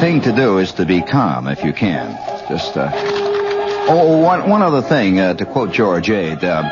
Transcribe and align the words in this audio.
thing 0.00 0.22
to 0.22 0.32
do 0.32 0.56
is 0.56 0.72
to 0.72 0.86
be 0.86 1.02
calm 1.02 1.46
if 1.46 1.62
you 1.62 1.74
can. 1.74 2.16
Just, 2.48 2.74
uh... 2.74 2.90
Oh, 3.92 4.16
one, 4.16 4.48
one 4.48 4.62
other 4.62 4.80
thing, 4.80 5.20
uh, 5.20 5.34
to 5.34 5.44
quote 5.44 5.72
George 5.72 6.08
Ade, 6.08 6.42
uh, 6.42 6.62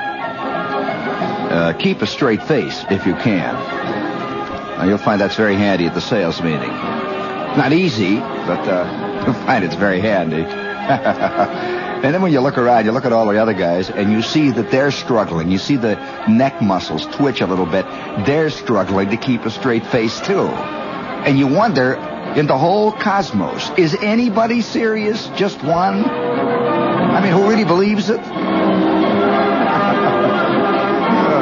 uh, 1.50 1.72
keep 1.74 2.00
a 2.00 2.06
straight 2.06 2.42
face 2.42 2.86
if 2.90 3.04
you 3.04 3.14
can. 3.14 3.52
Now, 3.52 4.84
you'll 4.84 4.96
find 4.96 5.20
that's 5.20 5.36
very 5.36 5.56
handy 5.56 5.84
at 5.86 5.92
the 5.92 6.00
sales 6.00 6.40
meeting. 6.40 6.70
Not 6.70 7.74
easy, 7.74 8.16
but 8.16 8.66
uh, 8.66 9.22
you'll 9.26 9.34
find 9.34 9.62
it's 9.62 9.74
very 9.74 10.00
handy. 10.00 10.42
and 10.44 12.14
then 12.14 12.22
when 12.22 12.32
you 12.32 12.40
look 12.40 12.56
around, 12.56 12.86
you 12.86 12.92
look 12.92 13.04
at 13.04 13.12
all 13.12 13.26
the 13.26 13.36
other 13.36 13.52
guys, 13.52 13.90
and 13.90 14.10
you 14.10 14.22
see 14.22 14.52
that 14.52 14.70
they're 14.70 14.90
struggling. 14.90 15.50
You 15.50 15.58
see 15.58 15.76
the 15.76 15.96
neck 16.28 16.62
muscles 16.62 17.04
twitch 17.04 17.42
a 17.42 17.46
little 17.46 17.66
bit. 17.66 17.84
They're 18.24 18.48
struggling 18.48 19.10
to 19.10 19.18
keep 19.18 19.44
a 19.44 19.50
straight 19.50 19.84
face, 19.84 20.18
too. 20.18 20.48
And 20.48 21.38
you 21.38 21.46
wonder, 21.46 21.96
in 22.36 22.46
the 22.46 22.56
whole 22.56 22.92
cosmos, 22.92 23.70
is 23.76 23.94
anybody 23.94 24.60
serious? 24.60 25.28
Just 25.36 25.62
one? 25.62 26.04
I 26.04 27.20
mean, 27.22 27.32
who 27.32 27.48
really 27.48 27.64
believes 27.64 28.10
it? 28.10 28.20
oh, 28.20 28.24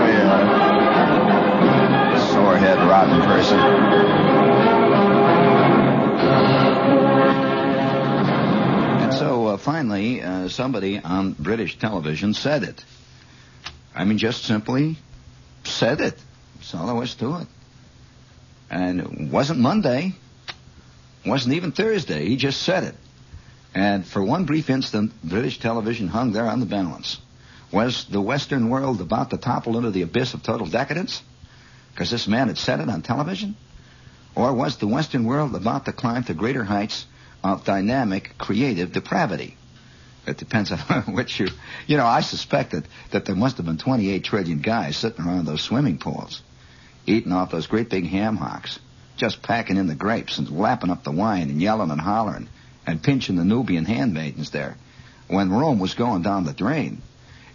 yeah. 0.09 0.57
Sorehead, 2.33 2.79
rotten 2.89 3.21
person. 3.23 3.59
And 9.03 9.13
so, 9.13 9.47
uh, 9.49 9.57
finally, 9.57 10.23
uh, 10.23 10.49
somebody 10.49 10.99
on 10.99 11.33
British 11.33 11.79
television 11.79 12.33
said 12.33 12.63
it. 12.63 12.85
I 13.95 14.05
mean, 14.05 14.19
just 14.19 14.45
simply 14.45 14.97
said 15.65 16.01
it. 16.01 16.19
That's 16.57 16.75
all 16.75 16.87
there 16.87 16.95
was 16.95 17.15
to 17.17 17.37
it. 17.37 17.49
And 18.71 19.01
it 19.01 19.21
wasn't 19.31 19.61
Monday. 19.61 20.15
Wasn't 21.27 21.55
even 21.55 21.73
Thursday. 21.73 22.27
He 22.27 22.37
just 22.37 22.63
said 22.63 22.85
it. 22.85 22.95
And 23.75 24.07
for 24.07 24.23
one 24.23 24.45
brief 24.45 24.71
instant, 24.71 25.13
British 25.23 25.59
television 25.59 26.09
hung 26.09 26.33
there 26.33 26.47
on 26.47 26.61
the 26.61 26.67
balance. 26.67 27.19
Was 27.73 28.07
the 28.07 28.21
Western 28.21 28.71
world 28.71 29.01
about 29.01 29.31
to 29.31 29.37
topple 29.37 29.77
into 29.77 29.91
the 29.91 30.03
abyss 30.03 30.35
of 30.35 30.43
total 30.43 30.67
decadence? 30.67 31.23
Because 31.93 32.11
this 32.11 32.27
man 32.27 32.49
had 32.49 32.59
said 32.59 32.81
it 32.81 32.89
on 32.89 33.03
television? 33.03 33.57
Or 34.35 34.53
was 34.53 34.77
the 34.77 34.87
Western 34.87 35.25
world 35.25 35.55
about 35.55 35.85
to 35.87 35.93
climb 35.93 36.25
to 36.25 36.35
greater 36.35 36.65
heights 36.65 37.07
of 37.43 37.65
dynamic, 37.65 38.39
creative 38.39 38.93
depravity? 38.93 39.57
It 40.27 40.39
depends 40.39 40.73
on 40.73 40.79
which 41.15 41.41
you... 41.41 41.49
You 41.87 41.97
know, 41.97 42.07
I 42.07 42.21
suspected 42.21 42.87
that 43.11 43.25
there 43.25 43.37
must 43.37 43.57
have 43.59 43.67
been 43.67 43.79
28 43.79 44.25
trillion 44.25 44.61
guys 44.61 44.97
sitting 44.97 45.25
around 45.25 45.47
those 45.47 45.63
swimming 45.63 45.99
pools, 45.99 46.43
eating 47.07 47.33
off 47.33 47.51
those 47.51 47.67
great 47.67 47.91
big 47.91 48.07
ham 48.07 48.37
hocks, 48.37 48.79
just 49.17 49.43
packing 49.43 49.77
in 49.77 49.87
the 49.87 49.95
grapes 49.95 50.39
and 50.39 50.51
lapping 50.51 50.91
up 50.91 51.05
the 51.05 51.13
wine 51.13 51.51
and 51.51 51.61
yelling 51.61 51.91
and 51.91 52.01
hollering 52.01 52.49
and 52.87 53.03
pinching 53.03 53.37
the 53.37 53.45
Nubian 53.45 53.85
handmaidens 53.85 54.51
there 54.51 54.77
when 55.29 55.51
Rome 55.51 55.79
was 55.79 55.95
going 55.95 56.23
down 56.23 56.45
the 56.45 56.53
drain, 56.53 57.03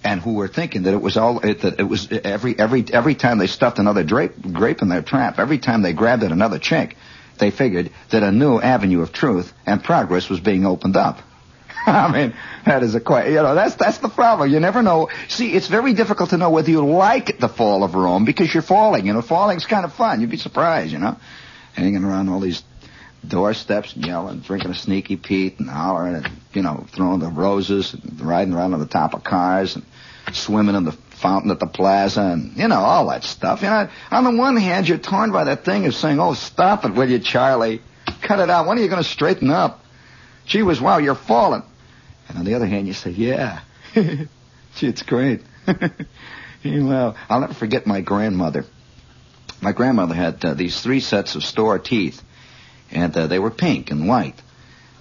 and 0.03 0.19
who 0.19 0.33
were 0.33 0.47
thinking 0.47 0.83
that 0.83 0.93
it 0.93 1.01
was 1.01 1.15
all 1.15 1.39
it, 1.39 1.61
that 1.61 1.79
it 1.79 1.83
was 1.83 2.11
every 2.11 2.57
every 2.57 2.85
every 2.91 3.15
time 3.15 3.37
they 3.37 3.47
stuffed 3.47 3.79
another 3.79 4.03
drape, 4.03 4.33
grape 4.53 4.81
in 4.81 4.89
their 4.89 5.01
trap, 5.01 5.39
every 5.39 5.59
time 5.59 5.81
they 5.81 5.93
grabbed 5.93 6.23
at 6.23 6.31
another 6.31 6.59
chink, 6.59 6.95
they 7.39 7.51
figured 7.51 7.91
that 8.09 8.23
a 8.23 8.31
new 8.31 8.59
avenue 8.59 9.01
of 9.01 9.13
truth 9.13 9.53
and 9.65 9.83
progress 9.83 10.29
was 10.29 10.39
being 10.39 10.65
opened 10.65 10.97
up. 10.97 11.19
I 11.85 12.11
mean, 12.11 12.33
that 12.65 12.83
is 12.83 12.93
a 12.93 12.99
quite, 12.99 13.29
you 13.29 13.35
know, 13.35 13.55
that's, 13.55 13.75
that's 13.75 13.97
the 13.99 14.09
problem. 14.09 14.51
You 14.51 14.59
never 14.59 14.83
know. 14.83 15.09
See, 15.29 15.51
it's 15.53 15.67
very 15.67 15.93
difficult 15.93 16.29
to 16.29 16.37
know 16.37 16.51
whether 16.51 16.69
you 16.69 16.85
like 16.85 17.39
the 17.39 17.49
fall 17.49 17.83
of 17.83 17.95
Rome 17.95 18.23
because 18.23 18.53
you're 18.53 18.61
falling. 18.61 19.07
You 19.07 19.13
know, 19.13 19.23
falling's 19.23 19.65
kind 19.65 19.83
of 19.83 19.93
fun. 19.93 20.21
You'd 20.21 20.29
be 20.29 20.37
surprised, 20.37 20.91
you 20.91 20.99
know, 20.99 21.17
hanging 21.73 22.03
around 22.03 22.29
all 22.29 22.39
these 22.39 22.63
doorsteps 23.27 23.95
and 23.95 24.05
yelling, 24.05 24.39
drinking 24.39 24.71
a 24.71 24.75
sneaky 24.75 25.15
Pete 25.15 25.59
and 25.59 25.69
hollering 25.69 26.15
and, 26.15 26.29
you 26.53 26.61
know, 26.61 26.85
throwing 26.91 27.19
the 27.19 27.27
roses 27.27 27.93
and 27.93 28.19
riding 28.21 28.53
around 28.53 28.73
on 28.73 28.79
the 28.79 28.87
top 28.87 29.13
of 29.13 29.23
cars 29.23 29.75
and 29.75 29.85
swimming 30.33 30.75
in 30.75 30.85
the 30.85 30.91
fountain 30.91 31.51
at 31.51 31.59
the 31.59 31.67
plaza 31.67 32.21
and, 32.21 32.57
you 32.57 32.67
know, 32.67 32.79
all 32.79 33.07
that 33.09 33.23
stuff. 33.23 33.61
You 33.61 33.69
know, 33.69 33.89
on 34.09 34.23
the 34.23 34.31
one 34.31 34.57
hand, 34.57 34.89
you're 34.89 34.97
torn 34.97 35.31
by 35.31 35.45
that 35.45 35.63
thing 35.63 35.85
of 35.85 35.93
saying, 35.93 36.19
oh, 36.19 36.33
stop 36.33 36.83
it, 36.85 36.93
will 36.93 37.09
you, 37.09 37.19
Charlie? 37.19 37.81
Cut 38.21 38.39
it 38.39 38.49
out. 38.49 38.67
When 38.67 38.77
are 38.77 38.81
you 38.81 38.89
going 38.89 39.03
to 39.03 39.07
straighten 39.07 39.49
up? 39.49 39.83
Gee 40.45 40.63
whiz, 40.63 40.81
wow, 40.81 40.97
you're 40.97 41.15
falling. 41.15 41.63
And 42.27 42.37
on 42.37 42.45
the 42.45 42.55
other 42.55 42.65
hand, 42.65 42.87
you 42.87 42.93
say, 42.93 43.11
yeah. 43.11 43.61
Gee, 43.93 44.27
it's 44.81 45.03
great. 45.03 45.41
well, 46.65 47.15
I'll 47.29 47.41
never 47.41 47.53
forget 47.53 47.85
my 47.85 48.01
grandmother. 48.01 48.65
My 49.61 49.71
grandmother 49.71 50.15
had 50.15 50.43
uh, 50.43 50.53
these 50.55 50.81
three 50.81 50.99
sets 50.99 51.35
of 51.35 51.43
store 51.43 51.77
teeth 51.77 52.21
and 52.89 53.15
uh, 53.15 53.27
they 53.27 53.39
were 53.39 53.51
pink 53.51 53.91
and 53.91 54.07
white. 54.07 54.41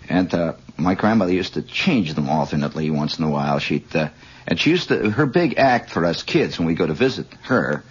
And 0.09 0.33
uh, 0.35 0.55
my 0.77 0.95
grandmother 0.95 1.33
used 1.33 1.55
to 1.55 1.63
change 1.63 2.15
them 2.15 2.29
alternately 2.29 2.91
once 2.91 3.19
in 3.19 3.25
a 3.25 3.31
while. 3.31 3.59
She'd 3.59 3.95
uh, 3.97 4.11
and 4.47 4.61
she 4.61 4.71
used 4.71 4.89
to 4.89 5.11
her 5.11 5.27
big 5.27 5.59
act 5.59 5.91
for 5.91 6.05
us 6.05 6.23
kids 6.23 6.59
when 6.59 6.67
we 6.67 6.75
go 6.75 6.87
to 6.87 6.95
visit 6.95 7.27
her 7.43 7.85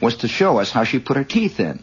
was 0.00 0.18
to 0.18 0.28
show 0.28 0.58
us 0.58 0.70
how 0.70 0.84
she 0.84 0.98
put 0.98 1.16
her 1.16 1.24
teeth 1.24 1.60
in. 1.60 1.82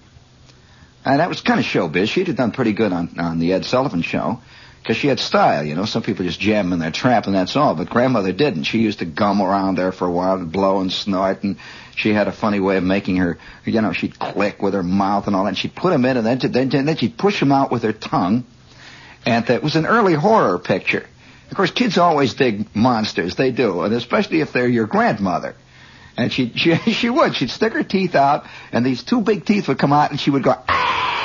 And 1.05 1.19
that 1.19 1.29
was 1.29 1.41
kind 1.41 1.59
of 1.59 1.65
showbiz. 1.65 2.09
She'd 2.09 2.27
have 2.27 2.35
done 2.35 2.51
pretty 2.51 2.73
good 2.73 2.91
on 2.91 3.19
on 3.19 3.39
the 3.39 3.53
Ed 3.53 3.65
Sullivan 3.65 4.01
show 4.01 4.41
because 4.83 4.97
she 4.97 5.07
had 5.07 5.17
style. 5.17 5.63
You 5.63 5.75
know, 5.75 5.85
some 5.85 6.03
people 6.03 6.25
just 6.25 6.41
jam 6.41 6.73
in 6.73 6.79
their 6.79 6.91
trap 6.91 7.25
and 7.25 7.33
that's 7.33 7.55
all. 7.55 7.73
But 7.73 7.89
grandmother 7.89 8.33
didn't. 8.33 8.63
She 8.63 8.79
used 8.79 8.99
to 8.99 9.05
gum 9.05 9.41
around 9.41 9.77
there 9.77 9.93
for 9.93 10.05
a 10.05 10.11
while 10.11 10.35
and 10.35 10.51
blow 10.51 10.81
and 10.81 10.91
snort 10.91 11.43
and 11.43 11.57
she 11.95 12.13
had 12.13 12.27
a 12.27 12.33
funny 12.33 12.59
way 12.59 12.75
of 12.75 12.83
making 12.83 13.15
her, 13.17 13.37
you 13.63 13.79
know, 13.79 13.93
she'd 13.93 14.19
click 14.19 14.61
with 14.61 14.73
her 14.73 14.83
mouth 14.83 15.27
and 15.27 15.37
all 15.37 15.45
that. 15.45 15.49
And 15.49 15.57
she'd 15.57 15.73
put 15.73 15.91
them 15.91 16.03
in 16.03 16.17
and 16.17 16.25
then, 16.25 16.51
then, 16.51 16.85
then 16.85 16.97
she'd 16.97 17.17
push 17.17 17.39
them 17.39 17.53
out 17.53 17.71
with 17.71 17.83
her 17.83 17.93
tongue. 17.93 18.43
And 19.25 19.45
that 19.45 19.63
was 19.63 19.77
an 19.77 19.85
early 19.85 20.15
horror 20.15 20.59
picture. 20.59 21.05
Of 21.49 21.55
course, 21.55 21.71
kids 21.71 21.97
always 21.97 22.33
dig 22.33 22.75
monsters. 22.75 23.35
They 23.35 23.51
do. 23.51 23.83
And 23.83 23.93
especially 23.93 24.41
if 24.41 24.51
they're 24.51 24.67
your 24.67 24.87
grandmother. 24.87 25.55
And 26.17 26.33
she, 26.33 26.49
she, 26.55 26.75
she 26.75 27.09
would. 27.09 27.37
She'd 27.37 27.51
stick 27.51 27.71
her 27.71 27.83
teeth 27.83 28.15
out 28.15 28.47
and 28.73 28.85
these 28.85 29.01
two 29.01 29.21
big 29.21 29.45
teeth 29.45 29.69
would 29.69 29.79
come 29.79 29.93
out 29.93 30.11
and 30.11 30.19
she 30.19 30.29
would 30.29 30.43
go, 30.43 30.55
ah! 30.67 31.22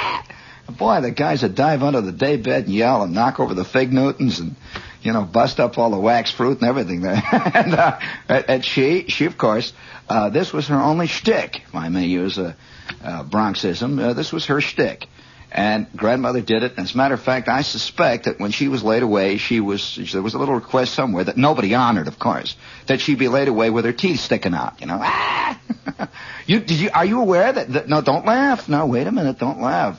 Boy, 0.77 1.01
the 1.01 1.11
guys 1.11 1.43
would 1.43 1.55
dive 1.55 1.83
under 1.83 2.03
the 2.03 2.13
daybed 2.13 2.47
and 2.47 2.69
yell 2.69 3.03
and 3.03 3.15
knock 3.15 3.41
over 3.41 3.55
the 3.55 3.65
fig 3.65 3.93
Newtons 3.93 4.39
and, 4.39 4.55
you 5.03 5.13
know, 5.13 5.23
bust 5.23 5.61
up 5.61 5.79
all 5.79 5.91
the 5.91 5.99
wax 5.99 6.31
fruit 6.31 6.61
and 6.61 6.69
everything 6.69 7.01
there. 7.01 7.23
and, 7.55 7.75
uh, 7.75 7.99
and 8.29 8.65
she, 8.65 9.07
she 9.09 9.25
of 9.25 9.39
course, 9.39 9.73
uh, 10.09 10.29
this 10.29 10.53
was 10.53 10.69
her 10.69 10.77
only 10.77 11.07
shtick, 11.07 11.63
if 11.67 11.75
I 11.75 11.89
may 11.89 12.05
use 12.07 12.37
a, 12.37 12.55
a 13.03 13.25
Bronxism. 13.25 13.99
Uh, 13.99 14.13
this 14.13 14.31
was 14.31 14.47
her 14.47 14.61
shtick. 14.61 15.07
And 15.51 15.87
grandmother 15.97 16.43
did 16.43 16.63
it. 16.63 16.75
As 16.77 16.93
a 16.93 16.97
matter 16.99 17.15
of 17.15 17.23
fact, 17.23 17.49
I 17.49 17.63
suspect 17.63 18.25
that 18.25 18.39
when 18.39 18.51
she 18.51 18.69
was 18.69 18.85
laid 18.85 19.03
away, 19.03 19.39
she 19.39 19.61
was 19.61 19.99
there 20.13 20.21
was 20.21 20.35
a 20.35 20.39
little 20.39 20.55
request 20.55 20.93
somewhere 20.93 21.25
that 21.25 21.39
nobody 21.39 21.75
honored, 21.75 22.07
of 22.07 22.19
course, 22.19 22.55
that 22.87 23.01
she 23.01 23.15
be 23.15 23.29
laid 23.29 23.49
away 23.49 23.71
with 23.71 23.87
her 23.87 23.95
teeth 23.95 24.21
sticking 24.21 24.53
out. 24.53 24.83
You 24.83 24.89
know, 24.89 24.99
ah! 25.01 25.59
you 26.47 26.61
did 26.61 26.79
you 26.79 26.91
are 26.93 27.07
you 27.07 27.23
aware 27.23 27.51
that, 27.51 27.73
that 27.73 27.89
no? 27.89 28.03
Don't 28.03 28.27
laugh. 28.27 28.69
No, 28.69 28.85
wait 28.85 29.07
a 29.07 29.13
minute. 29.13 29.39
Don't 29.39 29.63
laugh. 29.63 29.99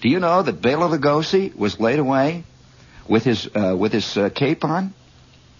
Do 0.00 0.08
you 0.08 0.20
know 0.20 0.42
that 0.42 0.60
Bela 0.60 0.88
Lugosi 0.88 1.54
was 1.56 1.80
laid 1.80 1.98
away 1.98 2.44
with 3.08 3.24
his 3.24 3.48
uh, 3.54 3.74
with 3.78 3.92
his 3.92 4.16
uh, 4.16 4.28
cape 4.30 4.64
on? 4.64 4.92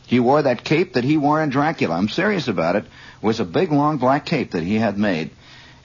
He 0.07 0.21
wore 0.21 0.43
that 0.43 0.63
cape 0.63 0.93
that 0.93 1.05
he 1.05 1.17
wore 1.17 1.43
in 1.43 1.51
Dracula. 1.51 1.97
I'm 1.97 2.09
serious 2.09 2.47
about 2.47 2.77
it 2.77 2.85
it 2.85 3.27
was 3.27 3.41
a 3.41 3.45
big 3.45 3.73
long 3.73 3.99
black 3.99 4.27
cape 4.27 4.53
that 4.53 4.63
he 4.63 4.77
had 4.77 4.99
made, 4.99 5.31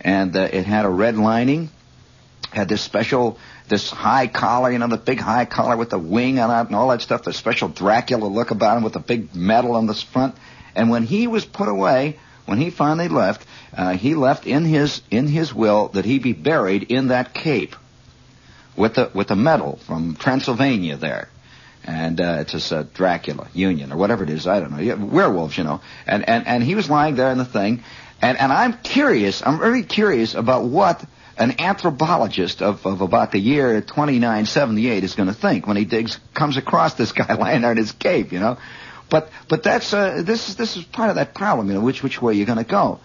and 0.01 0.35
uh, 0.35 0.49
it 0.51 0.65
had 0.65 0.85
a 0.85 0.89
red 0.89 1.15
lining, 1.17 1.69
had 2.51 2.67
this 2.67 2.81
special 2.81 3.37
this 3.69 3.89
high 3.89 4.27
collar, 4.27 4.69
you 4.69 4.79
know, 4.79 4.87
the 4.87 4.97
big 4.97 5.19
high 5.19 5.45
collar 5.45 5.77
with 5.77 5.91
the 5.91 5.99
wing 5.99 6.39
on 6.39 6.49
it 6.49 6.67
and 6.67 6.75
all 6.75 6.89
that 6.89 7.01
stuff, 7.01 7.23
the 7.23 7.31
special 7.31 7.69
Dracula 7.69 8.25
look 8.25 8.51
about 8.51 8.75
him 8.75 8.83
with 8.83 8.93
the 8.93 8.99
big 8.99 9.33
medal 9.33 9.75
on 9.77 9.87
the 9.87 9.93
front. 9.93 10.35
And 10.75 10.89
when 10.89 11.03
he 11.03 11.25
was 11.27 11.45
put 11.45 11.69
away, 11.69 12.19
when 12.45 12.57
he 12.57 12.69
finally 12.69 13.07
left, 13.07 13.47
uh, 13.73 13.93
he 13.93 14.13
left 14.13 14.45
in 14.45 14.65
his 14.65 15.01
in 15.09 15.27
his 15.27 15.53
will 15.53 15.87
that 15.89 16.03
he 16.03 16.19
be 16.19 16.33
buried 16.33 16.91
in 16.91 17.07
that 17.07 17.33
cape 17.33 17.75
with 18.75 18.95
the 18.95 19.11
with 19.13 19.27
the 19.27 19.35
medal 19.35 19.77
from 19.85 20.15
Transylvania 20.15 20.97
there 20.97 21.29
and 21.83 22.21
uh, 22.21 22.37
it's 22.41 22.51
just 22.51 22.71
uh, 22.71 22.83
Dracula 22.93 23.47
Union 23.53 23.91
or 23.91 23.97
whatever 23.97 24.23
it 24.23 24.29
is. 24.29 24.47
I 24.47 24.59
don't 24.59 24.71
know. 24.71 24.95
Werewolves, 25.07 25.57
you 25.57 25.63
know. 25.63 25.81
And 26.05 26.27
and 26.27 26.45
and 26.47 26.63
he 26.63 26.75
was 26.75 26.89
lying 26.89 27.15
there 27.15 27.31
in 27.31 27.37
the 27.37 27.45
thing, 27.45 27.83
and 28.21 28.37
and 28.37 28.51
I'm 28.51 28.73
curious. 28.73 29.41
I'm 29.45 29.59
very 29.59 29.83
curious 29.83 30.35
about 30.35 30.65
what 30.65 31.03
an 31.37 31.59
anthropologist 31.59 32.61
of, 32.61 32.85
of 32.85 33.01
about 33.01 33.31
the 33.31 33.39
year 33.39 33.81
2978 33.81 35.03
is 35.03 35.15
going 35.15 35.27
to 35.27 35.33
think 35.33 35.65
when 35.65 35.77
he 35.77 35.85
digs 35.85 36.19
comes 36.33 36.57
across 36.57 36.93
this 36.95 37.13
guy 37.13 37.33
lying 37.39 37.61
there 37.61 37.71
in 37.71 37.77
his 37.77 37.91
cave, 37.91 38.31
you 38.31 38.39
know. 38.39 38.57
But 39.09 39.29
but 39.49 39.63
that's 39.63 39.93
uh, 39.93 40.21
this 40.23 40.49
is 40.49 40.55
this 40.55 40.77
is 40.77 40.83
part 40.83 41.09
of 41.09 41.15
that 41.15 41.33
problem, 41.33 41.67
you 41.67 41.73
know. 41.73 41.81
Which 41.81 42.03
which 42.03 42.21
way 42.21 42.35
you're 42.35 42.45
going 42.45 42.57
to 42.57 42.63
go. 42.63 42.99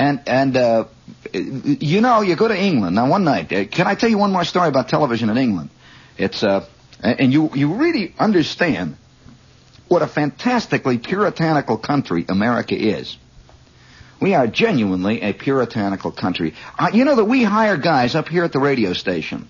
And 0.00 0.20
and 0.26 0.56
uh, 0.56 0.84
you 1.34 2.00
know, 2.00 2.22
you 2.22 2.34
go 2.34 2.48
to 2.48 2.58
England 2.58 2.96
now. 2.96 3.06
One 3.10 3.22
night, 3.24 3.52
uh, 3.52 3.66
can 3.66 3.86
I 3.86 3.94
tell 3.94 4.08
you 4.08 4.16
one 4.16 4.32
more 4.32 4.44
story 4.44 4.68
about 4.68 4.88
television 4.88 5.28
in 5.28 5.36
England? 5.36 5.68
It's 6.16 6.42
uh, 6.42 6.66
and 7.02 7.30
you, 7.30 7.50
you 7.54 7.74
really 7.74 8.14
understand 8.18 8.96
what 9.88 10.00
a 10.00 10.06
fantastically 10.06 10.96
puritanical 10.96 11.76
country 11.76 12.24
America 12.28 12.74
is. 12.74 13.18
We 14.22 14.34
are 14.34 14.46
genuinely 14.46 15.20
a 15.20 15.34
puritanical 15.34 16.12
country. 16.12 16.54
Uh, 16.78 16.90
you 16.94 17.04
know 17.04 17.16
that 17.16 17.26
we 17.26 17.42
hire 17.42 17.76
guys 17.76 18.14
up 18.14 18.28
here 18.28 18.44
at 18.44 18.52
the 18.52 18.58
radio 18.58 18.94
station 18.94 19.48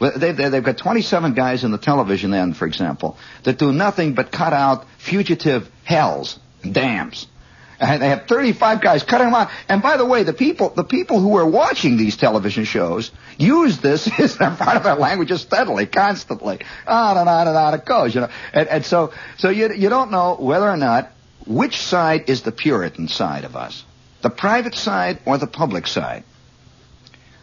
They, 0.00 0.32
they, 0.32 0.48
they've 0.48 0.64
got 0.64 0.78
27 0.78 1.34
guys 1.34 1.62
in 1.62 1.72
the 1.72 1.78
television 1.78 2.32
end, 2.32 2.56
for 2.56 2.66
example, 2.66 3.18
that 3.44 3.58
do 3.58 3.70
nothing 3.70 4.14
but 4.14 4.32
cut 4.32 4.54
out 4.54 4.86
fugitive 4.98 5.70
hells 5.84 6.38
dams. 6.62 7.26
And 7.80 8.02
they 8.02 8.10
have 8.10 8.26
35 8.26 8.82
guys 8.82 9.02
cutting 9.02 9.28
them 9.28 9.34
out. 9.34 9.50
And 9.68 9.80
by 9.80 9.96
the 9.96 10.04
way, 10.04 10.22
the 10.22 10.34
people, 10.34 10.68
the 10.68 10.84
people 10.84 11.18
who 11.18 11.36
are 11.38 11.46
watching 11.46 11.96
these 11.96 12.16
television 12.16 12.64
shows 12.64 13.10
use 13.38 13.78
this 13.78 14.06
as 14.20 14.34
a 14.36 14.50
part 14.50 14.76
of 14.76 14.84
their 14.84 14.96
language 14.96 15.32
steadily, 15.32 15.86
constantly. 15.86 16.60
On 16.86 17.16
and 17.16 17.28
on 17.28 17.48
and 17.48 17.56
on 17.56 17.74
it 17.74 17.86
goes, 17.86 18.14
you 18.14 18.20
know. 18.20 18.28
And, 18.52 18.68
and 18.68 18.84
so, 18.84 19.12
so 19.38 19.48
you, 19.48 19.72
you 19.72 19.88
don't 19.88 20.10
know 20.10 20.36
whether 20.38 20.68
or 20.68 20.76
not 20.76 21.10
which 21.46 21.80
side 21.80 22.28
is 22.28 22.42
the 22.42 22.52
Puritan 22.52 23.08
side 23.08 23.44
of 23.44 23.56
us. 23.56 23.84
The 24.20 24.30
private 24.30 24.74
side 24.74 25.20
or 25.24 25.38
the 25.38 25.46
public 25.46 25.86
side. 25.86 26.24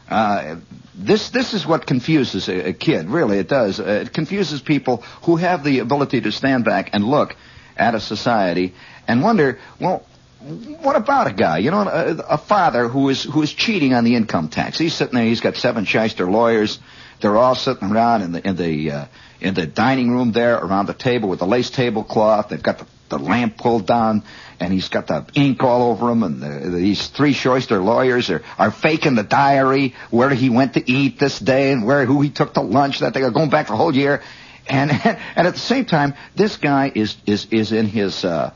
Uh, 0.08 0.58
this 0.96 1.32
this 1.32 1.54
is 1.54 1.66
what 1.66 1.86
confuses 1.86 2.48
a, 2.48 2.70
a 2.70 2.74
kid. 2.74 3.10
Really, 3.10 3.40
it 3.40 3.50
does. 3.50 3.80
Uh, 3.80 4.04
it 4.06 4.14
confuses 4.14 4.62
people 4.62 4.98
who 5.24 5.36
have 5.36 5.64
the 5.64 5.80
ability 5.80 6.22
to 6.22 6.32
stand 6.32 6.64
back 6.64 6.92
and 6.94 7.04
look 7.04 7.36
at 7.76 7.94
a 7.94 8.00
society 8.00 8.74
and 9.08 9.22
wonder, 9.22 9.60
well, 9.80 10.06
what 10.40 10.96
about 10.96 11.28
a 11.28 11.34
guy? 11.34 11.58
You 11.58 11.72
know, 11.72 11.82
a, 11.82 12.16
a 12.30 12.38
father 12.38 12.88
who 12.88 13.10
is 13.10 13.24
who 13.24 13.42
is 13.42 13.52
cheating 13.52 13.94
on 13.94 14.04
the 14.04 14.16
income 14.16 14.50
tax. 14.50 14.78
He's 14.78 14.94
sitting 14.94 15.16
there. 15.16 15.26
He's 15.26 15.42
got 15.42 15.56
seven 15.56 15.86
shyster 15.86 16.30
lawyers. 16.30 16.80
They're 17.22 17.38
all 17.38 17.56
sitting 17.56 17.92
around 17.92 18.22
in 18.22 18.32
the 18.34 18.48
in 18.48 18.56
the 18.56 18.92
uh, 18.92 19.06
in 19.42 19.56
the 19.56 19.66
dining 19.66 20.12
room 20.12 20.32
there 20.32 20.58
around 20.58 20.86
the 20.86 20.94
table 20.94 21.30
with 21.30 21.40
the 21.40 21.48
lace 21.48 21.72
tablecloth. 21.72 22.50
They've 22.50 22.62
got 22.62 22.78
the, 22.78 22.86
the 23.10 23.18
lamp 23.18 23.58
pulled 23.58 23.88
down, 23.88 24.24
and 24.60 24.72
he's 24.72 24.90
got 24.90 25.08
the 25.08 25.26
ink 25.34 25.64
all 25.64 25.90
over 25.90 26.12
him. 26.12 26.22
And 26.22 26.42
the, 26.42 26.70
these 26.70 27.08
three 27.08 27.34
shyster 27.34 27.80
lawyers 27.80 28.30
are 28.30 28.44
are 28.60 28.70
faking 28.70 29.16
the 29.16 29.24
diary 29.24 29.96
where 30.12 30.30
he 30.30 30.52
went 30.52 30.76
to 30.76 30.92
eat 30.92 31.18
this 31.18 31.40
day 31.40 31.72
and 31.72 31.84
where 31.84 32.06
who 32.06 32.22
he 32.22 32.30
took 32.30 32.54
to 32.54 32.62
lunch 32.62 33.00
that 33.00 33.16
day. 33.16 33.24
Are 33.24 33.32
going 33.32 33.50
back 33.50 33.72
a 33.72 33.76
whole 33.76 33.96
year, 33.96 34.22
and 34.68 34.92
and 35.36 35.48
at 35.48 35.54
the 35.54 35.60
same 35.60 35.86
time, 35.86 36.14
this 36.36 36.58
guy 36.58 36.92
is 36.94 37.18
is 37.26 37.48
is 37.50 37.72
in 37.72 37.88
his. 37.88 38.24
Uh, 38.24 38.54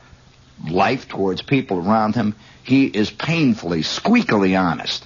life 0.69 1.07
towards 1.07 1.41
people 1.41 1.77
around 1.77 2.15
him, 2.15 2.35
he 2.63 2.85
is 2.85 3.09
painfully, 3.09 3.81
squeakily 3.81 4.59
honest. 4.59 5.05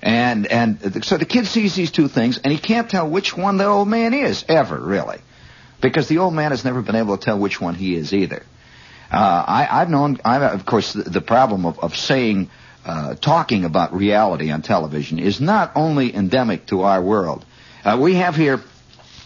And 0.00 0.46
and 0.46 1.04
so 1.04 1.16
the 1.16 1.24
kid 1.24 1.46
sees 1.46 1.74
these 1.74 1.90
two 1.90 2.08
things, 2.08 2.38
and 2.38 2.52
he 2.52 2.58
can't 2.58 2.88
tell 2.88 3.08
which 3.08 3.36
one 3.36 3.56
the 3.56 3.66
old 3.66 3.88
man 3.88 4.14
is 4.14 4.44
ever 4.48 4.78
really, 4.78 5.18
because 5.80 6.06
the 6.06 6.18
old 6.18 6.34
man 6.34 6.52
has 6.52 6.64
never 6.64 6.82
been 6.82 6.94
able 6.94 7.16
to 7.18 7.24
tell 7.24 7.38
which 7.38 7.60
one 7.60 7.74
he 7.74 7.96
is 7.96 8.12
either. 8.12 8.44
Uh, 9.10 9.44
I, 9.46 9.80
I've 9.80 9.90
known, 9.90 10.18
I've, 10.24 10.42
of 10.42 10.66
course, 10.66 10.92
the, 10.92 11.02
the 11.02 11.20
problem 11.20 11.66
of, 11.66 11.78
of 11.78 11.96
saying, 11.96 12.50
uh, 12.84 13.14
talking 13.14 13.64
about 13.64 13.92
reality 13.92 14.50
on 14.50 14.62
television 14.62 15.18
is 15.18 15.40
not 15.40 15.72
only 15.74 16.14
endemic 16.14 16.66
to 16.66 16.82
our 16.82 17.02
world. 17.02 17.44
Uh, 17.84 17.98
we 18.00 18.16
have 18.16 18.36
here, 18.36 18.60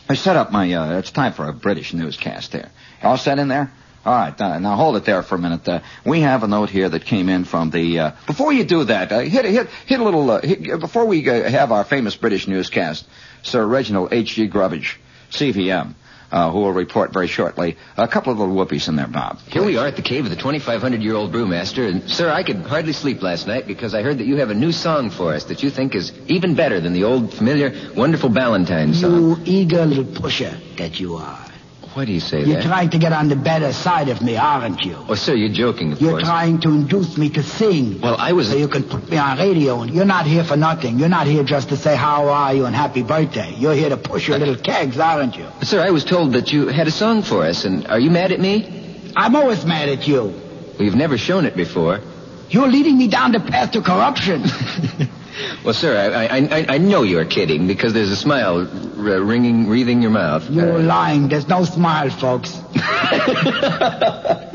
I 0.09 0.15
set 0.15 0.37
up 0.37 0.53
my, 0.53 0.73
uh, 0.73 0.99
it's 0.99 1.11
time 1.11 1.33
for 1.33 1.49
a 1.49 1.53
British 1.53 1.93
newscast 1.93 2.53
here. 2.53 2.71
All 3.03 3.19
set 3.19 3.39
in 3.39 3.49
there? 3.49 3.73
All 4.05 4.13
right, 4.13 4.41
uh, 4.41 4.59
now 4.59 4.75
hold 4.75 4.97
it 4.97 5.05
there 5.05 5.23
for 5.23 5.37
a 5.37 5.39
minute. 5.39 5.69
Uh, 5.69 5.81
we 6.05 6.23
have 6.23 6.43
a 6.43 6.49
note 6.49 6.71
here 6.71 6.89
that 6.89 7.05
came 7.05 7.29
in 7.29 7.45
from 7.45 7.71
the. 7.71 7.99
Uh, 8.01 8.11
before 8.27 8.53
you 8.53 8.65
do 8.65 8.85
that, 8.85 9.13
uh, 9.13 9.21
hit 9.21 9.45
hit 9.45 9.69
hit 9.87 10.01
a 10.01 10.03
little. 10.03 10.29
Uh, 10.29 10.41
hit, 10.41 10.81
before 10.81 11.07
we 11.07 11.29
uh, 11.29 11.49
have 11.49 11.71
our 11.71 11.85
famous 11.85 12.17
British 12.17 12.49
newscast, 12.49 13.07
Sir 13.43 13.65
Reginald 13.65 14.13
H. 14.13 14.35
G. 14.35 14.49
Grubbage, 14.49 14.99
CVM, 15.31 15.95
uh, 16.33 16.51
who 16.51 16.59
will 16.59 16.73
report 16.73 17.13
very 17.13 17.29
shortly. 17.29 17.77
A 17.97 18.09
couple 18.09 18.33
of 18.33 18.41
little 18.41 18.57
whoopies 18.57 18.89
in 18.89 18.97
there, 18.97 19.07
Bob. 19.07 19.39
Here 19.47 19.65
we 19.65 19.77
are 19.77 19.87
at 19.87 19.95
the 19.95 20.03
cave 20.03 20.25
of 20.25 20.31
the 20.31 20.37
2,500-year-old 20.37 21.33
brewmaster, 21.33 21.89
and 21.89 22.11
sir, 22.11 22.29
I 22.29 22.43
could 22.43 22.57
hardly 22.57 22.95
sleep 22.95 23.23
last 23.23 23.47
night 23.47 23.69
because 23.69 23.95
I 23.95 24.03
heard 24.03 24.19
that 24.19 24.27
you 24.27 24.39
have 24.39 24.51
a 24.51 24.55
new 24.55 24.73
song 24.73 25.11
for 25.11 25.33
us 25.33 25.45
that 25.45 25.63
you 25.63 25.71
think 25.71 25.95
is 25.95 26.13
even 26.27 26.57
better 26.57 26.81
than 26.81 26.93
the 26.93 27.05
old, 27.05 27.33
familiar, 27.33 27.73
wonderful 27.95 28.31
Ballantine 28.31 28.95
song. 28.95 29.13
You 29.13 29.37
eager 29.45 29.87
little 29.87 30.21
pusher 30.21 30.59
that 30.79 30.99
you 30.99 31.15
are. 31.15 31.52
Why 31.95 32.07
do 32.07 32.13
you 32.13 32.21
say 32.21 32.41
that? 32.41 32.47
You're 32.49 32.57
that? 32.63 32.67
trying 32.67 32.91
to 32.91 32.99
get 32.99 33.13
on 33.13 33.29
the 33.29 33.37
better 33.37 33.71
side 33.73 34.09
of 34.09 34.23
me, 34.23 34.37
aren't 34.37 34.83
you? 34.85 34.97
Oh, 35.09 35.15
sir, 35.15 35.35
you're 35.35 35.53
joking, 35.53 35.93
of 35.93 36.01
You're 36.01 36.13
course. 36.13 36.23
trying 36.25 36.59
to 36.61 36.71
induce 36.71 37.19
me 37.19 37.29
to 37.31 37.43
sing. 37.43 38.01
Well, 38.01 38.17
I 38.19 38.33
was. 38.33 38.49
So 38.51 38.57
you 38.57 38.69
can 38.69 38.83
put 38.85 39.11
me 39.11 39.19
on 39.19 39.37
radio, 39.39 39.83
and 39.83 39.93
you're 39.95 40.07
not 40.07 40.27
here 40.27 40.43
for 40.43 40.57
nothing. 40.57 40.99
You're 40.99 41.11
not 41.11 41.27
here 41.27 41.45
just 41.45 41.69
to 41.69 41.77
say 41.77 41.95
how 41.95 42.29
are 42.29 42.55
you 42.55 42.65
and 42.65 42.75
happy 42.75 43.03
birthday. 43.03 43.55
You're 43.59 43.75
here 43.75 43.91
to 43.91 43.99
push 43.99 44.27
your 44.27 44.39
little 44.39 44.57
kegs, 44.57 44.99
aren't 44.99 45.37
you? 45.37 45.47
Sir, 45.63 45.83
I 45.83 45.91
was 45.91 46.05
told 46.05 46.33
that 46.33 46.51
you 46.51 46.69
had 46.69 46.87
a 46.89 46.91
song 46.91 47.21
for 47.23 47.45
us, 47.45 47.65
and 47.67 47.87
are 47.89 48.01
you 48.01 48.11
mad 48.11 48.33
at 48.33 48.41
me? 48.41 49.13
I'm 49.15 49.37
always 49.37 49.67
mad 49.67 49.91
at 49.91 50.09
you. 50.09 50.23
Well, 50.23 50.83
you've 50.83 50.95
never 50.95 51.19
shown 51.19 51.45
it 51.45 51.55
before. 51.55 52.01
You're 52.49 52.69
leading 52.69 52.97
me 52.97 53.09
down 53.09 53.33
the 53.33 53.41
path 53.41 53.73
to 53.73 53.83
corruption. 53.83 54.45
Well, 55.65 55.75
sir, 55.75 55.97
I, 55.97 56.27
I, 56.27 56.39
I, 56.59 56.67
I 56.75 56.79
know 56.79 57.03
you're 57.05 57.25
kidding 57.25 57.67
because 57.67 57.93
there's 57.95 58.11
a 58.11 58.17
smile 58.17 58.59
r- 58.61 59.21
ringing, 59.21 59.69
wreathing 59.69 60.03
your 60.03 60.11
mouth. 60.11 60.49
You're 60.51 60.79
Uh, 60.79 60.83
lying. 60.83 61.29
There's 61.29 61.49
no 61.49 61.65
smile, 61.65 62.11
folks. 62.11 62.61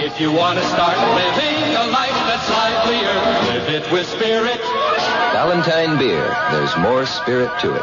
If 0.00 0.20
you 0.20 0.30
want 0.32 0.58
to 0.58 0.64
start 0.66 0.96
living 0.96 1.74
a 1.74 1.86
life 1.90 2.18
that's 2.30 2.48
livelier, 2.50 3.14
live 3.52 3.68
it 3.68 3.92
with 3.92 4.06
spirit. 4.06 4.60
Ballantine 5.34 5.98
beer. 5.98 6.24
There's 6.52 6.76
more 6.78 7.04
spirit 7.04 7.50
to 7.60 7.74
it. 7.74 7.82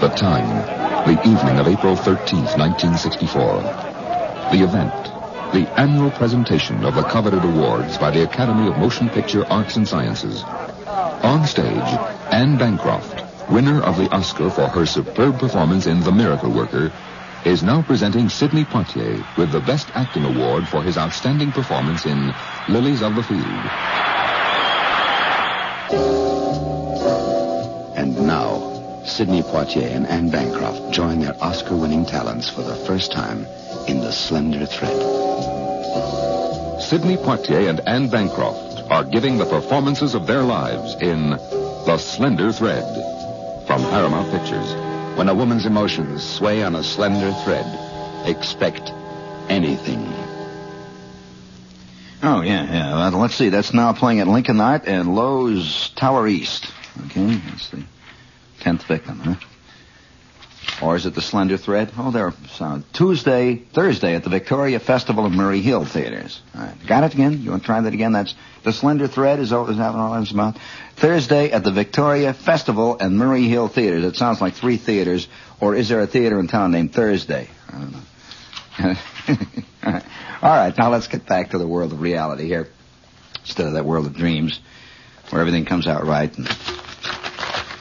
The 0.00 0.08
time, 0.16 1.06
the 1.06 1.18
evening 1.28 1.58
of 1.58 1.66
April 1.68 1.94
13th, 1.96 2.58
1964. 2.58 3.62
The 4.52 4.62
event, 4.62 5.03
the 5.54 5.80
annual 5.80 6.10
presentation 6.10 6.84
of 6.84 6.96
the 6.96 7.02
coveted 7.04 7.44
awards 7.44 7.96
by 7.96 8.10
the 8.10 8.24
Academy 8.24 8.66
of 8.66 8.76
Motion 8.76 9.08
Picture 9.08 9.46
Arts 9.46 9.76
and 9.76 9.86
Sciences. 9.86 10.42
On 10.42 11.46
stage, 11.46 11.90
Anne 12.32 12.58
Bancroft, 12.58 13.22
winner 13.48 13.80
of 13.80 13.96
the 13.96 14.12
Oscar 14.12 14.50
for 14.50 14.66
her 14.66 14.84
superb 14.84 15.38
performance 15.38 15.86
in 15.86 16.00
The 16.00 16.10
Miracle 16.10 16.50
Worker, 16.50 16.92
is 17.44 17.62
now 17.62 17.82
presenting 17.82 18.28
Sidney 18.28 18.64
Poitier 18.64 19.24
with 19.36 19.52
the 19.52 19.60
Best 19.60 19.86
Acting 19.94 20.24
Award 20.24 20.66
for 20.66 20.82
his 20.82 20.98
outstanding 20.98 21.52
performance 21.52 22.04
in 22.04 22.34
Lilies 22.68 23.00
of 23.00 23.14
the 23.14 23.22
Field. 23.22 23.44
And 27.96 28.26
now, 28.26 29.04
Sidney 29.04 29.42
Poitier 29.42 29.94
and 29.94 30.08
Anne 30.08 30.30
Bancroft 30.30 30.92
join 30.92 31.20
their 31.20 31.40
Oscar-winning 31.40 32.06
talents 32.06 32.50
for 32.50 32.62
the 32.62 32.74
first 32.74 33.12
time 33.12 33.46
in 33.88 34.00
The 34.00 34.12
Slender 34.12 34.66
Thread. 34.66 35.00
Sidney 36.80 37.16
Poitier 37.16 37.68
and 37.68 37.80
Anne 37.86 38.08
Bancroft 38.08 38.82
are 38.90 39.04
giving 39.04 39.38
the 39.38 39.46
performances 39.46 40.14
of 40.14 40.26
their 40.26 40.42
lives 40.42 40.94
in 41.00 41.30
The 41.30 41.98
Slender 41.98 42.52
Thread 42.52 42.84
from 43.66 43.82
Paramount 43.82 44.30
Pictures. 44.30 44.74
When 45.16 45.28
a 45.28 45.34
woman's 45.34 45.64
emotions 45.64 46.22
sway 46.22 46.62
on 46.62 46.74
a 46.74 46.82
slender 46.82 47.32
thread, 47.44 47.66
expect 48.26 48.90
anything. 49.48 50.04
Oh 52.22 52.40
yeah, 52.40 52.64
yeah. 52.64 52.94
Well, 53.10 53.20
let's 53.20 53.34
see. 53.34 53.48
That's 53.48 53.72
now 53.72 53.92
playing 53.92 54.20
at 54.20 54.28
Lincoln 54.28 54.60
Art 54.60 54.86
and 54.86 55.14
Loew's 55.14 55.90
Tower 55.90 56.26
East. 56.26 56.66
Okay, 57.06 57.36
that's 57.48 57.70
the 57.70 57.84
tenth 58.60 58.82
victim, 58.84 59.18
huh? 59.20 59.34
Or 60.82 60.96
is 60.96 61.06
it 61.06 61.14
the 61.14 61.20
Slender 61.22 61.56
Thread? 61.56 61.92
Oh, 61.96 62.10
there. 62.10 62.32
So 62.56 62.82
Tuesday, 62.92 63.56
Thursday 63.56 64.14
at 64.14 64.24
the 64.24 64.30
Victoria 64.30 64.80
Festival 64.80 65.24
of 65.26 65.32
Murray 65.32 65.60
Hill 65.60 65.84
Theaters. 65.84 66.40
All 66.54 66.62
right. 66.62 66.74
Got 66.86 67.04
it 67.04 67.14
again? 67.14 67.42
You 67.42 67.50
want 67.50 67.62
to 67.62 67.66
try 67.66 67.80
that 67.80 67.92
again? 67.94 68.12
That's 68.12 68.34
the 68.62 68.72
Slender 68.72 69.06
Thread. 69.06 69.38
Is, 69.40 69.50
that- 69.50 69.68
is 69.70 69.76
that 69.76 69.94
all 69.94 70.12
that's 70.14 70.30
about? 70.32 70.56
Thursday 70.96 71.50
at 71.52 71.64
the 71.64 71.70
Victoria 71.70 72.32
Festival 72.34 72.96
and 72.98 73.16
Murray 73.18 73.44
Hill 73.48 73.68
Theaters. 73.68 74.04
It 74.04 74.16
sounds 74.16 74.40
like 74.40 74.54
three 74.54 74.76
theaters. 74.76 75.28
Or 75.60 75.74
is 75.74 75.88
there 75.88 76.00
a 76.00 76.06
theater 76.06 76.38
in 76.40 76.48
town 76.48 76.72
named 76.72 76.92
Thursday? 76.94 77.48
I 77.68 77.72
don't 77.78 77.92
know. 77.92 78.00
All 79.84 79.92
right. 79.92 80.04
All 80.42 80.50
right, 80.50 80.76
now 80.76 80.90
let's 80.90 81.06
get 81.08 81.26
back 81.26 81.50
to 81.50 81.58
the 81.58 81.66
world 81.66 81.92
of 81.92 82.00
reality 82.00 82.46
here, 82.46 82.68
instead 83.40 83.66
of 83.66 83.74
that 83.74 83.84
world 83.86 84.04
of 84.06 84.14
dreams, 84.14 84.60
where 85.30 85.40
everything 85.40 85.64
comes 85.64 85.86
out 85.86 86.04
right 86.06 86.36
and 86.36 86.46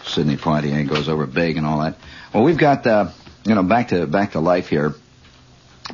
Sidney 0.06 0.38
Poitier 0.38 0.88
goes 0.88 1.10
over 1.10 1.26
big 1.26 1.58
and 1.58 1.66
all 1.66 1.82
that. 1.82 1.96
Well, 2.34 2.44
we've 2.44 2.58
got 2.58 2.88
uh, 2.88 3.10
you 3.46 3.54
know 3.54 3.62
back 3.62 3.90
to 3.90 4.08
back 4.08 4.32
to 4.32 4.40
life 4.40 4.68
here, 4.68 4.96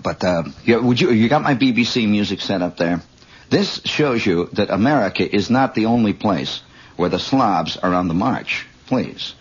but 0.01 0.23
uh, 0.23 0.43
yeah, 0.63 0.77
would 0.77 1.01
you 1.01 1.11
you 1.11 1.27
got 1.27 1.41
my 1.41 1.53
BBC 1.55 2.07
music 2.07 2.39
set 2.39 2.61
up 2.61 2.77
there? 2.77 3.01
This 3.49 3.81
shows 3.83 4.25
you 4.25 4.47
that 4.53 4.69
America 4.69 5.27
is 5.29 5.49
not 5.49 5.75
the 5.75 5.87
only 5.87 6.13
place 6.13 6.61
where 6.95 7.09
the 7.09 7.19
slobs 7.19 7.75
are 7.75 7.93
on 7.93 8.07
the 8.07 8.13
march. 8.13 8.65
Please. 8.87 9.33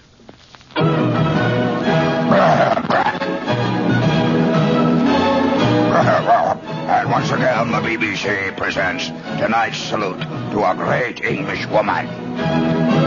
And 6.91 7.11
once 7.11 7.31
again, 7.31 7.71
the 7.71 7.79
BBC 7.79 8.57
presents 8.57 9.09
tonight's 9.39 9.79
salute 9.79 10.21
to 10.21 10.65
a 10.69 10.75
great 10.75 11.23
English 11.23 11.65
woman. 11.67 12.98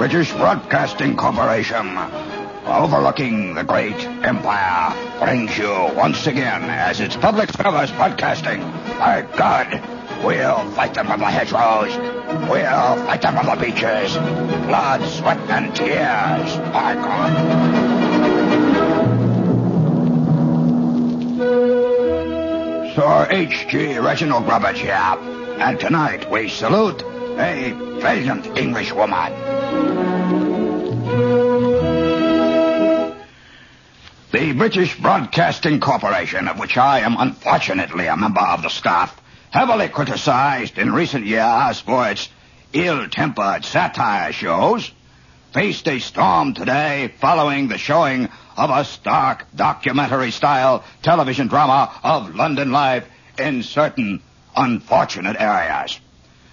British 0.00 0.32
Broadcasting 0.32 1.14
Corporation, 1.14 1.98
overlooking 2.64 3.52
the 3.52 3.62
great 3.62 4.02
empire, 4.24 4.96
brings 5.18 5.58
you 5.58 5.68
once 5.94 6.26
again 6.26 6.62
as 6.70 7.00
its 7.00 7.16
public 7.16 7.50
service 7.52 7.90
broadcasting. 7.90 8.60
My 8.98 9.28
God, 9.36 9.68
We'll 10.24 10.70
fight 10.70 10.94
them 10.94 11.06
from 11.06 11.20
the 11.20 11.26
hedgerows. 11.26 11.94
We'll 12.48 12.96
fight 13.04 13.20
them 13.20 13.36
from 13.36 13.44
the 13.44 13.56
beaches. 13.62 14.14
Blood, 14.66 15.06
sweat, 15.10 15.38
and 15.50 15.76
tears. 15.76 16.56
By 16.72 16.94
God. 16.94 17.32
Sir 22.94 23.28
H.G. 23.30 23.98
Reginald 23.98 24.46
Grubbage 24.46 24.78
here. 24.78 24.94
And 24.94 25.78
tonight 25.78 26.30
we 26.30 26.48
salute 26.48 27.02
a 27.02 27.72
valiant 28.00 28.58
English 28.58 28.92
woman. 28.92 29.49
The 34.32 34.52
British 34.52 34.96
Broadcasting 34.98 35.80
Corporation, 35.80 36.48
of 36.48 36.58
which 36.58 36.76
I 36.76 37.00
am 37.00 37.16
unfortunately 37.18 38.06
a 38.06 38.16
member 38.16 38.40
of 38.40 38.62
the 38.62 38.68
staff, 38.68 39.20
heavily 39.50 39.88
criticized 39.88 40.78
in 40.78 40.92
recent 40.92 41.26
years 41.26 41.80
for 41.80 42.08
its 42.08 42.28
ill-tempered 42.72 43.64
satire 43.64 44.32
shows, 44.32 44.90
faced 45.52 45.88
a 45.88 45.98
storm 45.98 46.54
today 46.54 47.12
following 47.20 47.66
the 47.66 47.76
showing 47.78 48.28
of 48.56 48.70
a 48.70 48.84
stark 48.84 49.46
documentary-style 49.56 50.84
television 51.02 51.48
drama 51.48 51.92
of 52.04 52.34
London 52.34 52.70
life 52.70 53.06
in 53.38 53.62
certain 53.64 54.22
unfortunate 54.56 55.36
areas. 55.40 55.98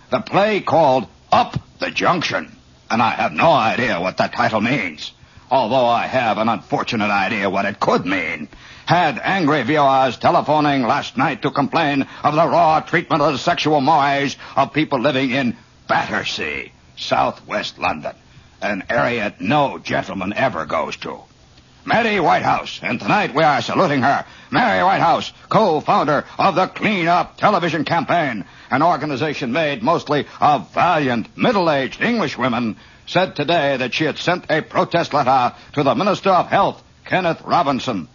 The 0.09 0.21
play 0.21 0.62
called 0.62 1.07
Up 1.31 1.59
the 1.79 1.91
Junction, 1.91 2.57
and 2.89 3.01
I 3.01 3.12
have 3.12 3.34
no 3.34 3.51
idea 3.51 4.00
what 4.00 4.17
that 4.17 4.34
title 4.34 4.62
means, 4.62 5.12
although 5.50 5.86
I 5.86 6.08
have 6.08 6.38
an 6.38 6.50
unfortunate 6.50 7.10
idea 7.10 7.50
what 7.50 7.65
it 7.65 7.79
could 7.79 8.06
mean, 8.06 8.48
had 8.86 9.20
angry 9.22 9.63
viewers 9.63 10.17
telephoning 10.17 10.84
last 10.84 11.17
night 11.17 11.41
to 11.41 11.51
complain 11.51 12.08
of 12.24 12.36
the 12.36 12.48
raw 12.48 12.79
treatment 12.79 13.22
of 13.22 13.34
the 13.34 13.39
sexual 13.39 13.82
mores 13.82 14.38
of 14.56 14.74
people 14.74 15.00
living 15.00 15.32
in 15.32 15.58
Battersea, 15.88 16.72
southwest 16.96 17.77
London, 17.77 18.15
an 18.62 18.84
area 18.89 19.36
no 19.39 19.77
gentleman 19.79 20.34
ever 20.34 20.65
goes 20.65 20.96
to. 20.98 21.20
Mary 21.86 22.20
Whitehouse, 22.20 22.82
and 22.84 23.00
tonight 23.00 23.34
we 23.34 23.44
are 23.44 23.62
saluting 23.62 24.01
her. 24.01 24.25
Mary 24.51 24.84
Whitehouse, 24.84 25.32
co-founder 25.48 26.25
of 26.38 26.56
the 26.56 26.67
Clean 26.67 27.08
Up 27.08 27.38
television 27.38 27.86
campaign, 27.86 28.44
an 28.69 28.83
organization 28.83 29.51
made 29.51 29.81
mostly 29.83 30.25
of 30.39 30.74
valiant, 30.74 31.36
middle-aged 31.38 32.01
English 32.01 32.38
women, 32.38 32.75
said 33.05 33.36
today 33.36 33.77
that 33.77 33.93
she 33.93 34.03
had 34.03 34.17
sent 34.17 34.50
a 34.50 34.62
protest 34.62 35.13
letter 35.13 35.55
to 35.74 35.83
the 35.83 35.95
Minister 35.95 36.29
of 36.29 36.47
Health, 36.47 36.83
Kenneth 37.05 37.41
Robinson. 37.43 38.07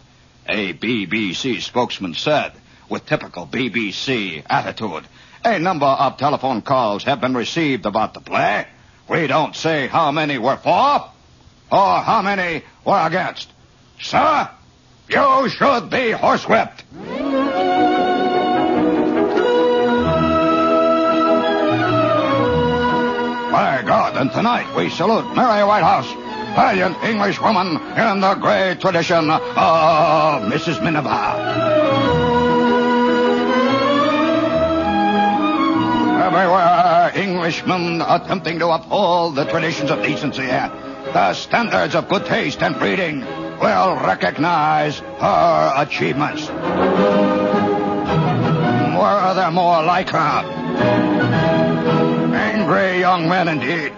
A 0.47 0.73
BBC 0.73 1.61
spokesman 1.61 2.13
said, 2.13 2.53
with 2.89 3.05
typical 3.05 3.47
BBC 3.47 4.43
attitude, 4.49 5.05
a 5.43 5.59
number 5.59 5.85
of 5.85 6.17
telephone 6.17 6.61
calls 6.61 7.03
have 7.03 7.21
been 7.21 7.33
received 7.33 7.85
about 7.85 8.13
the 8.13 8.19
play. 8.21 8.67
We 9.09 9.27
don't 9.27 9.55
say 9.55 9.87
how 9.87 10.11
many 10.11 10.37
were 10.37 10.57
for 10.57 11.09
or 11.71 12.01
how 12.01 12.21
many 12.21 12.63
were 12.85 13.07
against. 13.07 13.51
Sir, 13.99 14.49
you 15.09 15.49
should 15.49 15.89
be 15.89 16.11
horsewhipped. 16.11 17.52
And 24.23 24.31
tonight 24.31 24.73
we 24.73 24.89
salute 24.89 25.35
Mary 25.35 25.65
Whitehouse, 25.65 26.09
valiant 26.55 26.95
English 27.03 27.41
woman 27.41 27.75
in 27.75 28.21
the 28.21 28.35
great 28.35 28.79
tradition 28.79 29.29
of 29.29 30.43
Mrs. 30.43 30.81
Miniver. 30.81 31.09
Everywhere, 36.23 37.11
Englishmen 37.15 38.01
attempting 38.01 38.59
to 38.59 38.69
uphold 38.69 39.35
the 39.35 39.43
traditions 39.43 39.91
of 39.91 40.01
decency, 40.01 40.43
and 40.43 40.71
the 41.13 41.33
standards 41.33 41.93
of 41.93 42.07
good 42.07 42.25
taste 42.25 42.63
and 42.63 42.79
breeding, 42.79 43.19
will 43.59 43.95
recognize 43.97 44.99
her 44.99 45.73
achievements. 45.75 46.47
Were 48.97 49.33
there 49.35 49.51
more 49.51 49.83
like 49.83 50.07
her? 50.11 51.52
Angry 52.63 52.99
young 53.01 53.27
men 53.27 53.49
indeed. 53.49 53.91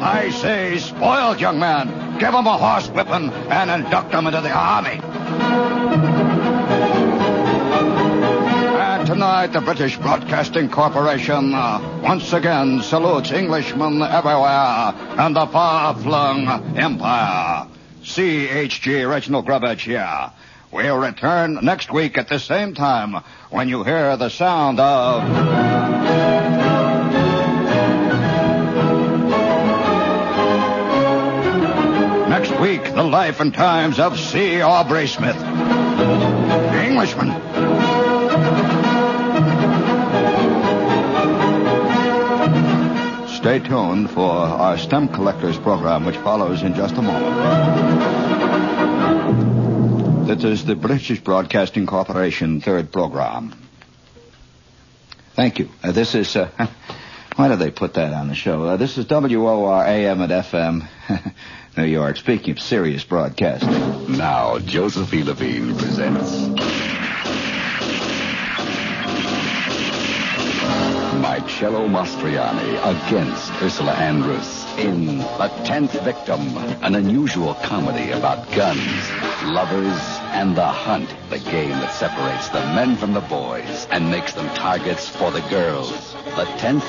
I 0.00 0.30
say 0.30 0.78
spoiled 0.78 1.38
young 1.38 1.58
man, 1.58 2.16
Give 2.18 2.32
them 2.32 2.46
a 2.46 2.56
horse 2.56 2.88
whipping 2.88 3.28
and 3.30 3.70
induct 3.70 4.10
them 4.12 4.26
into 4.26 4.40
the 4.40 4.50
army. 4.50 5.02
And 8.80 9.06
tonight, 9.06 9.48
the 9.48 9.60
British 9.60 9.98
Broadcasting 9.98 10.70
Corporation 10.70 11.52
uh, 11.52 12.00
once 12.02 12.32
again 12.32 12.80
salutes 12.80 13.30
Englishmen 13.30 14.00
everywhere 14.00 14.94
and 15.20 15.36
the 15.36 15.46
far-flung 15.46 16.78
empire. 16.78 17.68
C.H.G. 18.02 19.04
Reginald 19.04 19.44
Grubbage 19.44 19.82
here. 19.82 20.32
We'll 20.70 20.98
return 20.98 21.58
next 21.62 21.90
week 21.90 22.18
at 22.18 22.28
the 22.28 22.38
same 22.38 22.74
time 22.74 23.22
when 23.50 23.68
you 23.68 23.84
hear 23.84 24.16
the 24.16 24.28
sound 24.28 24.80
of... 24.80 25.97
week, 32.60 32.84
the 32.84 33.02
life 33.02 33.40
and 33.40 33.54
times 33.54 33.98
of 33.98 34.18
C. 34.18 34.60
Aubrey 34.60 35.06
Smith. 35.06 35.38
The 35.38 36.84
Englishman. 36.84 37.28
Stay 43.28 43.60
tuned 43.60 44.10
for 44.10 44.30
our 44.30 44.76
STEM 44.76 45.08
Collectors 45.08 45.56
program, 45.58 46.04
which 46.04 46.16
follows 46.16 46.62
in 46.62 46.74
just 46.74 46.96
a 46.96 47.02
moment. 47.02 48.28
This 50.26 50.44
is 50.44 50.64
the 50.64 50.74
British 50.74 51.20
Broadcasting 51.20 51.86
Corporation 51.86 52.60
third 52.60 52.92
program. 52.92 53.54
Thank 55.34 55.60
you. 55.60 55.68
Uh, 55.82 55.92
this 55.92 56.16
is, 56.16 56.34
uh, 56.34 56.50
why 57.36 57.46
did 57.48 57.60
they 57.60 57.70
put 57.70 57.94
that 57.94 58.12
on 58.12 58.26
the 58.26 58.34
show? 58.34 58.64
Uh, 58.64 58.76
this 58.76 58.98
is 58.98 59.06
WOR 59.08 59.84
AM 59.84 60.20
and 60.20 60.32
FM, 60.32 60.88
New 61.78 61.84
York, 61.84 62.16
speaking 62.16 62.50
of 62.50 62.60
serious 62.60 63.04
broadcasting. 63.04 64.16
Now, 64.16 64.58
Joseph 64.58 65.14
E. 65.14 65.22
Levine 65.22 65.76
presents. 65.76 66.48
Marcello 71.22 71.86
Mastroianni 71.86 73.06
against 73.06 73.52
Ursula 73.62 73.92
Andress 73.92 74.76
in 74.76 75.18
The 75.18 75.48
Tenth 75.64 75.92
Victim, 76.02 76.40
an 76.82 76.96
unusual 76.96 77.54
comedy 77.54 78.10
about 78.10 78.50
guns, 78.56 79.10
lovers, 79.44 80.00
and 80.34 80.56
the 80.56 80.66
hunt, 80.66 81.14
the 81.30 81.38
game 81.38 81.70
that 81.70 81.94
separates 81.94 82.48
the 82.48 82.60
men 82.74 82.96
from 82.96 83.12
the 83.12 83.20
boys 83.20 83.86
and 83.92 84.10
makes 84.10 84.32
them 84.32 84.48
targets 84.56 85.08
for 85.08 85.30
the 85.30 85.42
girls. 85.42 86.12
The 86.34 86.44
Tenth 86.58 86.84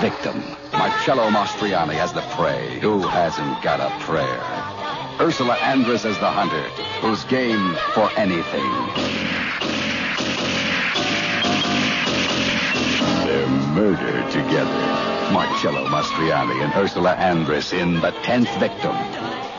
Victim. 0.00 0.42
Marcello 0.72 1.30
Mastroianni 1.30 1.96
as 1.96 2.12
the 2.12 2.20
prey. 2.36 2.78
Who 2.80 3.00
hasn't 3.00 3.62
got 3.62 3.80
a 3.80 3.90
prayer? 4.04 4.40
Ursula 5.20 5.56
Andress 5.56 6.04
as 6.04 6.18
the 6.18 6.30
hunter, 6.30 6.62
who's 7.00 7.24
game 7.24 7.76
for 7.94 8.10
anything. 8.16 8.70
They're 13.26 13.48
murdered 13.74 14.30
together. 14.30 15.04
Marcello 15.32 15.86
Mastroianni 15.86 16.62
and 16.62 16.72
Ursula 16.74 17.14
Andress 17.16 17.72
in 17.72 18.00
The 18.00 18.10
Tenth 18.22 18.52
Victim. 18.58 18.94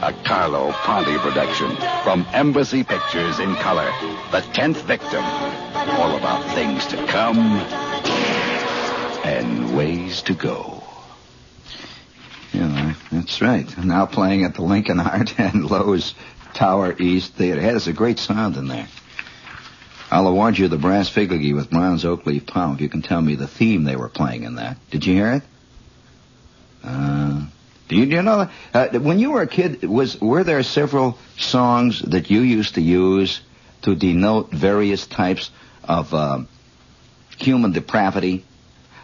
A 0.02 0.14
Carlo 0.26 0.72
Ponti 0.72 1.18
production 1.18 1.76
from 2.04 2.26
Embassy 2.34 2.84
Pictures 2.84 3.40
in 3.40 3.56
color. 3.56 3.92
The 4.32 4.42
Tenth 4.54 4.82
Victim. 4.84 5.24
All 5.24 6.16
about 6.18 6.44
things 6.54 6.86
to 6.88 6.98
come 7.08 7.85
and 9.26 9.76
ways 9.76 10.22
to 10.22 10.36
go. 10.36 10.84
Yeah, 12.54 12.94
that's 13.12 13.42
right. 13.42 13.66
Now 13.84 14.06
playing 14.06 14.46
at 14.46 14.54
the 14.54 14.62
Lincoln 14.62 15.00
Art 15.00 15.34
and 15.40 15.66
Loew's 15.66 16.14
Tower 16.54 16.96
East 17.00 17.34
Theater. 17.34 17.60
Hey, 17.60 17.72
there's 17.72 17.88
a 17.88 17.94
great 17.94 18.20
sound 18.20 18.56
in 18.56 18.68
there. 18.68 18.88
I'll 20.12 20.28
award 20.28 20.60
you 20.60 20.68
the 20.68 20.78
brass 20.78 21.10
figuree 21.10 21.54
with 21.54 21.72
Brown's 21.72 22.06
oak 22.06 22.28
leaf 22.28 22.46
palm 22.46 22.76
if 22.76 22.82
you 22.82 22.88
can 22.88 23.02
tell 23.02 23.20
me 23.20 23.34
the 23.34 23.48
theme 23.48 23.84
they 23.84 23.96
were 23.96 24.10
playing 24.10 24.44
in 24.44 24.56
that. 24.56 24.78
Did 24.92 25.06
you 25.06 25.16
hear 25.16 25.32
it? 25.34 25.44
Uh, 26.84 27.48
do 27.88 27.96
you, 27.96 28.06
do 28.06 28.16
you 28.16 28.22
know 28.22 28.48
uh, 28.76 28.88
when 29.00 29.18
you 29.18 29.32
were 29.32 29.42
a 29.42 29.48
kid? 29.48 29.84
Was 29.84 30.22
were 30.22 30.44
there 30.44 30.62
several 30.62 31.18
songs 31.38 32.00
that 32.02 32.30
you 32.30 32.42
used 32.42 32.76
to 32.76 32.82
use 32.82 33.42
to 33.82 33.96
denote 33.96 34.52
various 34.52 35.08
types 35.08 35.50
of 35.84 36.14
uh, 36.14 36.44
human 37.38 37.72
depravity? 37.72 38.46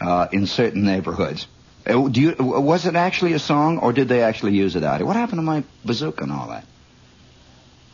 uh, 0.00 0.28
in 0.32 0.46
certain 0.46 0.84
neighborhoods. 0.84 1.46
Uh, 1.86 2.08
do 2.08 2.20
you, 2.20 2.34
was 2.38 2.86
it 2.86 2.96
actually 2.96 3.32
a 3.32 3.38
song, 3.38 3.78
or 3.78 3.92
did 3.92 4.08
they 4.08 4.22
actually 4.22 4.52
use 4.52 4.76
it 4.76 4.84
out? 4.84 5.02
What 5.02 5.16
happened 5.16 5.38
to 5.38 5.42
my 5.42 5.64
bazooka 5.84 6.24
and 6.24 6.32
all 6.32 6.48
that? 6.48 6.64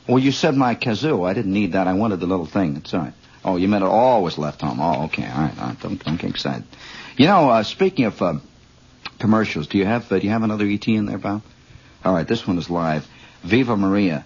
Well, 0.09 0.19
you 0.19 0.33
said 0.33 0.55
my 0.55 0.75
kazoo. 0.75 1.29
I 1.29 1.35
didn't 1.35 1.53
need 1.53 1.73
that. 1.73 1.89
I 1.89 1.95
wanted 1.95 2.21
the 2.21 2.27
little 2.27 2.47
thing. 2.47 2.77
It's 2.77 2.95
all 2.95 3.01
right. 3.01 3.15
Oh, 3.45 3.57
you 3.57 3.69
meant 3.69 3.85
it 3.85 3.89
all 3.89 4.23
was 4.23 4.39
left 4.39 4.61
home. 4.61 4.81
Oh, 4.81 5.05
okay. 5.05 5.27
All 5.27 5.39
right. 5.39 5.59
All 5.59 5.69
right. 5.69 5.81
Don't, 5.81 6.05
don't 6.05 6.21
get 6.21 6.31
excited. 6.31 6.65
You 7.17 7.27
know, 7.27 7.51
uh, 7.51 7.63
speaking 7.63 8.05
of 8.05 8.21
uh, 8.21 8.35
commercials, 9.19 9.67
do 9.67 9.79
you 9.79 9.87
have 9.87 10.11
uh, 10.13 10.19
do 10.19 10.27
you 10.27 10.33
have 10.33 10.43
another 10.43 10.67
ET 10.67 10.87
in 10.87 11.07
there, 11.07 11.19
Bob? 11.19 11.43
All 12.05 12.13
right. 12.13 12.27
This 12.27 12.47
one 12.47 12.59
is 12.59 12.71
live. 12.71 13.07
Viva 13.43 13.77
Maria. 13.77 14.25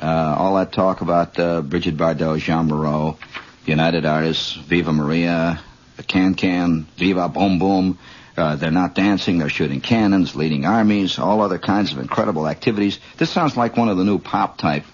Uh, 0.00 0.36
all 0.38 0.54
that 0.56 0.72
talk 0.72 1.00
about 1.00 1.38
uh, 1.38 1.60
Brigitte 1.60 1.96
Bardot, 1.96 2.38
Jeanne 2.38 2.66
Moreau, 2.66 3.18
United 3.66 4.06
Artists, 4.06 4.52
Viva 4.54 4.92
Maria, 4.92 5.60
Can 6.02 6.34
Can, 6.34 6.86
Viva 6.96 7.28
Boom 7.28 7.58
Boom. 7.58 7.98
Uh, 8.36 8.54
they're 8.54 8.70
not 8.70 8.94
dancing, 8.94 9.38
they're 9.38 9.48
shooting 9.48 9.80
cannons, 9.80 10.36
leading 10.36 10.64
armies, 10.64 11.18
all 11.18 11.40
other 11.40 11.58
kinds 11.58 11.90
of 11.92 11.98
incredible 11.98 12.46
activities. 12.46 13.00
This 13.16 13.30
sounds 13.30 13.56
like 13.56 13.76
one 13.76 13.88
of 13.88 13.96
the 13.96 14.04
new 14.04 14.20
pop 14.20 14.58
type 14.58 14.84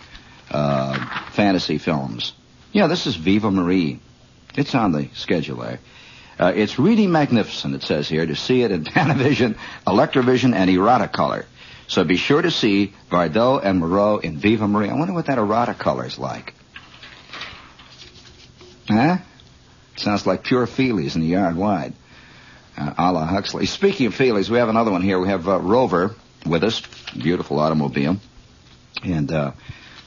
uh, 0.50 1.30
fantasy 1.32 1.76
films. 1.76 2.32
Yeah, 2.72 2.86
this 2.86 3.06
is 3.06 3.16
Viva 3.16 3.50
Marie. 3.50 4.00
It's 4.56 4.74
on 4.74 4.92
the 4.92 5.08
schedule 5.14 5.58
there. 5.58 5.80
Uh, 6.38 6.52
it's 6.54 6.78
really 6.78 7.06
magnificent, 7.06 7.74
it 7.74 7.82
says 7.82 8.08
here, 8.08 8.26
to 8.26 8.34
see 8.34 8.62
it 8.62 8.72
in 8.72 8.84
Panavision, 8.84 9.58
Electrovision, 9.86 10.54
and 10.54 10.70
Eroticolor. 10.70 11.44
So 11.86 12.02
be 12.02 12.16
sure 12.16 12.40
to 12.40 12.50
see 12.50 12.94
Bardot 13.10 13.64
and 13.64 13.78
Moreau 13.78 14.18
in 14.18 14.38
Viva 14.38 14.66
Marie. 14.66 14.88
I 14.88 14.94
wonder 14.94 15.12
what 15.12 15.26
that 15.26 15.38
Eroticolor 15.38 16.06
is 16.06 16.18
like. 16.18 16.54
Huh? 18.88 19.18
Sounds 19.96 20.26
like 20.26 20.44
pure 20.44 20.66
feelies 20.66 21.14
in 21.14 21.20
the 21.20 21.28
yard 21.28 21.56
wide. 21.56 21.94
Uh, 22.76 22.92
a 22.98 23.12
la 23.12 23.24
Huxley. 23.24 23.66
Speaking 23.66 24.06
of 24.06 24.14
feelies, 24.14 24.50
we 24.50 24.58
have 24.58 24.68
another 24.68 24.90
one 24.90 25.02
here. 25.02 25.20
We 25.20 25.28
have 25.28 25.48
uh, 25.48 25.60
Rover 25.60 26.14
with 26.44 26.64
us. 26.64 26.82
Beautiful 27.12 27.60
automobile. 27.60 28.16
And 29.04 29.30
uh, 29.30 29.52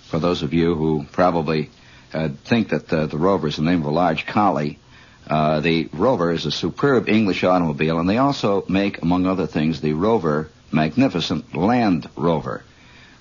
for 0.09 0.19
those 0.19 0.43
of 0.43 0.53
you 0.53 0.75
who 0.75 1.05
probably 1.11 1.69
uh, 2.13 2.29
think 2.45 2.69
that 2.69 2.87
the, 2.87 3.05
the 3.05 3.17
Rover 3.17 3.47
is 3.47 3.55
the 3.55 3.61
name 3.61 3.81
of 3.81 3.87
a 3.87 3.91
large 3.91 4.25
collie, 4.25 4.79
uh, 5.27 5.61
the 5.61 5.89
Rover 5.93 6.31
is 6.31 6.45
a 6.45 6.51
superb 6.51 7.07
English 7.07 7.43
automobile, 7.43 7.99
and 7.99 8.09
they 8.09 8.17
also 8.17 8.65
make, 8.67 9.01
among 9.01 9.25
other 9.25 9.47
things, 9.47 9.81
the 9.81 9.93
Rover 9.93 10.49
Magnificent 10.71 11.55
Land 11.55 12.09
Rover, 12.15 12.63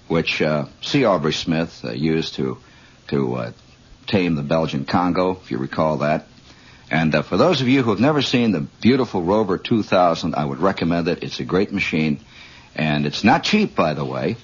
which 0.09 0.43
uh, 0.43 0.67
C. 0.83 1.05
Aubrey 1.05 1.33
Smith 1.33 1.85
uh, 1.85 1.93
used 1.93 2.35
to 2.35 2.59
to 3.09 3.35
uh, 3.35 3.53
tame 4.07 4.35
the 4.35 4.43
Belgian 4.43 4.85
Congo, 4.85 5.33
if 5.33 5.51
you 5.51 5.59
recall 5.59 5.99
that. 5.99 6.27
And 6.91 7.15
uh, 7.15 7.23
for 7.23 7.37
those 7.37 7.61
of 7.61 7.69
you 7.69 7.83
who 7.83 7.91
have 7.91 8.01
never 8.01 8.23
seen 8.23 8.53
the 8.53 8.61
beautiful 8.61 9.23
Rover 9.23 9.59
2000, 9.59 10.35
I 10.35 10.45
would 10.45 10.61
recommend 10.61 11.09
it. 11.09 11.23
It's 11.23 11.41
a 11.41 11.45
great 11.45 11.73
machine, 11.73 12.21
and 12.75 13.07
it's 13.07 13.25
not 13.25 13.43
cheap, 13.43 13.75
by 13.75 13.95
the 13.95 14.05
way. 14.05 14.37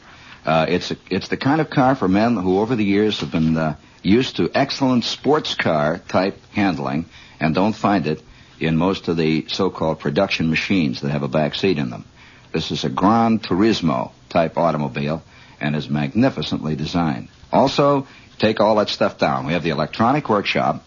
Uh, 0.45 0.67
it's 0.69 0.91
a, 0.91 0.97
it's 1.09 1.29
the 1.29 1.37
kind 1.37 1.61
of 1.61 1.71
car 1.71 1.95
for 1.95 2.09
men 2.09 2.37
who, 2.37 2.59
over 2.59 2.75
the 2.75 2.85
years, 2.85 3.21
have 3.21 3.31
been 3.31 3.57
uh, 3.57 3.77
used 4.03 4.37
to 4.37 4.51
excellent 4.55 5.05
sports 5.05 5.55
car 5.55 5.99
type 5.99 6.37
handling 6.53 7.07
and 7.39 7.55
don't 7.55 7.75
find 7.75 8.07
it 8.07 8.23
in 8.59 8.77
most 8.77 9.09
of 9.09 9.17
the 9.17 9.47
so-called 9.49 10.01
production 10.01 10.51
machines 10.51 11.01
that 11.01 11.11
have 11.11 11.23
a 11.23 11.29
back 11.29 11.55
seat 11.55 11.79
in 11.79 11.91
them. 11.91 12.05
This 12.53 12.71
is 12.71 12.85
a 12.85 12.89
Gran 12.89 13.39
Turismo 13.39 14.13
type 14.29 14.59
automobile 14.59 15.23
and 15.61 15.77
is 15.77 15.89
magnificently 15.89 16.75
designed. 16.75 17.29
Also, 17.53 18.07
take 18.39 18.61
all 18.61 18.77
that 18.77 18.89
stuff 18.89 19.19
down. 19.19 19.47
We 19.47 19.53
have 19.53 19.63
the 19.63 19.71
electronic 19.71 20.29
workshop 20.29 20.85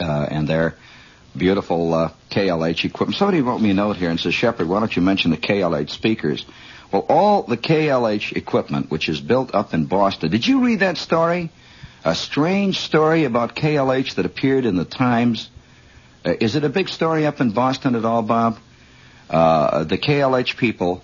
uh, 0.00 0.26
and 0.30 0.48
their 0.48 0.76
beautiful 1.36 1.94
uh, 1.94 2.12
KLH 2.30 2.84
equipment. 2.84 3.16
Somebody 3.16 3.40
wrote 3.40 3.60
me 3.60 3.70
a 3.70 3.74
note 3.74 3.96
here 3.96 4.10
and 4.10 4.20
says, 4.20 4.34
Shepherd, 4.34 4.68
why 4.68 4.80
don't 4.80 4.94
you 4.94 5.02
mention 5.02 5.30
the 5.30 5.36
KLH 5.36 5.90
speakers? 5.90 6.44
Well, 6.92 7.06
all 7.08 7.44
the 7.44 7.56
KLH 7.56 8.36
equipment, 8.36 8.90
which 8.90 9.08
is 9.08 9.20
built 9.20 9.54
up 9.54 9.72
in 9.72 9.86
Boston. 9.86 10.30
Did 10.30 10.46
you 10.46 10.64
read 10.64 10.80
that 10.80 10.98
story? 10.98 11.50
A 12.04 12.14
strange 12.14 12.80
story 12.80 13.24
about 13.24 13.54
KLH 13.54 14.16
that 14.16 14.26
appeared 14.26 14.66
in 14.66 14.76
the 14.76 14.84
Times. 14.84 15.48
Uh, 16.24 16.34
is 16.40 16.56
it 16.56 16.64
a 16.64 16.68
big 16.68 16.88
story 16.88 17.26
up 17.26 17.40
in 17.40 17.52
Boston 17.52 17.94
at 17.94 18.04
all, 18.04 18.22
Bob? 18.22 18.58
Uh, 19.30 19.84
the 19.84 19.96
KLH 19.96 20.58
people 20.58 21.02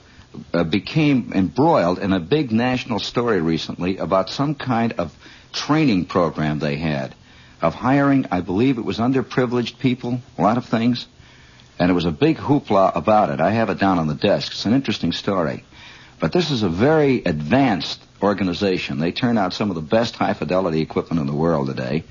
uh, 0.52 0.64
became 0.64 1.32
embroiled 1.34 1.98
in 1.98 2.12
a 2.12 2.20
big 2.20 2.52
national 2.52 2.98
story 2.98 3.40
recently 3.40 3.96
about 3.96 4.28
some 4.28 4.54
kind 4.54 4.92
of 4.98 5.14
training 5.52 6.04
program 6.04 6.58
they 6.58 6.76
had 6.76 7.14
of 7.60 7.74
hiring, 7.74 8.26
I 8.30 8.40
believe 8.40 8.78
it 8.78 8.84
was 8.84 8.98
underprivileged 8.98 9.78
people, 9.78 10.20
a 10.36 10.42
lot 10.42 10.56
of 10.56 10.66
things. 10.66 11.06
And 11.78 11.90
it 11.90 11.94
was 11.94 12.04
a 12.04 12.10
big 12.10 12.36
hoopla 12.36 12.96
about 12.96 13.30
it. 13.30 13.40
I 13.40 13.50
have 13.50 13.70
it 13.70 13.78
down 13.78 13.98
on 13.98 14.08
the 14.08 14.14
desk. 14.14 14.52
It's 14.52 14.66
an 14.66 14.74
interesting 14.74 15.12
story. 15.12 15.64
But 16.20 16.32
this 16.32 16.50
is 16.50 16.62
a 16.62 16.68
very 16.68 17.22
advanced 17.24 18.02
organization. 18.20 18.98
They 18.98 19.12
turn 19.12 19.38
out 19.38 19.52
some 19.52 19.70
of 19.70 19.76
the 19.76 19.82
best 19.82 20.16
high 20.16 20.34
fidelity 20.34 20.80
equipment 20.80 21.20
in 21.20 21.26
the 21.26 21.34
world 21.34 21.68
today. 21.68 22.04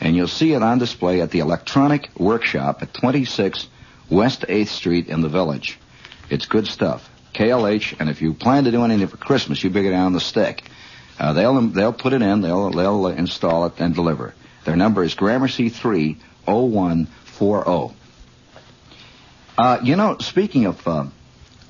And 0.00 0.14
you'll 0.14 0.28
see 0.28 0.52
it 0.52 0.62
on 0.62 0.78
display 0.78 1.20
at 1.22 1.30
the 1.30 1.38
Electronic 1.38 2.10
Workshop 2.18 2.82
at 2.82 2.92
26 2.92 3.68
West 4.10 4.42
8th 4.42 4.68
Street 4.68 5.08
in 5.08 5.22
the 5.22 5.28
Village. 5.28 5.78
It's 6.28 6.46
good 6.46 6.66
stuff. 6.66 7.08
KLH, 7.34 7.96
and 7.98 8.10
if 8.10 8.20
you 8.22 8.34
plan 8.34 8.64
to 8.64 8.70
do 8.70 8.84
anything 8.84 9.08
for 9.08 9.16
Christmas, 9.16 9.62
you 9.64 9.70
bring 9.70 9.86
it 9.86 9.90
down 9.90 10.12
the 10.12 10.20
stick. 10.20 10.62
Uh, 11.18 11.32
they'll 11.32 11.60
they'll 11.68 11.92
put 11.92 12.12
it 12.12 12.22
in, 12.22 12.40
they'll 12.40 12.70
they'll 12.70 13.06
install 13.08 13.66
it 13.66 13.74
and 13.78 13.94
deliver. 13.94 14.34
Their 14.64 14.76
number 14.76 15.04
is 15.04 15.14
Gramercy 15.14 15.68
three 15.68 16.18
oh 16.46 16.64
one 16.64 17.06
four 17.24 17.68
oh. 17.68 17.92
Uh, 19.56 19.78
you 19.82 19.96
know, 19.96 20.16
speaking 20.18 20.66
of 20.66 20.86
uh, 20.86 21.06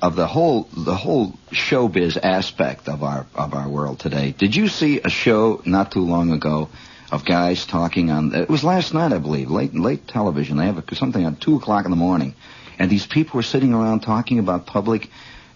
of 0.01 0.15
the 0.15 0.27
whole 0.27 0.67
the 0.75 0.95
whole 0.95 1.33
showbiz 1.51 2.17
aspect 2.21 2.87
of 2.87 3.03
our 3.03 3.27
of 3.35 3.53
our 3.53 3.69
world 3.69 3.99
today, 3.99 4.31
did 4.31 4.55
you 4.55 4.67
see 4.67 5.01
a 5.01 5.09
show 5.09 5.61
not 5.65 5.91
too 5.91 6.01
long 6.01 6.31
ago 6.31 6.69
of 7.11 7.25
guys 7.25 7.65
talking 7.65 8.11
on? 8.11 8.33
It 8.33 8.49
was 8.49 8.63
last 8.63 8.93
night, 8.93 9.13
I 9.13 9.19
believe, 9.19 9.51
late 9.51 9.75
late 9.75 10.07
television. 10.07 10.57
They 10.57 10.65
have 10.65 10.77
a, 10.77 10.95
something 10.95 11.23
at 11.23 11.41
two 11.41 11.57
o'clock 11.57 11.85
in 11.85 11.91
the 11.91 11.97
morning, 11.97 12.33
and 12.79 12.89
these 12.89 13.05
people 13.05 13.37
were 13.37 13.43
sitting 13.43 13.73
around 13.73 14.01
talking 14.01 14.39
about 14.39 14.65
public 14.65 15.09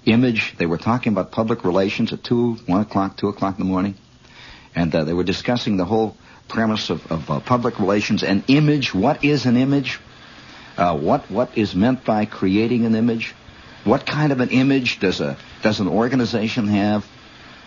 image. 0.05 0.55
They 0.57 0.65
were 0.65 0.77
talking 0.77 1.13
about 1.13 1.31
public 1.31 1.63
relations 1.63 2.13
at 2.13 2.23
two, 2.23 2.55
one 2.65 2.81
o'clock, 2.81 3.17
two 3.17 3.29
o'clock 3.29 3.57
in 3.57 3.65
the 3.65 3.71
morning, 3.71 3.95
and 4.75 4.93
uh, 4.93 5.03
they 5.03 5.13
were 5.13 5.23
discussing 5.23 5.77
the 5.77 5.85
whole 5.85 6.15
premise 6.49 6.89
of, 6.89 7.09
of 7.11 7.29
uh, 7.29 7.39
public 7.39 7.79
relations 7.79 8.23
an 8.23 8.43
image. 8.47 8.93
What 8.93 9.23
is 9.23 9.45
an 9.45 9.55
image? 9.55 9.99
Uh, 10.77 10.97
what 10.97 11.29
what 11.29 11.57
is 11.57 11.75
meant 11.75 12.03
by 12.03 12.25
creating 12.25 12.85
an 12.85 12.95
image? 12.95 13.33
What 13.83 14.05
kind 14.05 14.31
of 14.31 14.39
an 14.41 14.49
image 14.49 14.99
does 14.99 15.21
a 15.21 15.37
does 15.61 15.79
an 15.79 15.87
organization 15.87 16.67
have? 16.67 17.05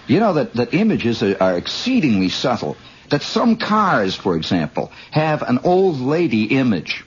You 0.06 0.20
know 0.20 0.34
that, 0.34 0.54
that 0.54 0.74
images 0.74 1.22
are, 1.22 1.36
are 1.40 1.56
exceedingly 1.56 2.28
subtle. 2.28 2.76
That 3.10 3.22
some 3.22 3.56
cars, 3.56 4.14
for 4.14 4.36
example, 4.36 4.90
have 5.10 5.42
an 5.42 5.60
old 5.64 6.00
lady 6.00 6.44
image. 6.44 7.04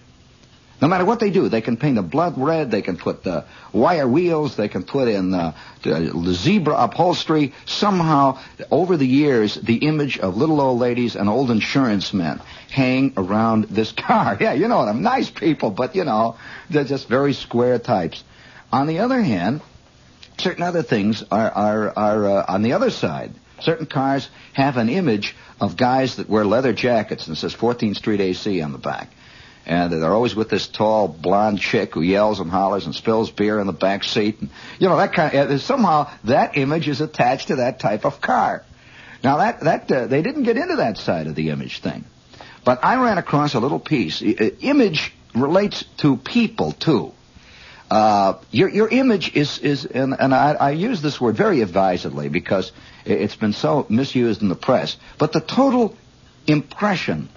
No 0.86 0.90
matter 0.90 1.06
what 1.06 1.20
they 1.20 1.32
do, 1.32 1.50
they 1.50 1.62
can 1.62 1.78
paint 1.78 1.98
a 1.98 2.04
blood 2.04 2.38
red, 2.38 2.70
they 2.70 2.84
can 2.84 2.96
put 2.96 3.26
uh, 3.26 3.42
wire 3.74 4.08
wheels, 4.08 4.56
they 4.56 4.68
can 4.68 4.84
put 4.84 5.08
in 5.08 5.32
the 5.32 5.56
zebra 5.82 6.76
upholstery. 6.76 7.54
Somehow, 7.66 8.38
over 8.70 8.96
the 8.96 9.08
years, 9.08 9.56
the 9.56 9.78
image 9.78 10.20
of 10.20 10.38
little 10.38 10.62
old 10.62 10.78
ladies 10.78 11.16
and 11.16 11.28
old 11.28 11.50
insurance 11.50 12.14
men 12.14 12.40
hang 12.70 13.14
around 13.18 13.64
this 13.64 13.92
car. 14.08 14.38
Yeah, 14.40 14.54
you 14.54 14.68
know? 14.68 14.78
I'm 14.78 15.02
nice 15.02 15.28
people, 15.28 15.72
but 15.72 15.96
you 15.96 16.04
know, 16.04 16.38
they're 16.70 16.84
just 16.84 17.10
very 17.10 17.34
square 17.34 17.80
types. 17.80 18.24
On 18.72 18.86
the 18.86 19.00
other 19.00 19.24
hand, 19.24 19.62
certain 20.38 20.62
other 20.62 20.84
things 20.84 21.24
are 21.32 21.50
are, 21.50 21.94
are 21.98 22.26
uh, 22.28 22.46
on 22.48 22.62
the 22.62 22.74
other 22.74 22.92
side. 22.92 23.32
Certain 23.60 23.88
cars 23.88 24.30
have 24.54 24.78
an 24.78 24.90
image 24.90 25.36
of 25.60 25.78
guys 25.78 26.18
that 26.18 26.30
wear 26.30 26.46
leather 26.46 26.74
jackets 26.74 27.26
and 27.26 27.36
says 27.36 27.56
14th 27.56 27.96
Street 27.96 28.22
AC 28.22 28.62
on 28.62 28.72
the 28.72 28.78
back 28.78 29.10
and 29.66 29.92
they're 29.92 30.14
always 30.14 30.36
with 30.36 30.50
this 30.50 30.68
tall 30.68 31.08
blonde 31.08 31.60
chick 31.60 31.94
who 31.94 32.02
yells 32.02 32.40
and 32.40 32.52
hollers 32.52 32.86
and 32.86 32.94
spills 32.94 33.32
beer 33.32 33.60
in 33.60 33.68
the 33.68 33.74
back 33.74 34.04
seat. 34.04 34.40
And, 34.40 34.50
you 34.80 34.88
know 34.88 34.98
that 34.98 35.14
kind 35.14 35.36
of 35.36 35.62
somehow 35.62 36.10
that 36.26 36.58
image 36.58 36.88
is 36.88 37.02
attached 37.02 37.48
to 37.48 37.58
that 37.58 37.80
type 37.80 38.06
of 38.06 38.22
car. 38.22 38.64
Now 39.24 39.38
that 39.38 39.62
that 39.62 39.92
uh, 39.92 40.08
they 40.08 40.22
didn't 40.22 40.44
get 40.44 40.58
into 40.58 40.76
that 40.78 40.98
side 40.98 41.28
of 41.28 41.36
the 41.36 41.50
image 41.50 41.80
thing, 41.80 42.06
but 42.64 42.84
I 42.84 43.02
ran 43.04 43.18
across 43.18 43.56
a 43.56 43.60
little 43.60 43.80
piece. 43.80 44.22
Image 44.22 45.14
relates 45.34 45.84
to 45.98 46.18
people 46.18 46.72
too. 46.72 47.12
Uh, 47.90 48.40
your 48.52 48.70
your 48.70 48.88
image 48.88 49.36
is 49.36 49.60
is 49.60 49.86
and, 49.86 50.16
and 50.20 50.34
I, 50.34 50.54
I 50.54 50.72
use 50.72 51.02
this 51.02 51.22
word 51.22 51.36
very 51.38 51.62
advisedly 51.62 52.30
because 52.30 52.72
it's 53.06 53.36
been 53.36 53.54
so 53.54 53.86
misused 53.90 54.42
in 54.42 54.50
the 54.50 54.56
press. 54.56 54.98
But 55.18 55.34
the 55.34 55.42
total 55.42 55.96
impression 56.48 57.30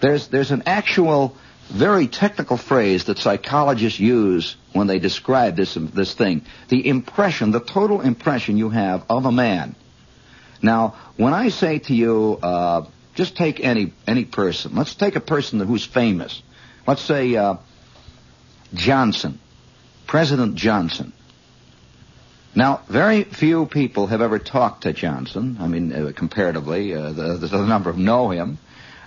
There's 0.00 0.28
there's 0.28 0.50
an 0.50 0.64
actual 0.66 1.36
very 1.72 2.06
technical 2.06 2.56
phrase 2.56 3.04
that 3.04 3.18
psychologists 3.18 3.98
use 3.98 4.56
when 4.72 4.86
they 4.86 4.98
describe 4.98 5.56
this 5.56 5.74
this 5.74 6.14
thing. 6.14 6.44
The 6.68 6.86
impression, 6.86 7.50
the 7.50 7.60
total 7.60 8.00
impression 8.00 8.58
you 8.58 8.70
have 8.70 9.04
of 9.08 9.24
a 9.24 9.32
man. 9.32 9.74
Now, 10.60 10.94
when 11.16 11.32
I 11.32 11.48
say 11.48 11.78
to 11.80 11.94
you, 11.94 12.38
uh, 12.42 12.86
just 13.14 13.36
take 13.36 13.60
any 13.60 13.92
any 14.06 14.24
person. 14.24 14.74
Let's 14.74 14.94
take 14.94 15.16
a 15.16 15.20
person 15.20 15.60
who's 15.60 15.84
famous. 15.84 16.42
Let's 16.86 17.02
say 17.02 17.36
uh, 17.36 17.56
Johnson, 18.74 19.40
President 20.06 20.56
Johnson. 20.56 21.12
Now, 22.54 22.82
very 22.86 23.24
few 23.24 23.64
people 23.64 24.08
have 24.08 24.20
ever 24.20 24.38
talked 24.38 24.82
to 24.82 24.92
Johnson. 24.92 25.56
I 25.58 25.66
mean, 25.68 25.90
uh, 25.90 26.12
comparatively, 26.14 26.92
uh, 26.92 27.12
the, 27.12 27.34
the 27.38 27.66
number 27.66 27.88
of 27.88 27.96
know 27.96 28.28
him. 28.28 28.58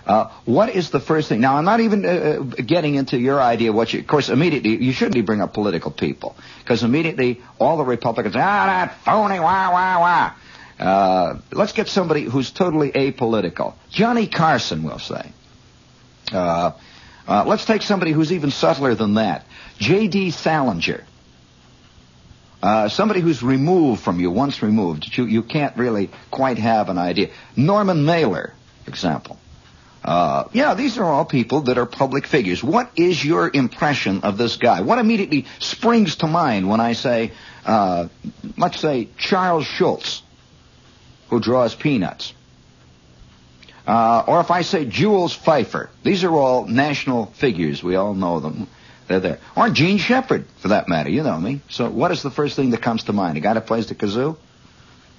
Uh, 0.06 0.30
what 0.44 0.68
is 0.68 0.90
the 0.90 1.00
first 1.00 1.28
thing? 1.28 1.40
Now, 1.40 1.56
I'm 1.56 1.64
not 1.64 1.80
even 1.80 2.06
uh, 2.06 2.08
uh, 2.08 2.38
getting 2.62 2.94
into 2.94 3.18
your 3.18 3.42
idea. 3.42 3.72
What 3.72 3.92
you, 3.92 3.98
of 3.98 4.06
course, 4.06 4.28
immediately 4.28 4.76
you 4.76 4.92
shouldn't 4.92 5.14
be 5.14 5.20
bring 5.20 5.40
up 5.40 5.52
political 5.52 5.90
people 5.90 6.36
because 6.60 6.84
immediately 6.84 7.42
all 7.58 7.76
the 7.76 7.84
Republicans, 7.84 8.36
ah, 8.36 8.66
that 8.66 9.00
phony, 9.04 9.40
wah, 9.40 9.72
wah, 9.72 10.00
wah. 10.00 10.32
Uh, 10.78 11.40
let's 11.50 11.72
get 11.72 11.88
somebody 11.88 12.22
who's 12.22 12.52
totally 12.52 12.92
apolitical. 12.92 13.74
Johnny 13.90 14.28
Carson, 14.28 14.84
we'll 14.84 15.00
say. 15.00 15.32
Uh, 16.32 16.72
uh, 17.26 17.44
let's 17.44 17.64
take 17.64 17.82
somebody 17.82 18.12
who's 18.12 18.32
even 18.32 18.52
subtler 18.52 18.94
than 18.94 19.14
that. 19.14 19.44
J.D. 19.78 20.30
Salinger. 20.30 21.04
Uh, 22.62 22.88
somebody 22.88 23.20
who's 23.20 23.42
removed 23.42 24.02
from 24.02 24.20
you, 24.20 24.30
once 24.30 24.62
removed, 24.62 25.16
you, 25.16 25.24
you 25.24 25.42
can't 25.42 25.76
really 25.76 26.10
quite 26.30 26.58
have 26.58 26.88
an 26.88 26.98
idea. 26.98 27.30
Norman 27.56 28.04
Mailer, 28.04 28.52
example. 28.86 29.38
Uh, 30.06 30.48
yeah, 30.52 30.74
these 30.74 30.98
are 30.98 31.04
all 31.04 31.24
people 31.24 31.62
that 31.62 31.78
are 31.78 31.84
public 31.84 32.28
figures. 32.28 32.62
What 32.62 32.92
is 32.94 33.24
your 33.24 33.50
impression 33.52 34.20
of 34.20 34.38
this 34.38 34.56
guy? 34.56 34.82
What 34.82 35.00
immediately 35.00 35.46
springs 35.58 36.16
to 36.16 36.28
mind 36.28 36.68
when 36.68 36.80
I 36.80 36.92
say, 36.92 37.32
uh, 37.64 38.06
let's 38.56 38.78
say, 38.78 39.08
Charles 39.18 39.66
Schulz, 39.66 40.22
who 41.28 41.40
draws 41.40 41.74
peanuts? 41.74 42.32
Uh, 43.84 44.22
or 44.28 44.40
if 44.40 44.52
I 44.52 44.62
say 44.62 44.84
Jules 44.84 45.36
Feiffer, 45.36 45.88
these 46.04 46.22
are 46.22 46.32
all 46.32 46.66
national 46.66 47.26
figures. 47.26 47.82
We 47.82 47.96
all 47.96 48.14
know 48.14 48.38
them. 48.38 48.68
They're 49.08 49.20
there. 49.20 49.40
Or 49.56 49.70
Jean 49.70 49.98
Shepherd, 49.98 50.46
for 50.58 50.68
that 50.68 50.88
matter. 50.88 51.10
You 51.10 51.24
know 51.24 51.38
me. 51.38 51.62
So 51.68 51.90
what 51.90 52.12
is 52.12 52.22
the 52.22 52.30
first 52.30 52.54
thing 52.54 52.70
that 52.70 52.82
comes 52.82 53.04
to 53.04 53.12
mind? 53.12 53.38
A 53.38 53.40
guy 53.40 53.54
that 53.54 53.66
plays 53.66 53.88
the 53.88 53.96
kazoo? 53.96 54.36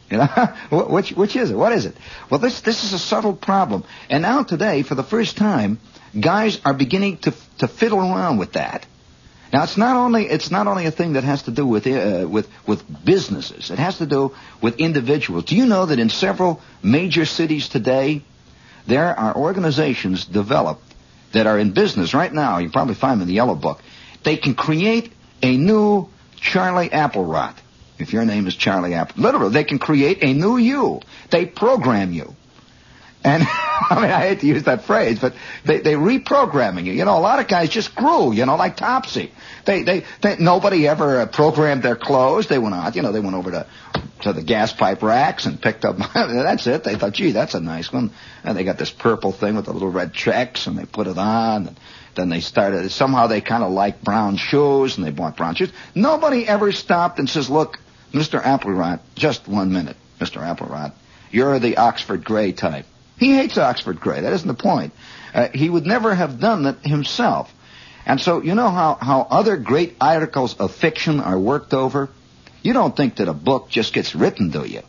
You 0.09 0.17
know, 0.17 0.25
which 0.89 1.11
which 1.11 1.35
is 1.35 1.51
it? 1.51 1.55
What 1.57 1.73
is 1.73 1.85
it? 1.85 1.95
Well, 2.29 2.39
this 2.39 2.61
this 2.61 2.83
is 2.83 2.93
a 2.93 2.99
subtle 2.99 3.35
problem. 3.35 3.83
And 4.09 4.21
now 4.21 4.43
today, 4.43 4.83
for 4.83 4.95
the 4.95 5.03
first 5.03 5.37
time, 5.37 5.79
guys 6.19 6.59
are 6.63 6.73
beginning 6.73 7.17
to 7.19 7.33
to 7.59 7.67
fiddle 7.67 7.99
around 7.99 8.37
with 8.37 8.53
that. 8.53 8.85
Now 9.51 9.63
it's 9.63 9.77
not 9.77 9.95
only 9.95 10.25
it's 10.27 10.51
not 10.51 10.67
only 10.67 10.85
a 10.85 10.91
thing 10.91 11.13
that 11.13 11.23
has 11.23 11.43
to 11.43 11.51
do 11.51 11.65
with 11.65 11.87
uh, 11.87 12.27
with 12.27 12.49
with 12.65 12.83
businesses. 13.05 13.71
It 13.71 13.79
has 13.79 13.97
to 13.99 14.05
do 14.05 14.33
with 14.61 14.79
individuals. 14.79 15.45
Do 15.45 15.55
you 15.55 15.65
know 15.65 15.85
that 15.85 15.99
in 15.99 16.09
several 16.09 16.61
major 16.83 17.25
cities 17.25 17.69
today, 17.69 18.23
there 18.87 19.17
are 19.17 19.35
organizations 19.35 20.25
developed 20.25 20.83
that 21.33 21.47
are 21.47 21.59
in 21.59 21.71
business 21.71 22.13
right 22.13 22.31
now. 22.31 22.57
You 22.57 22.69
probably 22.69 22.95
find 22.95 23.13
them 23.13 23.21
in 23.23 23.27
the 23.27 23.33
Yellow 23.33 23.55
Book. 23.55 23.81
They 24.23 24.37
can 24.37 24.55
create 24.55 25.11
a 25.41 25.55
new 25.55 26.09
Charlie 26.35 26.89
Applerot. 26.89 27.55
If 27.99 28.13
your 28.13 28.25
name 28.25 28.47
is 28.47 28.55
Charlie 28.55 28.93
Apple, 28.93 29.23
literally, 29.23 29.53
they 29.53 29.63
can 29.63 29.79
create 29.79 30.19
a 30.21 30.33
new 30.33 30.57
you. 30.57 31.01
They 31.31 31.45
program 31.45 32.13
you. 32.13 32.35
And 33.23 33.43
I 33.89 33.95
mean, 33.95 34.11
I 34.11 34.27
hate 34.27 34.39
to 34.41 34.47
use 34.47 34.63
that 34.63 34.83
phrase, 34.85 35.19
but 35.19 35.33
they 35.65 35.79
they 35.79 35.93
reprogramming 35.93 36.85
you. 36.85 36.93
You 36.93 37.05
know, 37.05 37.17
a 37.17 37.19
lot 37.19 37.39
of 37.39 37.47
guys 37.47 37.69
just 37.69 37.95
grew. 37.95 38.31
You 38.31 38.45
know, 38.45 38.55
like 38.55 38.77
Topsy. 38.77 39.31
They 39.65 39.83
they, 39.83 40.05
they 40.21 40.37
nobody 40.37 40.87
ever 40.87 41.25
programmed 41.27 41.83
their 41.83 41.95
clothes. 41.95 42.47
They 42.47 42.57
went 42.57 42.75
out. 42.75 42.95
You 42.95 43.01
know, 43.01 43.11
they 43.11 43.19
went 43.19 43.35
over 43.35 43.51
to 43.51 43.67
to 44.21 44.33
the 44.33 44.41
gas 44.41 44.73
pipe 44.73 45.03
racks 45.03 45.45
and 45.45 45.61
picked 45.61 45.85
up. 45.85 45.97
that's 46.13 46.67
it. 46.67 46.83
They 46.83 46.95
thought, 46.95 47.13
gee, 47.13 47.31
that's 47.31 47.53
a 47.53 47.59
nice 47.59 47.91
one. 47.91 48.11
And 48.43 48.57
they 48.57 48.63
got 48.63 48.77
this 48.77 48.91
purple 48.91 49.31
thing 49.31 49.55
with 49.55 49.65
the 49.65 49.73
little 49.73 49.91
red 49.91 50.13
checks, 50.13 50.67
and 50.67 50.77
they 50.77 50.85
put 50.85 51.07
it 51.07 51.17
on. 51.17 51.67
And 51.67 51.79
then 52.15 52.29
they 52.29 52.39
started. 52.39 52.89
Somehow 52.91 53.27
they 53.27 53.41
kind 53.41 53.63
of 53.63 53.71
liked 53.71 54.03
brown 54.03 54.37
shoes, 54.37 54.97
and 54.97 55.05
they 55.05 55.11
bought 55.11 55.37
brown 55.37 55.55
shoes. 55.55 55.71
Nobody 55.93 56.47
ever 56.47 56.71
stopped 56.71 57.19
and 57.19 57.29
says, 57.29 57.49
look, 57.49 57.79
Mr. 58.13 58.41
Applerot, 58.41 58.99
just 59.15 59.47
one 59.47 59.71
minute, 59.71 59.97
Mr. 60.19 60.41
Applerot. 60.41 60.93
You're 61.31 61.59
the 61.59 61.77
Oxford 61.77 62.23
Gray 62.23 62.53
type. 62.53 62.85
He 63.17 63.35
hates 63.35 63.57
Oxford 63.57 63.99
Gray. 63.99 64.21
That 64.21 64.33
isn't 64.33 64.47
the 64.47 64.53
point. 64.53 64.93
Uh, 65.33 65.49
he 65.53 65.69
would 65.69 65.85
never 65.85 66.13
have 66.13 66.39
done 66.39 66.63
that 66.63 66.85
himself. 66.85 67.53
And 68.05 68.21
so, 68.21 68.41
you 68.41 68.55
know 68.55 68.69
how, 68.69 68.97
how 69.01 69.27
other 69.29 69.57
great 69.57 69.97
articles 69.99 70.55
of 70.55 70.73
fiction 70.73 71.19
are 71.19 71.37
worked 71.37 71.73
over? 71.73 72.09
You 72.61 72.73
don't 72.73 72.95
think 72.95 73.17
that 73.17 73.27
a 73.27 73.33
book 73.33 73.69
just 73.69 73.93
gets 73.93 74.15
written, 74.15 74.49
do 74.49 74.65
you? 74.65 74.81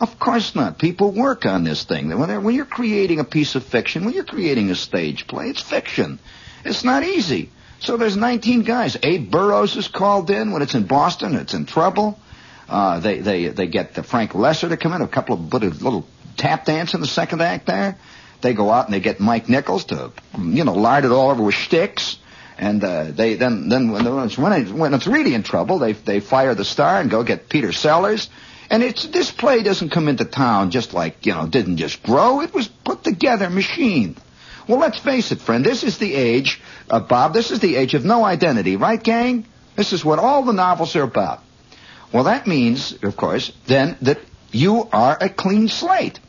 Of 0.00 0.18
course 0.18 0.54
not. 0.54 0.78
People 0.78 1.12
work 1.12 1.46
on 1.46 1.64
this 1.64 1.84
thing. 1.84 2.16
When, 2.16 2.42
when 2.44 2.54
you're 2.54 2.64
creating 2.64 3.20
a 3.20 3.24
piece 3.24 3.54
of 3.54 3.64
fiction, 3.64 4.04
when 4.04 4.14
you're 4.14 4.24
creating 4.24 4.70
a 4.70 4.74
stage 4.74 5.26
play, 5.26 5.48
it's 5.48 5.62
fiction. 5.62 6.18
It's 6.64 6.84
not 6.84 7.02
easy. 7.02 7.50
So 7.82 7.96
there's 7.96 8.16
19 8.16 8.62
guys. 8.62 8.96
Abe 9.02 9.28
Burrows 9.28 9.76
is 9.76 9.88
called 9.88 10.30
in 10.30 10.52
when 10.52 10.62
it's 10.62 10.74
in 10.74 10.86
Boston. 10.86 11.34
It's 11.34 11.52
in 11.52 11.66
trouble. 11.66 12.18
Uh, 12.68 13.00
they 13.00 13.18
they 13.18 13.48
they 13.48 13.66
get 13.66 13.94
the 13.94 14.04
Frank 14.04 14.32
Loesser 14.32 14.68
to 14.68 14.76
come 14.76 14.92
in, 14.92 15.02
a 15.02 15.08
couple 15.08 15.34
of 15.34 15.52
little 15.52 16.06
tap 16.36 16.64
dance 16.64 16.94
in 16.94 17.00
the 17.00 17.08
second 17.08 17.42
act 17.42 17.66
there. 17.66 17.98
They 18.40 18.54
go 18.54 18.70
out 18.70 18.86
and 18.86 18.94
they 18.94 19.00
get 19.00 19.18
Mike 19.18 19.48
Nichols 19.48 19.86
to, 19.86 20.12
you 20.38 20.64
know, 20.64 20.74
lard 20.74 21.04
it 21.04 21.10
all 21.10 21.30
over 21.30 21.42
with 21.42 21.56
sticks. 21.56 22.18
And 22.56 22.82
uh, 22.84 23.10
they 23.10 23.34
then 23.34 23.68
then 23.68 23.90
when 23.90 24.06
it's, 24.06 24.38
when 24.38 24.78
when 24.78 24.94
it's 24.94 25.08
really 25.08 25.34
in 25.34 25.42
trouble, 25.42 25.80
they 25.80 25.92
they 25.92 26.20
fire 26.20 26.54
the 26.54 26.64
star 26.64 27.00
and 27.00 27.10
go 27.10 27.24
get 27.24 27.48
Peter 27.48 27.72
Sellers. 27.72 28.30
And 28.70 28.84
it's 28.84 29.06
this 29.08 29.32
play 29.32 29.64
doesn't 29.64 29.90
come 29.90 30.06
into 30.06 30.24
town 30.24 30.70
just 30.70 30.94
like 30.94 31.26
you 31.26 31.34
know 31.34 31.48
didn't 31.48 31.78
just 31.78 32.00
grow. 32.04 32.42
It 32.42 32.54
was 32.54 32.68
put 32.68 33.02
together, 33.02 33.50
machine. 33.50 34.16
Well, 34.68 34.78
let's 34.78 34.98
face 34.98 35.32
it, 35.32 35.40
friend. 35.40 35.64
This 35.64 35.82
is 35.82 35.98
the 35.98 36.14
age, 36.14 36.60
uh, 36.92 37.00
Bob. 37.00 37.32
This 37.32 37.50
is 37.50 37.58
the 37.58 37.74
age 37.76 37.94
of 37.94 38.04
no 38.04 38.24
identity, 38.24 38.76
right, 38.76 39.02
gang? 39.02 39.46
This 39.74 39.92
is 39.92 40.04
what 40.04 40.18
all 40.18 40.44
the 40.44 40.52
novels 40.52 40.94
are 40.94 41.02
about. 41.02 41.40
Well, 42.12 42.24
that 42.24 42.46
means, 42.46 43.02
of 43.02 43.16
course, 43.16 43.50
then 43.66 43.96
that 44.02 44.20
you 44.52 44.86
are 44.92 45.16
a 45.18 45.30
clean 45.30 45.68
slate. 45.68 46.20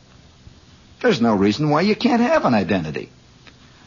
There's 1.02 1.20
no 1.20 1.34
reason 1.34 1.68
why 1.68 1.82
you 1.82 1.94
can't 1.94 2.22
have 2.22 2.46
an 2.46 2.54
identity. 2.54 3.10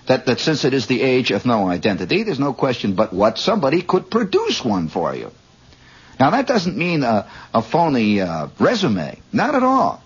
That, 0.06 0.28
that 0.28 0.40
since 0.40 0.64
it 0.64 0.74
is 0.74 0.86
the 0.86 1.02
age 1.02 1.32
of 1.32 1.46
no 1.46 1.68
identity, 1.68 2.24
there's 2.24 2.40
no 2.40 2.54
question 2.54 2.94
but 2.94 3.12
what 3.12 3.40
somebody 3.40 3.82
could 3.82 4.12
produce 4.12 4.64
one 4.64 4.88
for 4.88 5.16
you. 5.16 5.32
Now, 6.20 6.30
that 6.30 6.48
doesn't 6.48 6.78
mean 6.78 7.04
a, 7.04 7.30
a 7.54 7.62
phony 7.62 8.22
uh, 8.22 8.48
resume. 8.60 9.20
Not 9.34 9.56
at 9.56 9.64
all. 9.64 10.04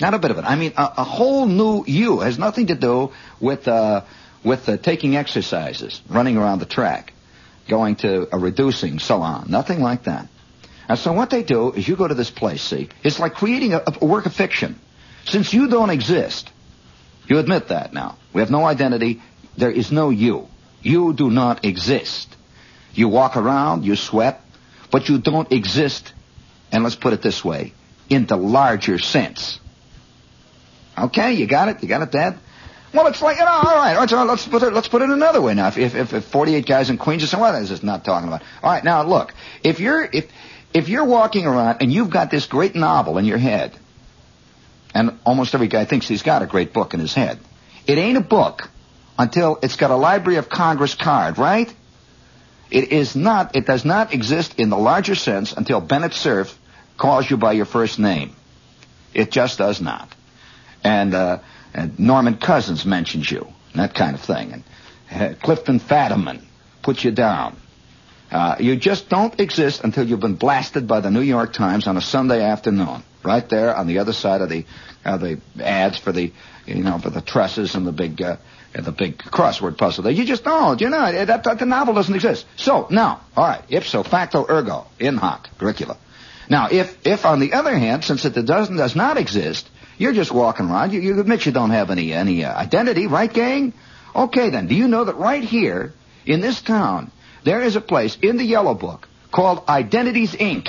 Not 0.00 0.14
a 0.14 0.18
bit 0.18 0.30
of 0.30 0.38
it. 0.38 0.44
I 0.44 0.56
mean, 0.56 0.74
a, 0.76 0.92
a 0.98 1.04
whole 1.04 1.46
new 1.46 1.84
you 1.86 2.20
has 2.20 2.38
nothing 2.38 2.68
to 2.68 2.74
do 2.74 3.12
with, 3.40 3.66
uh, 3.66 4.04
with 4.44 4.68
uh, 4.68 4.76
taking 4.76 5.16
exercises, 5.16 6.00
running 6.08 6.36
around 6.36 6.60
the 6.60 6.66
track, 6.66 7.12
going 7.68 7.96
to 7.96 8.28
a 8.34 8.38
reducing 8.38 8.98
salon. 8.98 9.46
Nothing 9.48 9.80
like 9.80 10.04
that. 10.04 10.28
And 10.88 10.98
so 10.98 11.12
what 11.12 11.30
they 11.30 11.42
do 11.42 11.72
is 11.72 11.86
you 11.86 11.96
go 11.96 12.08
to 12.08 12.14
this 12.14 12.30
place, 12.30 12.62
see, 12.62 12.88
it's 13.02 13.18
like 13.18 13.34
creating 13.34 13.74
a, 13.74 13.82
a 14.00 14.04
work 14.04 14.26
of 14.26 14.34
fiction. 14.34 14.78
Since 15.26 15.52
you 15.52 15.68
don't 15.68 15.90
exist, 15.90 16.50
you 17.26 17.38
admit 17.38 17.68
that 17.68 17.92
now. 17.92 18.16
We 18.32 18.40
have 18.40 18.50
no 18.50 18.64
identity. 18.64 19.20
There 19.56 19.70
is 19.70 19.92
no 19.92 20.08
you. 20.08 20.48
You 20.80 21.12
do 21.12 21.30
not 21.30 21.64
exist. 21.64 22.34
You 22.94 23.08
walk 23.08 23.36
around, 23.36 23.84
you 23.84 23.96
sweat, 23.96 24.40
but 24.90 25.08
you 25.08 25.18
don't 25.18 25.52
exist, 25.52 26.14
and 26.72 26.82
let's 26.82 26.96
put 26.96 27.12
it 27.12 27.20
this 27.20 27.44
way, 27.44 27.74
in 28.08 28.24
the 28.24 28.36
larger 28.36 28.98
sense. 28.98 29.60
Okay, 30.96 31.34
you 31.34 31.46
got 31.46 31.68
it? 31.68 31.82
You 31.82 31.88
got 31.88 32.02
it, 32.02 32.10
Dad? 32.10 32.38
Well, 32.92 33.06
it's 33.06 33.20
like, 33.20 33.36
you 33.36 33.44
know, 33.44 33.50
all 33.50 33.62
right, 33.62 33.94
all 33.94 34.00
right 34.00 34.10
so 34.10 34.24
let's 34.24 34.46
put 34.46 34.62
it, 34.62 34.72
let's 34.72 34.88
put 34.88 35.02
it 35.02 35.10
another 35.10 35.42
way 35.42 35.54
now. 35.54 35.68
If, 35.68 35.94
if, 35.94 36.12
if 36.14 36.24
48 36.24 36.64
guys 36.66 36.88
in 36.88 36.96
Queens 36.96 37.22
are 37.22 37.26
saying, 37.26 37.40
what 37.40 37.54
is 37.56 37.68
this 37.68 37.82
not 37.82 38.04
talking 38.04 38.28
about? 38.28 38.42
All 38.62 38.70
right, 38.70 38.82
now 38.82 39.02
look, 39.02 39.34
if 39.62 39.78
you're, 39.78 40.02
if, 40.02 40.30
if 40.72 40.88
you're 40.88 41.04
walking 41.04 41.46
around 41.46 41.78
and 41.82 41.92
you've 41.92 42.10
got 42.10 42.30
this 42.30 42.46
great 42.46 42.74
novel 42.74 43.18
in 43.18 43.26
your 43.26 43.38
head, 43.38 43.76
and 44.94 45.18
almost 45.26 45.54
every 45.54 45.68
guy 45.68 45.84
thinks 45.84 46.08
he's 46.08 46.22
got 46.22 46.42
a 46.42 46.46
great 46.46 46.72
book 46.72 46.94
in 46.94 47.00
his 47.00 47.12
head, 47.12 47.38
it 47.86 47.98
ain't 47.98 48.16
a 48.16 48.22
book 48.22 48.70
until 49.18 49.58
it's 49.62 49.76
got 49.76 49.90
a 49.90 49.96
Library 49.96 50.38
of 50.38 50.48
Congress 50.48 50.94
card, 50.94 51.36
right? 51.36 51.72
It 52.70 52.92
is 52.92 53.14
not, 53.14 53.54
it 53.54 53.66
does 53.66 53.84
not 53.84 54.14
exist 54.14 54.58
in 54.58 54.70
the 54.70 54.78
larger 54.78 55.14
sense 55.14 55.52
until 55.52 55.80
Bennett 55.80 56.14
Cerf 56.14 56.58
calls 56.96 57.28
you 57.28 57.36
by 57.36 57.52
your 57.52 57.64
first 57.64 57.98
name. 57.98 58.34
It 59.12 59.30
just 59.30 59.58
does 59.58 59.80
not. 59.80 60.14
And, 60.84 61.14
uh, 61.14 61.38
and 61.74 61.98
Norman 61.98 62.36
Cousins 62.36 62.84
mentions 62.84 63.30
you, 63.30 63.46
and 63.72 63.82
that 63.82 63.94
kind 63.94 64.14
of 64.14 64.20
thing. 64.20 64.52
And 64.52 64.64
uh, 65.10 65.34
Clifton 65.42 65.80
Fadiman 65.80 66.42
puts 66.82 67.04
you 67.04 67.10
down. 67.10 67.56
Uh, 68.30 68.56
you 68.60 68.76
just 68.76 69.08
don't 69.08 69.38
exist 69.40 69.82
until 69.84 70.06
you've 70.06 70.20
been 70.20 70.34
blasted 70.36 70.86
by 70.86 71.00
the 71.00 71.10
New 71.10 71.22
York 71.22 71.52
Times 71.52 71.86
on 71.86 71.96
a 71.96 72.00
Sunday 72.00 72.42
afternoon, 72.42 73.02
right 73.22 73.48
there 73.48 73.74
on 73.74 73.86
the 73.86 73.98
other 73.98 74.12
side 74.12 74.42
of 74.42 74.50
the 74.50 74.64
uh, 75.04 75.16
the 75.16 75.40
ads 75.60 75.98
for 75.98 76.12
the 76.12 76.32
you 76.66 76.82
know 76.82 76.98
for 76.98 77.10
the 77.10 77.22
trusses 77.22 77.74
and 77.74 77.86
the 77.86 77.92
big 77.92 78.20
uh, 78.20 78.36
the 78.74 78.92
big 78.92 79.18
crossword 79.18 79.78
puzzle 79.78 80.04
there. 80.04 80.12
You 80.12 80.24
just 80.24 80.44
don't. 80.44 80.80
You 80.80 80.90
know 80.90 81.10
that, 81.10 81.44
that 81.44 81.58
the 81.58 81.66
novel 81.66 81.94
doesn't 81.94 82.14
exist. 82.14 82.44
So 82.56 82.86
now, 82.90 83.22
all 83.36 83.48
right, 83.48 83.64
ipso 83.70 84.02
facto 84.02 84.44
ergo 84.48 84.86
in 84.98 85.16
hoc 85.16 85.48
curricula. 85.58 85.96
Now, 86.50 86.68
if 86.70 87.06
if 87.06 87.24
on 87.24 87.40
the 87.40 87.54
other 87.54 87.76
hand, 87.76 88.04
since 88.04 88.24
it 88.24 88.34
doesn't 88.34 88.76
does 88.76 88.96
not 88.96 89.16
exist, 89.16 89.68
you're 89.98 90.14
just 90.14 90.32
walking 90.32 90.66
around. 90.66 90.92
You, 90.92 91.00
you 91.00 91.20
admit 91.20 91.44
you 91.44 91.52
don't 91.52 91.70
have 91.70 91.90
any 91.90 92.12
any 92.12 92.44
uh, 92.44 92.54
identity, 92.54 93.06
right, 93.06 93.32
gang? 93.32 93.74
Okay, 94.14 94.50
then. 94.50 94.66
Do 94.66 94.74
you 94.74 94.88
know 94.88 95.04
that 95.04 95.16
right 95.16 95.44
here 95.44 95.92
in 96.24 96.40
this 96.40 96.60
town 96.62 97.12
there 97.44 97.62
is 97.62 97.76
a 97.76 97.80
place 97.80 98.16
in 98.20 98.36
the 98.36 98.44
Yellow 98.44 98.74
Book 98.74 99.08
called 99.32 99.64
Identities 99.68 100.32
Inc. 100.32 100.68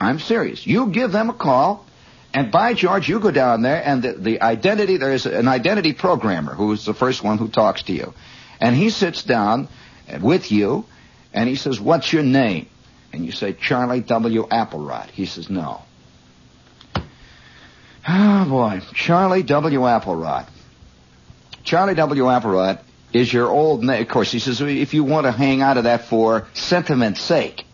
I'm 0.00 0.18
serious. 0.18 0.66
You 0.66 0.88
give 0.88 1.12
them 1.12 1.30
a 1.30 1.34
call, 1.34 1.86
and 2.32 2.50
by 2.50 2.74
George, 2.74 3.08
you 3.08 3.20
go 3.20 3.30
down 3.30 3.62
there, 3.62 3.82
and 3.84 4.02
the, 4.02 4.12
the 4.12 4.42
identity, 4.42 4.96
there 4.96 5.12
is 5.12 5.26
an 5.26 5.48
identity 5.48 5.92
programmer 5.92 6.54
who 6.54 6.72
is 6.72 6.84
the 6.84 6.94
first 6.94 7.22
one 7.22 7.38
who 7.38 7.48
talks 7.48 7.84
to 7.84 7.92
you. 7.92 8.12
And 8.60 8.76
he 8.76 8.90
sits 8.90 9.22
down 9.22 9.68
with 10.20 10.52
you, 10.52 10.84
and 11.32 11.48
he 11.48 11.56
says, 11.56 11.80
What's 11.80 12.12
your 12.12 12.22
name? 12.22 12.68
And 13.12 13.24
you 13.24 13.32
say, 13.32 13.52
Charlie 13.52 14.00
W. 14.00 14.46
Applerod. 14.46 15.10
He 15.10 15.26
says, 15.26 15.48
No. 15.48 15.82
Oh, 18.06 18.44
boy. 18.48 18.80
Charlie 18.94 19.42
W. 19.42 19.80
Applerod. 19.80 20.46
Charlie 21.62 21.94
W. 21.94 22.24
Applerod 22.24 22.80
is 23.12 23.32
your 23.32 23.48
old 23.48 23.82
name. 23.82 24.02
Of 24.02 24.08
course, 24.08 24.30
he 24.30 24.38
says, 24.38 24.60
if 24.60 24.92
you 24.92 25.04
want 25.04 25.24
to 25.24 25.32
hang 25.32 25.62
out 25.62 25.78
of 25.78 25.84
that 25.84 26.04
for 26.04 26.46
sentiment's 26.52 27.20
sake, 27.20 27.64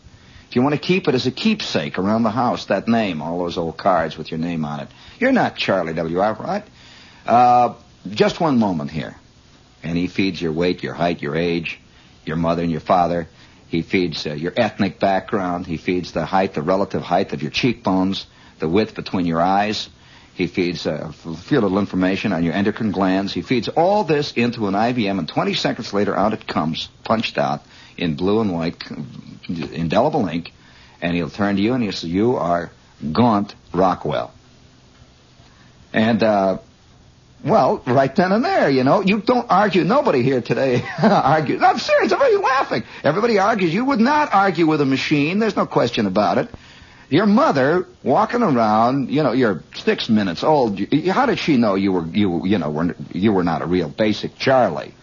if 0.49 0.57
you 0.57 0.63
want 0.63 0.75
to 0.75 0.81
keep 0.81 1.09
it 1.09 1.15
as 1.15 1.27
a 1.27 1.31
keepsake 1.31 1.99
around 1.99 2.23
the 2.23 2.31
house, 2.31 2.67
that 2.67 2.87
name, 2.87 3.23
all 3.23 3.39
those 3.39 3.57
old 3.59 3.77
cards 3.77 4.17
with 4.17 4.31
your 4.31 4.39
name 4.39 4.65
on 4.65 4.81
it, 4.81 4.89
you're 5.19 5.33
not 5.33 5.57
Charlie 5.57 5.95
W. 5.95 6.19
Applerod. 6.19 6.65
Uh, 7.27 7.75
just 8.09 8.41
one 8.41 8.59
moment 8.59 8.91
here. 8.91 9.17
And 9.83 9.97
he 9.97 10.07
feeds 10.07 10.41
your 10.41 10.53
weight, 10.53 10.83
your 10.83 10.95
height, 10.95 11.23
your 11.23 11.35
age, 11.37 11.81
your 12.25 12.37
mother 12.37 12.63
and 12.63 12.71
your 12.71 12.81
father. 12.81 13.29
He 13.69 13.83
feeds 13.83 14.27
uh, 14.27 14.35
your 14.35 14.53
ethnic 14.57 14.99
background. 15.01 15.67
He 15.67 15.77
feeds 15.77 16.13
the 16.13 16.25
height, 16.25 16.55
the 16.55 16.63
relative 16.63 17.03
height 17.03 17.33
of 17.33 17.43
your 17.43 17.51
cheekbones, 17.51 18.27
the 18.59 18.69
width 18.69 18.95
between 18.95 19.27
your 19.27 19.41
eyes. 19.41 19.89
He 20.41 20.47
feeds 20.47 20.87
uh, 20.87 21.13
little 21.51 21.79
information 21.79 22.33
on 22.33 22.43
your 22.43 22.55
endocrine 22.55 22.93
glands. 22.93 23.35
He 23.35 23.43
feeds 23.43 23.69
all 23.69 24.05
this 24.05 24.33
into 24.33 24.69
an 24.69 24.75
IBM, 24.75 25.19
and 25.19 25.29
20 25.29 25.53
seconds 25.53 25.93
later, 25.93 26.17
out 26.17 26.33
it 26.33 26.47
comes, 26.47 26.89
punched 27.05 27.37
out 27.37 27.61
in 27.99 28.15
blue 28.15 28.41
and 28.41 28.51
white, 28.51 28.83
indelible 29.47 30.27
ink, 30.29 30.55
and 31.03 31.15
he'll 31.15 31.29
turn 31.29 31.57
to 31.57 31.63
you 31.63 31.75
and 31.75 31.83
he'll 31.83 31.93
say, 31.93 32.09
"You 32.09 32.37
are 32.37 32.71
Gaunt 33.13 33.55
Rockwell." 33.75 34.33
And 35.93 36.23
uh, 36.23 36.61
well, 37.45 37.83
right 37.87 38.17
then 38.17 38.33
and 38.33 38.43
there, 38.43 38.71
you 38.71 38.83
know, 38.83 39.03
you 39.03 39.21
don't 39.21 39.47
argue. 39.51 39.85
Nobody 39.85 40.23
here 40.23 40.41
today 40.41 40.83
argues. 41.03 41.63
I'm 41.63 41.79
serious. 41.79 42.13
You 42.13 42.41
laughing? 42.41 42.85
Everybody 43.05 43.39
argues. 43.39 43.75
You 43.75 43.85
would 43.85 44.01
not 44.01 44.33
argue 44.33 44.67
with 44.67 44.81
a 44.81 44.87
machine. 44.87 45.39
There's 45.39 45.57
no 45.57 45.67
question 45.67 46.07
about 46.07 46.39
it. 46.39 46.49
Your 47.11 47.27
mother 47.27 47.87
walking 48.05 48.43
around, 48.43 49.11
you 49.11 49.23
know, 49.25 49.33
you're 49.33 49.63
six 49.75 50.09
minutes 50.09 50.45
old. 50.45 50.81
How 51.09 51.27
did 51.27 51.41
she 51.41 51.57
know 51.57 51.75
you 51.75 51.93
were 51.93 52.07
you 52.07 52.47
you 52.47 52.59
know 52.59 52.71
were 52.71 52.95
you 53.13 53.33
were 53.33 53.43
not 53.43 53.63
a 53.63 53.67
real 53.67 53.89
basic 53.89 54.39
Charlie? 54.39 54.95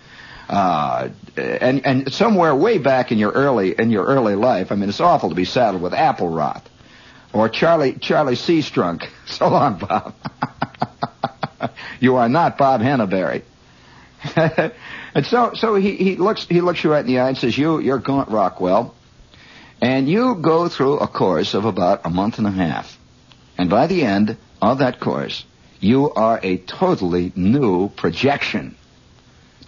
Uh, 0.47 1.09
and 1.35 1.85
and 1.85 2.13
somewhere 2.13 2.55
way 2.55 2.77
back 2.77 3.11
in 3.11 3.17
your 3.17 3.31
early 3.31 3.75
in 3.77 3.91
your 3.91 4.05
early 4.05 4.35
life, 4.35 4.71
I 4.71 4.75
mean, 4.75 4.87
it's 4.87 5.01
awful 5.01 5.29
to 5.29 5.35
be 5.35 5.43
saddled 5.43 5.81
with 5.81 5.93
apple 5.93 6.29
rot 6.29 6.67
or 7.33 7.49
Charlie 7.49 7.93
Charlie 7.99 8.35
Seastrunk. 8.35 9.07
So 9.27 9.49
long, 9.49 9.77
Bob. 9.77 10.15
you 11.99 12.15
are 12.15 12.29
not 12.29 12.57
Bob 12.57 12.79
Hannaberry. 12.79 13.43
and 15.13 15.25
so 15.25 15.51
so 15.53 15.75
he, 15.75 15.97
he 15.97 16.15
looks 16.15 16.45
he 16.47 16.61
looks 16.61 16.81
you 16.81 16.91
right 16.91 17.01
in 17.01 17.07
the 17.07 17.19
eye 17.19 17.27
and 17.27 17.37
says, 17.37 17.57
"You 17.57 17.79
you're 17.79 17.99
Gaunt 17.99 18.29
Rockwell." 18.29 18.95
And 19.81 20.09
you 20.09 20.35
go 20.35 20.69
through 20.69 20.99
a 20.99 21.07
course 21.07 21.53
of 21.53 21.65
about 21.65 22.01
a 22.05 22.09
month 22.09 22.39
and 22.39 22.47
a 22.47 22.51
half. 22.51 22.97
And 23.57 23.69
by 23.69 23.87
the 23.87 24.03
end 24.03 24.37
of 24.61 24.79
that 24.79 24.99
course, 24.99 25.45
you 25.79 26.11
are 26.11 26.39
a 26.41 26.57
totally 26.57 27.31
new 27.35 27.89
projection. 27.89 28.75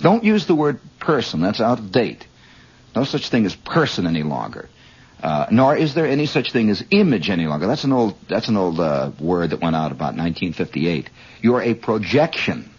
Don't 0.01 0.23
use 0.23 0.45
the 0.45 0.55
word 0.55 0.79
person. 0.99 1.41
That's 1.41 1.61
out 1.61 1.79
of 1.79 1.91
date. 1.91 2.25
No 2.95 3.03
such 3.03 3.29
thing 3.29 3.45
as 3.45 3.55
person 3.55 4.07
any 4.07 4.23
longer. 4.23 4.69
Uh, 5.21 5.47
nor 5.51 5.75
is 5.75 5.93
there 5.93 6.07
any 6.07 6.25
such 6.25 6.51
thing 6.53 6.69
as 6.69 6.83
image 6.91 7.29
any 7.29 7.45
longer. 7.45 7.67
That's 7.67 7.83
an 7.83 7.91
old, 7.91 8.15
that's 8.27 8.47
an 8.47 8.55
old 8.55 8.79
uh, 8.79 9.11
word 9.19 9.49
that 9.49 9.61
went 9.61 9.75
out 9.75 9.91
about 9.91 10.15
1958. 10.15 11.09
You 11.41 11.55
are 11.55 11.61
a 11.61 11.73
projection. 11.73 12.71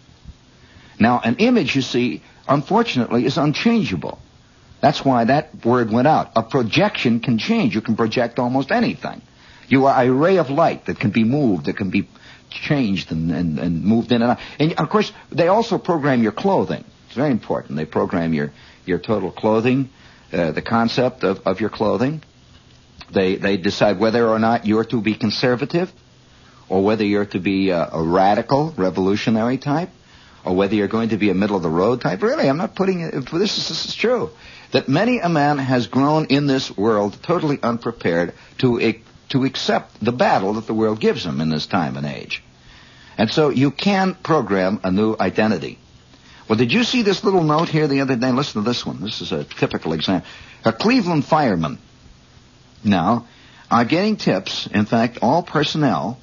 Now, 0.99 1.21
an 1.23 1.37
image, 1.37 1.75
you 1.75 1.81
see, 1.81 2.23
unfortunately, 2.47 3.25
is 3.25 3.37
unchangeable. 3.37 4.19
That's 4.81 5.05
why 5.05 5.25
that 5.25 5.63
word 5.63 5.91
went 5.91 6.07
out. 6.07 6.31
A 6.35 6.43
projection 6.43 7.19
can 7.19 7.37
change. 7.37 7.75
You 7.75 7.81
can 7.81 7.95
project 7.95 8.39
almost 8.39 8.71
anything. 8.71 9.21
You 9.67 9.85
are 9.85 10.03
a 10.03 10.11
ray 10.11 10.37
of 10.37 10.49
light 10.49 10.87
that 10.87 10.99
can 10.99 11.11
be 11.11 11.23
moved, 11.23 11.65
that 11.65 11.77
can 11.77 11.91
be 11.91 12.09
changed 12.49 13.11
and, 13.11 13.31
and, 13.31 13.59
and 13.59 13.83
moved 13.83 14.11
in 14.11 14.21
and 14.21 14.31
out. 14.31 14.39
And 14.59 14.73
of 14.73 14.89
course, 14.89 15.11
they 15.31 15.47
also 15.47 15.77
program 15.77 16.23
your 16.23 16.31
clothing. 16.31 16.83
It's 17.05 17.15
very 17.15 17.31
important. 17.31 17.77
They 17.77 17.85
program 17.85 18.33
your, 18.33 18.51
your 18.85 18.97
total 18.97 19.31
clothing, 19.31 19.89
uh, 20.33 20.51
the 20.51 20.61
concept 20.61 21.23
of, 21.23 21.39
of 21.45 21.61
your 21.61 21.69
clothing. 21.69 22.23
They, 23.13 23.35
they 23.35 23.57
decide 23.57 23.99
whether 23.99 24.27
or 24.27 24.39
not 24.39 24.65
you're 24.65 24.85
to 24.85 25.01
be 25.01 25.15
conservative 25.15 25.93
or 26.69 26.83
whether 26.83 27.05
you're 27.05 27.25
to 27.27 27.39
be 27.39 27.69
a, 27.69 27.87
a 27.91 28.03
radical, 28.03 28.73
revolutionary 28.77 29.57
type 29.57 29.89
or 30.43 30.55
whether 30.55 30.73
you're 30.73 30.87
going 30.87 31.09
to 31.09 31.17
be 31.17 31.29
a 31.29 31.33
middle 31.35 31.55
of 31.55 31.61
the 31.61 31.69
road 31.69 32.01
type. 32.01 32.21
Really, 32.23 32.49
I'm 32.49 32.57
not 32.57 32.75
putting 32.75 33.01
it, 33.01 33.11
this 33.31 33.57
is, 33.57 33.69
this 33.69 33.85
is 33.85 33.95
true 33.95 34.31
that 34.71 34.89
many 34.89 35.19
a 35.19 35.29
man 35.29 35.57
has 35.57 35.87
grown 35.87 36.25
in 36.25 36.47
this 36.47 36.75
world 36.75 37.17
totally 37.21 37.59
unprepared 37.61 38.33
to, 38.59 38.93
to 39.29 39.45
accept 39.45 40.03
the 40.03 40.11
battle 40.11 40.53
that 40.53 40.67
the 40.67 40.73
world 40.73 40.99
gives 40.99 41.25
him 41.25 41.41
in 41.41 41.49
this 41.49 41.67
time 41.67 41.97
and 41.97 42.05
age. 42.05 42.43
And 43.17 43.29
so 43.29 43.49
you 43.49 43.71
can 43.71 44.15
program 44.15 44.79
a 44.83 44.91
new 44.91 45.15
identity. 45.19 45.77
Well, 46.47 46.57
did 46.57 46.73
you 46.73 46.83
see 46.83 47.01
this 47.01 47.23
little 47.23 47.43
note 47.43 47.69
here 47.69 47.87
the 47.87 48.01
other 48.01 48.15
day? 48.15 48.31
Listen 48.31 48.63
to 48.63 48.69
this 48.69 48.85
one. 48.85 49.01
This 49.01 49.21
is 49.21 49.31
a 49.31 49.43
typical 49.43 49.93
example. 49.93 50.29
A 50.65 50.73
Cleveland 50.73 51.25
fireman 51.25 51.77
now 52.83 53.27
are 53.69 53.85
getting 53.85 54.17
tips. 54.17 54.67
In 54.67 54.85
fact, 54.85 55.19
all 55.21 55.43
personnel 55.43 56.17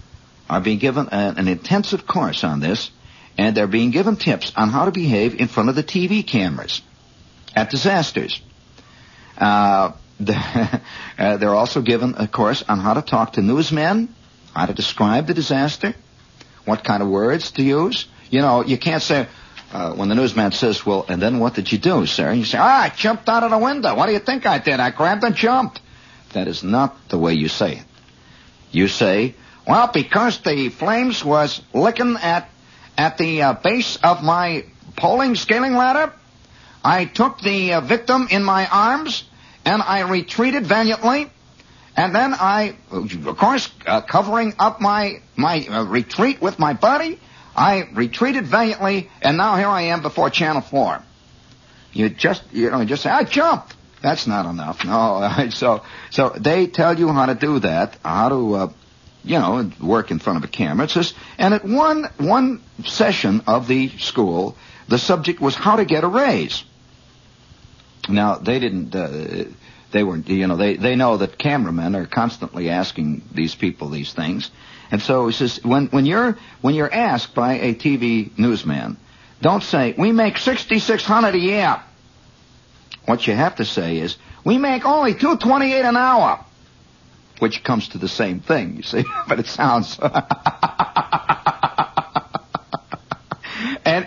are 0.51 0.61
being 0.61 0.79
given 0.79 1.09
a, 1.13 1.35
an 1.37 1.49
intensive 1.49 2.07
course 2.07 2.45
on 2.45 2.61
this, 2.61 2.91
and 3.37 3.57
they're 3.57 3.67
being 3.67 3.91
given 3.91 4.17
tips 4.17 4.53
on 4.57 4.71
how 4.71 4.87
to 4.87 4.91
behave 4.91 5.35
in 5.35 5.49
front 5.49 5.69
of 5.69 5.77
the 5.77 5.85
TV 5.85 6.27
cameras 6.27 6.83
at 7.59 7.71
disasters. 7.71 8.41
Uh, 9.37 9.93
uh, 10.29 11.37
they're 11.37 11.55
also 11.55 11.83
given 11.83 12.15
a 12.17 12.29
course 12.29 12.63
on 12.69 12.79
how 12.79 12.95
to 12.95 13.03
talk 13.03 13.33
to 13.35 13.43
newsmen, 13.43 14.15
how 14.55 14.67
to 14.67 14.75
describe 14.75 15.27
the 15.27 15.35
disaster, 15.35 15.95
what 16.65 16.85
kind 16.85 17.03
of 17.03 17.09
words 17.09 17.51
to 17.53 17.63
use. 17.63 18.07
You 18.31 18.43
know, 18.43 18.65
you 18.65 18.79
can't 18.79 19.03
say, 19.03 19.27
uh, 19.73 19.95
when 19.95 20.09
the 20.09 20.15
newsman 20.15 20.53
says, 20.53 20.87
well, 20.87 21.05
and 21.09 21.21
then 21.21 21.41
what 21.41 21.55
did 21.55 21.71
you 21.73 21.79
do, 21.79 22.07
sir? 22.07 22.33
You 22.33 22.45
say, 22.45 22.59
ah, 22.59 22.83
I 22.83 22.89
jumped 22.91 23.29
out 23.29 23.43
of 23.43 23.51
the 23.51 23.59
window. 23.59 23.95
What 23.97 24.07
do 24.07 24.13
you 24.13 24.21
think 24.21 24.47
I 24.47 24.59
did? 24.59 24.79
I 24.81 24.91
grabbed 24.91 25.25
and 25.25 25.35
jumped. 25.35 25.81
That 26.33 26.47
is 26.47 26.63
not 26.63 26.97
the 27.09 27.19
way 27.19 27.35
you 27.35 27.49
say 27.49 27.79
it. 27.79 27.85
You 28.71 28.87
say, 28.87 29.35
well, 29.67 29.91
because 29.93 30.41
the 30.43 30.69
flames 30.69 31.25
was 31.25 31.61
licking 31.73 32.17
at, 32.21 32.49
at 32.97 33.19
the 33.19 33.43
uh, 33.43 33.53
base 33.55 33.97
of 34.03 34.23
my 34.23 34.65
polling 34.97 35.35
scaling 35.35 35.75
ladder, 35.75 36.13
I 36.85 37.05
took 37.05 37.41
the 37.41 37.75
uh, 37.75 37.81
victim 37.81 38.29
in 38.31 38.45
my 38.45 38.67
arms 38.67 39.25
and 39.65 39.83
I 39.83 40.01
retreated 40.01 40.67
valiantly. 40.67 41.31
And 41.97 42.15
then 42.15 42.33
I, 42.33 42.77
of 42.91 43.37
course, 43.37 43.69
uh, 43.85 44.03
covering 44.03 44.55
up 44.59 44.81
my 44.81 45.21
my 45.35 45.67
uh, 45.67 45.85
retreat 45.85 46.41
with 46.41 46.59
my 46.59 46.73
body, 46.73 47.19
I 47.57 47.89
retreated 47.93 48.47
valiantly, 48.47 49.11
and 49.21 49.37
now 49.37 49.57
here 49.57 49.67
I 49.67 49.83
am 49.83 50.01
before 50.03 50.31
Channel 50.31 50.63
Four. 50.63 51.03
You 51.93 52.09
just, 52.09 52.45
you 52.53 52.71
know, 52.71 52.85
just 52.85 53.03
say 53.03 53.11
I 53.11 53.25
jumped. 53.25 53.75
That's 54.01 54.29
not 54.29 54.47
enough. 54.47 54.85
No. 54.85 55.49
so, 55.51 55.83
so 56.11 56.29
they 56.29 56.69
tell 56.69 56.97
you 56.97 57.09
how 57.09 57.27
to 57.27 57.35
do 57.35 57.59
that, 57.61 57.99
how 58.05 58.29
to, 58.29 58.55
uh, 58.55 58.73
you 59.25 59.39
know, 59.41 59.71
work 59.83 60.13
in 60.13 60.21
front 60.21 60.37
of 60.37 60.45
a 60.45 60.49
camera. 60.49 60.89
And 61.37 61.53
at 61.55 61.65
one 61.65 62.05
one 62.19 62.63
session 62.85 63.43
of 63.49 63.67
the 63.67 63.89
school, 63.99 64.57
the 64.87 64.99
subject 64.99 65.41
was 65.41 65.57
how 65.57 65.77
to 65.77 65.85
get 65.85 66.05
a 66.05 66.09
raise. 66.09 66.63
Now 68.09 68.37
they 68.37 68.59
didn't. 68.59 68.95
Uh, 68.95 69.45
they 69.91 70.03
weren't. 70.03 70.29
You 70.29 70.47
know, 70.47 70.57
they 70.57 70.77
they 70.77 70.97
know 70.97 71.17
that 71.19 71.39
cameramen 71.39 71.95
are 71.95 72.07
constantly 72.07 72.69
asking 72.71 73.23
these 73.33 73.55
people 73.55 73.89
these 73.89 74.13
things, 74.13 74.51
and 74.91 75.01
so 75.01 75.27
he 75.27 75.33
says 75.33 75.61
when 75.65 75.87
when 75.87 76.07
you're 76.07 76.37
when 76.61 76.75
you're 76.75 76.93
asked 76.93 77.35
by 77.35 77.55
a 77.55 77.75
TV 77.75 78.37
newsman, 78.39 78.97
don't 79.41 79.63
say 79.63 79.95
we 79.97 80.13
make 80.13 80.39
sixty 80.39 80.79
six 80.79 81.05
hundred 81.05 81.35
a 81.35 81.39
year. 81.39 81.83
What 83.07 83.27
you 83.27 83.35
have 83.35 83.57
to 83.57 83.65
say 83.65 83.99
is 83.99 84.17
we 84.45 84.59
make 84.59 84.85
only 84.85 85.15
two 85.15 85.37
twenty 85.37 85.73
eight 85.73 85.85
an 85.85 85.97
hour, 85.97 86.45
which 87.39 87.65
comes 87.65 87.89
to 87.89 87.99
the 87.99 88.09
same 88.09 88.41
thing. 88.41 88.77
You 88.77 88.83
see, 88.83 89.05
but 89.29 89.39
it 89.39 89.47
sounds. 89.47 89.99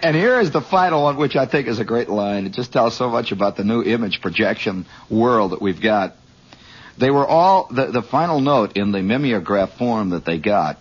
and 0.04 0.16
here 0.16 0.40
is 0.40 0.52
the 0.52 0.62
final 0.62 1.04
one, 1.04 1.18
which 1.18 1.36
I 1.36 1.46
think 1.46 1.68
is 1.68 1.80
a 1.80 1.86
great 1.86 2.10
line. 2.10 2.46
It 2.46 2.54
just 2.54 2.74
tells 2.74 2.96
so 2.96 3.10
much 3.10 3.32
about 3.32 3.58
the 3.58 3.64
new 3.64 3.84
image 3.84 4.22
projection 4.22 4.86
world 5.10 5.52
that 5.52 5.62
we've 5.62 5.82
got. 5.82 6.16
They 6.98 7.12
were 7.12 7.26
all, 7.26 7.68
the, 7.72 7.88
the 7.88 8.02
final 8.02 8.42
note 8.42 8.78
in 8.78 8.92
the 8.92 9.02
mimeograph 9.02 9.78
form 9.78 10.10
that 10.10 10.26
they 10.26 10.38
got 10.38 10.78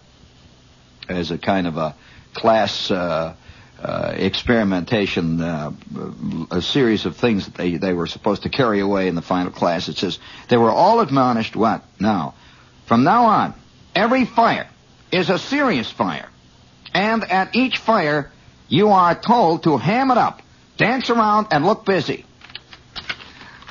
as 1.09 1.31
a 1.31 1.39
kind 1.39 1.67
of 1.67 1.77
a 1.77 1.95
class 2.35 2.91
uh, 2.91 3.35
uh, 3.83 4.13
experimentation, 4.15 5.41
uh, 5.41 5.73
a 6.51 6.61
series 6.61 7.07
of 7.07 7.17
things 7.17 7.47
that 7.47 7.55
they, 7.55 7.77
they 7.77 7.93
were 7.93 8.07
supposed 8.07 8.43
to 8.43 8.49
carry 8.49 8.81
away 8.81 9.09
in 9.09 9.15
the 9.15 9.23
final 9.23 9.51
class. 9.51 9.89
It 9.89 9.97
says, 9.97 10.19
they 10.49 10.57
were 10.57 10.71
all 10.71 11.01
admonished 11.01 11.57
what? 11.57 11.83
Now, 11.99 12.35
from 12.87 13.05
now 13.05 13.25
on, 13.25 13.55
every 13.95 14.25
fire 14.25 14.69
is 15.11 15.31
a 15.31 15.39
serious 15.39 15.91
fire. 15.91 16.29
And 16.93 17.25
at 17.25 17.55
each 17.55 17.79
fire, 17.79 18.31
you 18.71 18.89
are 18.89 19.21
told 19.21 19.65
to 19.65 19.77
ham 19.77 20.11
it 20.11 20.17
up, 20.17 20.41
dance 20.79 21.11
around, 21.11 21.49
and 21.51 21.67
look 21.67 21.85
busy. 21.85 22.25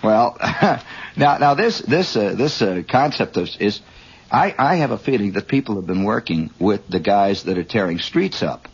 Well, 0.04 0.38
now, 1.18 1.38
now 1.38 1.54
this 1.56 1.80
this 1.80 2.16
uh, 2.16 2.36
this 2.36 2.62
uh, 2.62 2.84
concept 2.88 3.38
is, 3.38 3.82
I, 4.30 4.54
I 4.58 4.76
have 4.76 4.92
a 4.92 4.98
feeling 4.98 5.32
that 5.32 5.48
people 5.48 5.76
have 5.76 5.88
been 5.88 6.04
working 6.04 6.52
with 6.60 6.88
the 6.88 7.00
guys 7.00 7.44
that 7.44 7.58
are 7.58 7.64
tearing 7.64 8.00
streets 8.00 8.44
up. 8.44 8.68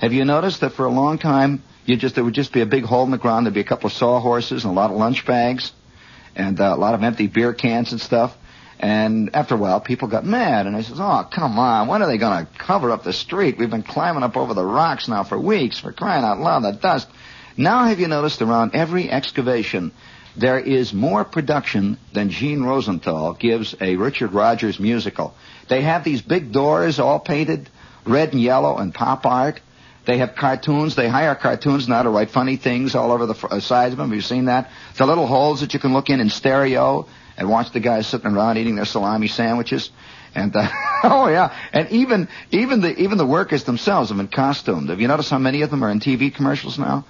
Have 0.00 0.12
you 0.12 0.24
noticed 0.24 0.60
that 0.60 0.74
for 0.74 0.84
a 0.84 0.90
long 0.90 1.18
time, 1.18 1.62
you 1.86 1.96
just 1.96 2.14
there 2.14 2.24
would 2.24 2.34
just 2.34 2.52
be 2.52 2.60
a 2.60 2.66
big 2.66 2.84
hole 2.84 3.04
in 3.04 3.10
the 3.10 3.18
ground, 3.18 3.46
there'd 3.46 3.54
be 3.54 3.60
a 3.60 3.64
couple 3.64 3.86
of 3.86 3.94
sawhorses 3.94 4.64
and 4.64 4.70
a 4.70 4.74
lot 4.74 4.90
of 4.90 4.96
lunch 4.96 5.26
bags, 5.26 5.72
and 6.36 6.60
uh, 6.60 6.74
a 6.74 6.76
lot 6.76 6.94
of 6.94 7.02
empty 7.02 7.26
beer 7.26 7.54
cans 7.54 7.92
and 7.92 8.00
stuff. 8.00 8.36
And 8.82 9.30
after 9.32 9.54
a 9.54 9.58
while, 9.58 9.80
people 9.80 10.08
got 10.08 10.26
mad, 10.26 10.66
and 10.66 10.74
I 10.74 10.82
says, 10.82 10.98
"Oh, 10.98 11.26
come 11.30 11.56
on! 11.56 11.86
When 11.86 12.02
are 12.02 12.08
they 12.08 12.18
going 12.18 12.44
to 12.44 12.52
cover 12.58 12.90
up 12.90 13.04
the 13.04 13.12
street? 13.12 13.56
We've 13.56 13.70
been 13.70 13.84
climbing 13.84 14.24
up 14.24 14.36
over 14.36 14.54
the 14.54 14.64
rocks 14.64 15.06
now 15.06 15.22
for 15.22 15.38
weeks. 15.38 15.78
For 15.78 15.92
crying 15.92 16.24
out 16.24 16.40
loud, 16.40 16.64
the 16.64 16.72
dust!" 16.72 17.08
Now, 17.56 17.84
have 17.84 18.00
you 18.00 18.08
noticed 18.08 18.42
around 18.42 18.74
every 18.74 19.08
excavation, 19.08 19.92
there 20.36 20.58
is 20.58 20.92
more 20.92 21.24
production 21.24 21.96
than 22.12 22.30
Jean 22.30 22.64
Rosenthal 22.64 23.34
gives 23.34 23.76
a 23.80 23.94
Richard 23.94 24.32
Rodgers 24.32 24.80
musical. 24.80 25.34
They 25.68 25.82
have 25.82 26.02
these 26.02 26.20
big 26.20 26.50
doors 26.50 26.98
all 26.98 27.20
painted 27.20 27.68
red 28.04 28.32
and 28.32 28.42
yellow 28.42 28.78
and 28.78 28.92
pop 28.92 29.24
art. 29.26 29.60
They 30.06 30.18
have 30.18 30.34
cartoons. 30.34 30.96
They 30.96 31.08
hire 31.08 31.36
cartoons 31.36 31.86
now 31.86 32.02
to 32.02 32.10
write 32.10 32.30
funny 32.30 32.56
things 32.56 32.96
all 32.96 33.12
over 33.12 33.26
the 33.26 33.46
uh, 33.46 33.60
sides 33.60 33.92
of 33.92 33.98
them. 33.98 34.08
Have 34.08 34.16
you 34.16 34.22
seen 34.22 34.46
that? 34.46 34.70
The 34.96 35.06
little 35.06 35.28
holes 35.28 35.60
that 35.60 35.72
you 35.72 35.78
can 35.78 35.92
look 35.92 36.10
in 36.10 36.18
in 36.18 36.30
stereo 36.30 37.06
and 37.36 37.48
watch 37.48 37.72
the 37.72 37.80
guys 37.80 38.06
sitting 38.06 38.30
around 38.32 38.58
eating 38.58 38.76
their 38.76 38.84
salami 38.84 39.28
sandwiches. 39.28 39.90
And 40.34 40.54
uh, 40.54 40.68
oh 41.04 41.28
yeah, 41.28 41.54
and 41.72 41.90
even 41.90 42.28
even 42.50 42.80
the 42.80 42.94
even 43.00 43.18
the 43.18 43.26
workers 43.26 43.64
themselves 43.64 44.08
have 44.08 44.18
been 44.18 44.28
costumed. 44.28 44.88
Have 44.88 45.00
you 45.00 45.08
noticed 45.08 45.30
how 45.30 45.38
many 45.38 45.62
of 45.62 45.70
them 45.70 45.82
are 45.82 45.90
in 45.90 46.00
TV 46.00 46.34
commercials 46.34 46.78
now? 46.78 47.04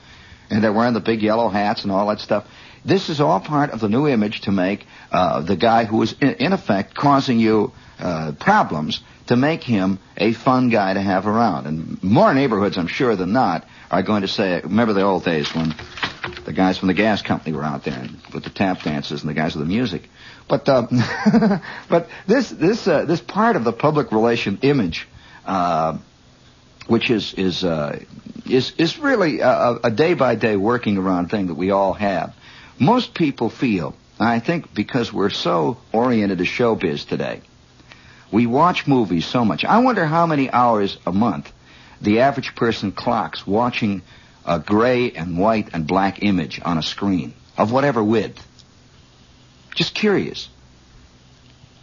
And 0.50 0.62
they're 0.62 0.72
wearing 0.72 0.94
the 0.94 1.00
big 1.00 1.22
yellow 1.22 1.48
hats 1.48 1.82
and 1.84 1.92
all 1.92 2.08
that 2.08 2.20
stuff. 2.20 2.46
This 2.84 3.08
is 3.08 3.20
all 3.20 3.40
part 3.40 3.70
of 3.70 3.80
the 3.80 3.88
new 3.88 4.08
image 4.08 4.42
to 4.42 4.52
make 4.52 4.86
uh, 5.10 5.40
the 5.40 5.56
guy 5.56 5.84
who 5.84 6.02
is 6.02 6.14
in, 6.20 6.34
in 6.34 6.52
effect 6.52 6.94
causing 6.94 7.38
you 7.38 7.72
uh, 7.98 8.32
problems 8.40 9.00
to 9.26 9.36
make 9.36 9.62
him 9.62 9.98
a 10.16 10.32
fun 10.32 10.68
guy 10.68 10.92
to 10.94 11.00
have 11.00 11.26
around. 11.26 11.66
And 11.66 12.02
more 12.02 12.34
neighborhoods, 12.34 12.76
I'm 12.76 12.88
sure 12.88 13.14
than 13.14 13.32
not, 13.32 13.64
are 13.90 14.02
going 14.02 14.22
to 14.22 14.28
say, 14.28 14.60
remember 14.62 14.92
the 14.92 15.02
old 15.02 15.24
days 15.24 15.54
when 15.54 15.74
the 16.44 16.52
guys 16.52 16.78
from 16.78 16.88
the 16.88 16.94
gas 16.94 17.22
company 17.22 17.54
were 17.54 17.64
out 17.64 17.84
there 17.84 18.06
with 18.32 18.44
the 18.44 18.50
tap 18.50 18.82
dances 18.82 19.22
and 19.22 19.30
the 19.30 19.34
guys 19.34 19.54
with 19.54 19.66
the 19.66 19.72
music. 19.72 20.08
But 20.48 20.68
uh, 20.68 20.86
but 21.88 22.08
this 22.26 22.50
this 22.50 22.86
uh, 22.86 23.04
this 23.04 23.20
part 23.20 23.56
of 23.56 23.64
the 23.64 23.72
public 23.72 24.12
relation 24.12 24.58
image, 24.62 25.08
uh, 25.44 25.98
which 26.86 27.10
is 27.10 27.34
is 27.34 27.64
uh, 27.64 27.98
is 28.46 28.72
is 28.78 28.98
really 28.98 29.40
a 29.40 29.90
day 29.94 30.14
by 30.14 30.34
day 30.34 30.56
working 30.56 30.98
around 30.98 31.30
thing 31.30 31.46
that 31.46 31.54
we 31.54 31.70
all 31.70 31.92
have. 31.92 32.34
Most 32.78 33.14
people 33.14 33.48
feel, 33.48 33.94
I 34.18 34.40
think, 34.40 34.74
because 34.74 35.12
we're 35.12 35.30
so 35.30 35.78
oriented 35.92 36.38
to 36.38 36.44
showbiz 36.44 37.06
today, 37.06 37.42
we 38.32 38.46
watch 38.46 38.86
movies 38.86 39.26
so 39.26 39.44
much. 39.44 39.64
I 39.64 39.78
wonder 39.78 40.04
how 40.04 40.26
many 40.26 40.50
hours 40.50 40.96
a 41.06 41.12
month 41.12 41.52
the 42.00 42.20
average 42.20 42.54
person 42.56 42.92
clocks 42.92 43.46
watching 43.46 44.02
a 44.44 44.58
gray 44.58 45.12
and 45.12 45.38
white 45.38 45.70
and 45.72 45.86
black 45.86 46.22
image 46.22 46.60
on 46.64 46.78
a 46.78 46.82
screen 46.82 47.34
of 47.56 47.72
whatever 47.72 48.02
width. 48.02 48.46
Just 49.74 49.94
curious. 49.94 50.48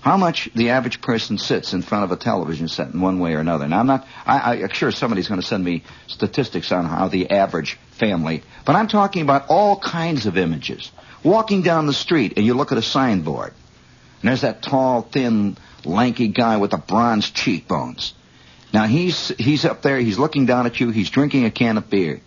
How 0.01 0.15
much 0.15 0.49
the 0.55 0.69
average 0.69 1.01
person 1.01 1.37
sits 1.37 1.73
in 1.73 1.81
front 1.81 2.05
of 2.05 2.11
a 2.11 2.15
television 2.15 2.69
set 2.69 2.93
in 2.93 3.01
one 3.01 3.19
way 3.19 3.33
or 3.33 3.39
another. 3.39 3.67
Now 3.67 3.79
I'm 3.79 3.87
not, 3.87 4.07
I, 4.25 4.63
I'm 4.63 4.69
sure 4.69 4.91
somebody's 4.91 5.27
going 5.27 5.41
to 5.41 5.45
send 5.45 5.63
me 5.63 5.83
statistics 6.07 6.71
on 6.71 6.85
how 6.85 7.09
the 7.09 7.31
average 7.31 7.77
family, 7.91 8.43
but 8.65 8.75
I'm 8.77 8.87
talking 8.87 9.23
about 9.23 9.49
all 9.49 9.77
kinds 9.77 10.25
of 10.25 10.37
images. 10.37 10.91
Walking 11.21 11.63
down 11.63 11.85
the 11.85 11.93
street 11.93 12.33
and 12.37 12.45
you 12.45 12.53
look 12.53 12.71
at 12.71 12.77
a 12.77 12.81
signboard, 12.81 13.53
and 14.21 14.29
there's 14.29 14.41
that 14.41 14.61
tall, 14.61 15.01
thin, 15.01 15.57
lanky 15.83 16.29
guy 16.29 16.57
with 16.57 16.71
the 16.71 16.77
bronze 16.77 17.29
cheekbones. 17.29 18.13
Now 18.73 18.85
he's 18.85 19.29
he's 19.37 19.65
up 19.65 19.81
there, 19.81 19.99
he's 19.99 20.17
looking 20.17 20.45
down 20.45 20.65
at 20.65 20.79
you, 20.79 20.91
he's 20.91 21.09
drinking 21.09 21.43
a 21.43 21.51
can 21.51 21.77
of 21.77 21.89
beer, 21.89 22.21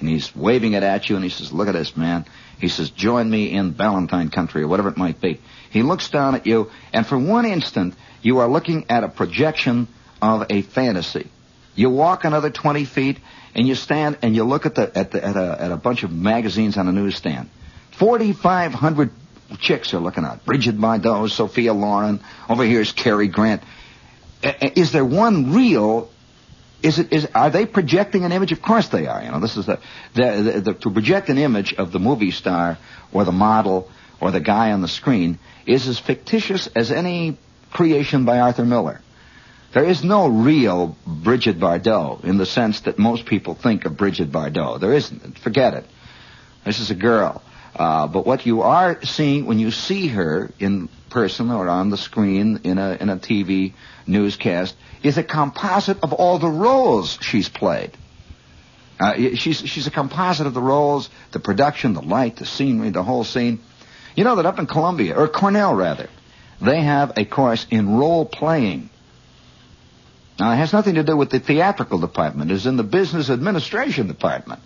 and 0.00 0.08
he's 0.08 0.34
waving 0.34 0.72
it 0.72 0.82
at 0.82 1.08
you, 1.08 1.16
and 1.16 1.24
he 1.24 1.30
says, 1.30 1.52
"Look 1.52 1.68
at 1.68 1.74
this, 1.74 1.96
man." 1.96 2.24
He 2.58 2.68
says, 2.68 2.90
"Join 2.90 3.30
me 3.30 3.50
in 3.50 3.70
Ballantine 3.70 4.28
country 4.28 4.62
or 4.62 4.68
whatever 4.68 4.88
it 4.88 4.96
might 4.96 5.20
be." 5.20 5.40
He 5.70 5.82
looks 5.82 6.08
down 6.08 6.34
at 6.34 6.46
you, 6.46 6.70
and 6.92 7.06
for 7.06 7.18
one 7.18 7.44
instant, 7.44 7.94
you 8.22 8.38
are 8.38 8.48
looking 8.48 8.86
at 8.88 9.04
a 9.04 9.08
projection 9.08 9.88
of 10.22 10.46
a 10.50 10.62
fantasy. 10.62 11.28
You 11.74 11.90
walk 11.90 12.24
another 12.24 12.50
20 12.50 12.84
feet, 12.84 13.18
and 13.54 13.66
you 13.66 13.74
stand 13.74 14.18
and 14.22 14.34
you 14.34 14.44
look 14.44 14.66
at 14.66 14.74
the 14.74 14.96
at 14.96 15.10
the 15.10 15.24
at 15.24 15.36
a, 15.36 15.62
at 15.62 15.72
a 15.72 15.76
bunch 15.76 16.02
of 16.02 16.12
magazines 16.12 16.76
on 16.76 16.88
a 16.88 16.92
newsstand. 16.92 17.50
4,500 17.92 19.10
chicks 19.60 19.94
are 19.94 20.00
looking 20.00 20.24
at. 20.24 20.44
Brigitte 20.44 20.78
Bardot, 20.78 21.30
Sophia 21.30 21.72
Loren. 21.72 22.20
Over 22.48 22.64
here 22.64 22.80
is 22.80 22.92
Cary 22.92 23.28
Grant. 23.28 23.62
Is 24.42 24.92
there 24.92 25.04
one 25.04 25.52
real? 25.52 26.10
Is 26.84 26.98
it 26.98 27.14
is 27.14 27.26
are 27.34 27.48
they 27.48 27.64
projecting 27.64 28.24
an 28.24 28.32
image? 28.32 28.52
Of 28.52 28.60
course 28.60 28.88
they 28.88 29.06
are. 29.06 29.22
You 29.22 29.30
know, 29.30 29.40
this 29.40 29.56
is 29.56 29.64
the, 29.64 29.78
the, 30.12 30.42
the, 30.42 30.60
the 30.60 30.74
to 30.74 30.90
project 30.90 31.30
an 31.30 31.38
image 31.38 31.72
of 31.72 31.92
the 31.92 31.98
movie 31.98 32.30
star 32.30 32.76
or 33.10 33.24
the 33.24 33.32
model 33.32 33.88
or 34.20 34.30
the 34.30 34.40
guy 34.40 34.70
on 34.70 34.82
the 34.82 34.88
screen 34.88 35.38
is 35.64 35.88
as 35.88 35.98
fictitious 35.98 36.66
as 36.76 36.92
any 36.92 37.38
creation 37.72 38.26
by 38.26 38.38
Arthur 38.38 38.66
Miller. 38.66 39.00
There 39.72 39.84
is 39.84 40.04
no 40.04 40.28
real 40.28 40.94
Brigitte 41.06 41.58
Bardot 41.58 42.22
in 42.22 42.36
the 42.36 42.46
sense 42.46 42.80
that 42.82 42.98
most 42.98 43.24
people 43.24 43.54
think 43.54 43.86
of 43.86 43.96
Brigitte 43.96 44.30
Bardot. 44.30 44.78
There 44.78 44.92
isn't. 44.92 45.38
Forget 45.38 45.72
it. 45.72 45.86
This 46.66 46.80
is 46.80 46.90
a 46.90 46.94
girl. 46.94 47.42
Uh, 47.74 48.06
but 48.08 48.26
what 48.26 48.44
you 48.44 48.60
are 48.60 49.02
seeing 49.04 49.46
when 49.46 49.58
you 49.58 49.70
see 49.70 50.08
her 50.08 50.50
in 50.60 50.90
person 51.14 51.48
or 51.50 51.68
on 51.68 51.90
the 51.90 51.96
screen 51.96 52.60
in 52.64 52.76
a 52.76 52.98
in 53.00 53.08
a 53.08 53.16
TV 53.16 53.72
newscast 54.06 54.76
is 55.02 55.16
a 55.16 55.22
composite 55.22 56.02
of 56.02 56.12
all 56.12 56.38
the 56.40 56.50
roles 56.50 57.16
she's 57.22 57.48
played. 57.48 57.92
Uh, 58.98 59.14
she's 59.36 59.60
she's 59.60 59.86
a 59.86 59.92
composite 59.92 60.46
of 60.46 60.54
the 60.54 60.60
roles, 60.60 61.08
the 61.30 61.38
production, 61.38 61.94
the 61.94 62.02
light, 62.02 62.36
the 62.36 62.44
scenery, 62.44 62.90
the 62.90 63.04
whole 63.04 63.22
scene. 63.22 63.60
You 64.16 64.24
know 64.24 64.36
that 64.36 64.46
up 64.46 64.58
in 64.58 64.66
Columbia 64.66 65.16
or 65.16 65.28
Cornell 65.28 65.74
rather, 65.74 66.08
they 66.60 66.80
have 66.80 67.12
a 67.16 67.24
course 67.24 67.64
in 67.70 67.96
role 67.96 68.26
playing. 68.26 68.90
Now 70.40 70.50
it 70.52 70.56
has 70.56 70.72
nothing 70.72 70.96
to 70.96 71.04
do 71.04 71.16
with 71.16 71.30
the 71.30 71.38
theatrical 71.38 72.00
department. 72.00 72.50
It's 72.50 72.66
in 72.66 72.76
the 72.76 72.82
business 72.82 73.30
administration 73.30 74.08
department, 74.08 74.60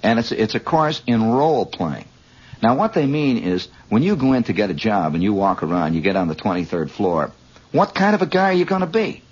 and 0.00 0.20
it's 0.20 0.30
it's 0.30 0.54
a 0.54 0.60
course 0.60 1.02
in 1.08 1.28
role 1.32 1.66
playing. 1.66 2.06
Now, 2.62 2.76
what 2.76 2.94
they 2.94 3.06
mean 3.06 3.38
is 3.38 3.66
when 3.88 4.04
you 4.04 4.14
go 4.14 4.34
in 4.34 4.44
to 4.44 4.52
get 4.52 4.70
a 4.70 4.74
job 4.74 5.14
and 5.14 5.22
you 5.22 5.34
walk 5.34 5.64
around, 5.64 5.94
you 5.94 6.00
get 6.00 6.14
on 6.14 6.28
the 6.28 6.36
23rd 6.36 6.90
floor, 6.90 7.32
what 7.72 7.94
kind 7.94 8.14
of 8.14 8.22
a 8.22 8.26
guy 8.26 8.50
are 8.50 8.52
you 8.52 8.64
going 8.64 8.82
to 8.82 8.86
be? 8.86 9.22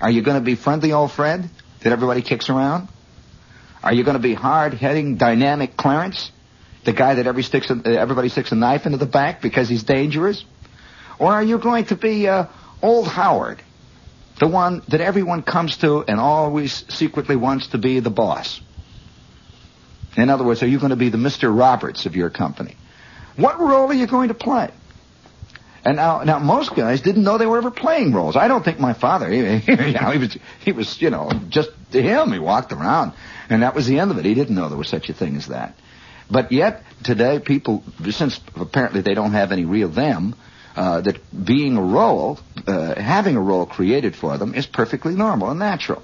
Are 0.00 0.10
you 0.10 0.20
going 0.20 0.38
to 0.38 0.44
be 0.44 0.54
friendly 0.54 0.92
old 0.92 1.12
Fred 1.12 1.48
that 1.80 1.92
everybody 1.92 2.20
kicks 2.20 2.50
around? 2.50 2.88
Are 3.82 3.94
you 3.94 4.04
going 4.04 4.16
to 4.16 4.22
be 4.22 4.34
hard-heading, 4.34 5.16
dynamic 5.16 5.76
Clarence, 5.76 6.30
the 6.84 6.92
guy 6.92 7.14
that 7.14 7.26
every 7.26 7.42
sticks 7.42 7.70
everybody 7.70 8.28
sticks 8.28 8.52
a 8.52 8.54
knife 8.54 8.84
into 8.84 8.98
the 8.98 9.06
back 9.06 9.40
because 9.40 9.68
he's 9.68 9.84
dangerous? 9.84 10.44
Or 11.18 11.32
are 11.32 11.42
you 11.42 11.58
going 11.58 11.86
to 11.86 11.96
be 11.96 12.28
uh, 12.28 12.46
old 12.82 13.08
Howard, 13.08 13.62
the 14.38 14.46
one 14.46 14.82
that 14.88 15.00
everyone 15.00 15.42
comes 15.42 15.78
to 15.78 16.04
and 16.06 16.20
always 16.20 16.84
secretly 16.94 17.36
wants 17.36 17.68
to 17.68 17.78
be 17.78 18.00
the 18.00 18.10
boss? 18.10 18.60
In 20.16 20.30
other 20.30 20.44
words, 20.44 20.62
are 20.62 20.66
you 20.66 20.78
going 20.78 20.90
to 20.90 20.96
be 20.96 21.10
the 21.10 21.18
Mr. 21.18 21.56
Roberts 21.56 22.06
of 22.06 22.16
your 22.16 22.30
company? 22.30 22.76
What 23.36 23.60
role 23.60 23.88
are 23.88 23.94
you 23.94 24.06
going 24.06 24.28
to 24.28 24.34
play? 24.34 24.70
And 25.84 25.96
now, 25.96 26.24
now 26.24 26.38
most 26.38 26.74
guys 26.74 27.00
didn't 27.00 27.22
know 27.22 27.38
they 27.38 27.46
were 27.46 27.58
ever 27.58 27.70
playing 27.70 28.12
roles. 28.12 28.34
I 28.34 28.48
don't 28.48 28.64
think 28.64 28.80
my 28.80 28.92
father, 28.92 29.30
he, 29.30 29.38
you 29.68 29.92
know, 29.92 30.10
he 30.10 30.18
was, 30.18 30.38
he 30.60 30.72
was, 30.72 31.00
you 31.00 31.10
know, 31.10 31.30
just 31.48 31.70
to 31.92 32.02
him, 32.02 32.32
he 32.32 32.38
walked 32.38 32.72
around, 32.72 33.12
and 33.48 33.62
that 33.62 33.74
was 33.74 33.86
the 33.86 34.00
end 34.00 34.10
of 34.10 34.18
it. 34.18 34.24
He 34.24 34.34
didn't 34.34 34.54
know 34.54 34.68
there 34.68 34.78
was 34.78 34.88
such 34.88 35.08
a 35.10 35.14
thing 35.14 35.36
as 35.36 35.46
that. 35.46 35.78
But 36.28 36.50
yet, 36.50 36.82
today, 37.04 37.38
people, 37.38 37.84
since 38.10 38.40
apparently 38.56 39.02
they 39.02 39.14
don't 39.14 39.32
have 39.32 39.52
any 39.52 39.64
real 39.64 39.88
them, 39.88 40.34
uh, 40.74 41.02
that 41.02 41.44
being 41.44 41.76
a 41.76 41.82
role, 41.82 42.40
uh, 42.66 43.00
having 43.00 43.36
a 43.36 43.40
role 43.40 43.64
created 43.64 44.16
for 44.16 44.36
them 44.38 44.54
is 44.54 44.66
perfectly 44.66 45.14
normal 45.14 45.50
and 45.50 45.58
natural. 45.58 46.02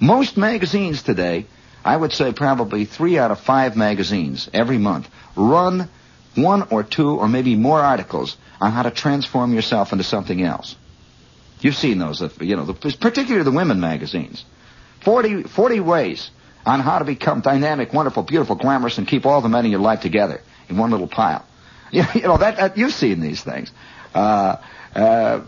Most 0.00 0.36
magazines 0.36 1.02
today 1.02 1.46
I 1.86 1.96
would 1.96 2.12
say 2.12 2.32
probably 2.32 2.84
three 2.84 3.16
out 3.16 3.30
of 3.30 3.38
five 3.38 3.76
magazines 3.76 4.50
every 4.52 4.76
month 4.76 5.08
run 5.36 5.88
one 6.34 6.66
or 6.70 6.82
two 6.82 7.10
or 7.10 7.28
maybe 7.28 7.54
more 7.54 7.80
articles 7.80 8.36
on 8.60 8.72
how 8.72 8.82
to 8.82 8.90
transform 8.90 9.54
yourself 9.54 9.92
into 9.92 10.02
something 10.02 10.42
else. 10.42 10.74
You've 11.60 11.76
seen 11.76 11.98
those, 11.98 12.20
uh, 12.20 12.28
you 12.40 12.56
know, 12.56 12.74
particularly 12.74 13.44
the 13.44 13.52
women 13.52 13.78
magazines. 13.80 14.44
40, 15.04 15.44
40 15.44 15.80
ways 15.80 16.30
on 16.66 16.80
how 16.80 16.98
to 16.98 17.04
become 17.04 17.40
dynamic, 17.40 17.92
wonderful, 17.92 18.24
beautiful, 18.24 18.56
glamorous, 18.56 18.98
and 18.98 19.06
keep 19.06 19.24
all 19.24 19.40
the 19.40 19.48
men 19.48 19.64
in 19.64 19.70
your 19.70 19.80
life 19.80 20.00
together 20.00 20.42
in 20.68 20.76
one 20.76 20.90
little 20.90 21.06
pile. 21.06 21.46
You, 21.92 22.02
you 22.16 22.22
know, 22.22 22.36
that, 22.36 22.56
that, 22.56 22.76
you've 22.76 22.94
seen 22.94 23.20
these 23.20 23.42
things. 23.44 23.70
Uh, 24.12 24.56
uh, 24.92 25.44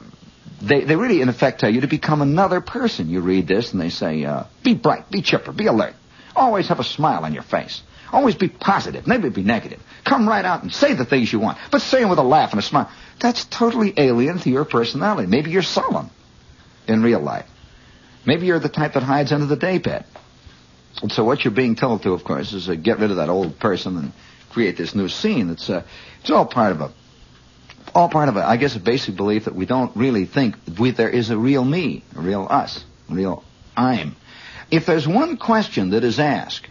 they, 0.62 0.84
they 0.84 0.94
really, 0.94 1.20
in 1.20 1.28
effect, 1.28 1.58
tell 1.58 1.72
you 1.72 1.80
to 1.80 1.88
become 1.88 2.22
another 2.22 2.60
person. 2.60 3.10
You 3.10 3.22
read 3.22 3.48
this 3.48 3.72
and 3.72 3.80
they 3.80 3.90
say, 3.90 4.24
uh, 4.24 4.44
be 4.62 4.74
bright, 4.74 5.10
be 5.10 5.20
chipper, 5.20 5.52
be 5.52 5.66
alert. 5.66 5.94
Always 6.38 6.68
have 6.68 6.78
a 6.78 6.84
smile 6.84 7.24
on 7.24 7.34
your 7.34 7.42
face. 7.42 7.82
Always 8.12 8.36
be 8.36 8.48
positive, 8.48 9.06
never 9.06 9.28
be 9.28 9.42
negative. 9.42 9.82
Come 10.04 10.26
right 10.26 10.44
out 10.44 10.62
and 10.62 10.72
say 10.72 10.94
the 10.94 11.04
things 11.04 11.30
you 11.32 11.40
want, 11.40 11.58
but 11.70 11.82
say 11.82 12.00
them 12.00 12.08
with 12.08 12.18
a 12.18 12.22
laugh 12.22 12.52
and 12.52 12.60
a 12.60 12.62
smile. 12.62 12.90
That's 13.20 13.44
totally 13.44 13.92
alien 13.96 14.38
to 14.38 14.50
your 14.50 14.64
personality. 14.64 15.28
Maybe 15.28 15.50
you're 15.50 15.62
solemn 15.62 16.10
in 16.86 17.02
real 17.02 17.20
life. 17.20 17.46
Maybe 18.24 18.46
you're 18.46 18.60
the 18.60 18.68
type 18.68 18.94
that 18.94 19.02
hides 19.02 19.32
under 19.32 19.46
the 19.46 19.56
daybed. 19.56 20.04
And 21.02 21.12
so 21.12 21.24
what 21.24 21.44
you're 21.44 21.52
being 21.52 21.74
told 21.74 22.02
to, 22.04 22.12
of 22.12 22.24
course, 22.24 22.52
is 22.52 22.68
uh, 22.68 22.74
get 22.74 22.98
rid 22.98 23.10
of 23.10 23.16
that 23.16 23.28
old 23.28 23.58
person 23.58 23.96
and 23.98 24.12
create 24.50 24.76
this 24.76 24.94
new 24.94 25.08
scene. 25.08 25.50
It's 25.50 25.68
uh, 25.68 25.82
it's 26.20 26.30
all 26.30 26.46
part 26.46 26.72
of 26.72 26.80
a 26.80 26.92
all 27.94 28.08
part 28.08 28.28
of 28.28 28.36
a, 28.36 28.46
I 28.46 28.56
guess, 28.56 28.76
a 28.76 28.80
basic 28.80 29.16
belief 29.16 29.44
that 29.44 29.54
we 29.54 29.66
don't 29.66 29.94
really 29.96 30.24
think 30.24 30.56
we, 30.78 30.92
there 30.92 31.08
is 31.08 31.30
a 31.30 31.38
real 31.38 31.64
me, 31.64 32.04
a 32.16 32.20
real 32.20 32.46
us, 32.48 32.84
a 33.10 33.14
real 33.14 33.44
I'm. 33.76 34.16
If 34.70 34.86
there's 34.86 35.08
one 35.08 35.36
question 35.38 35.90
that 35.90 36.04
is 36.04 36.18
asked 36.18 36.68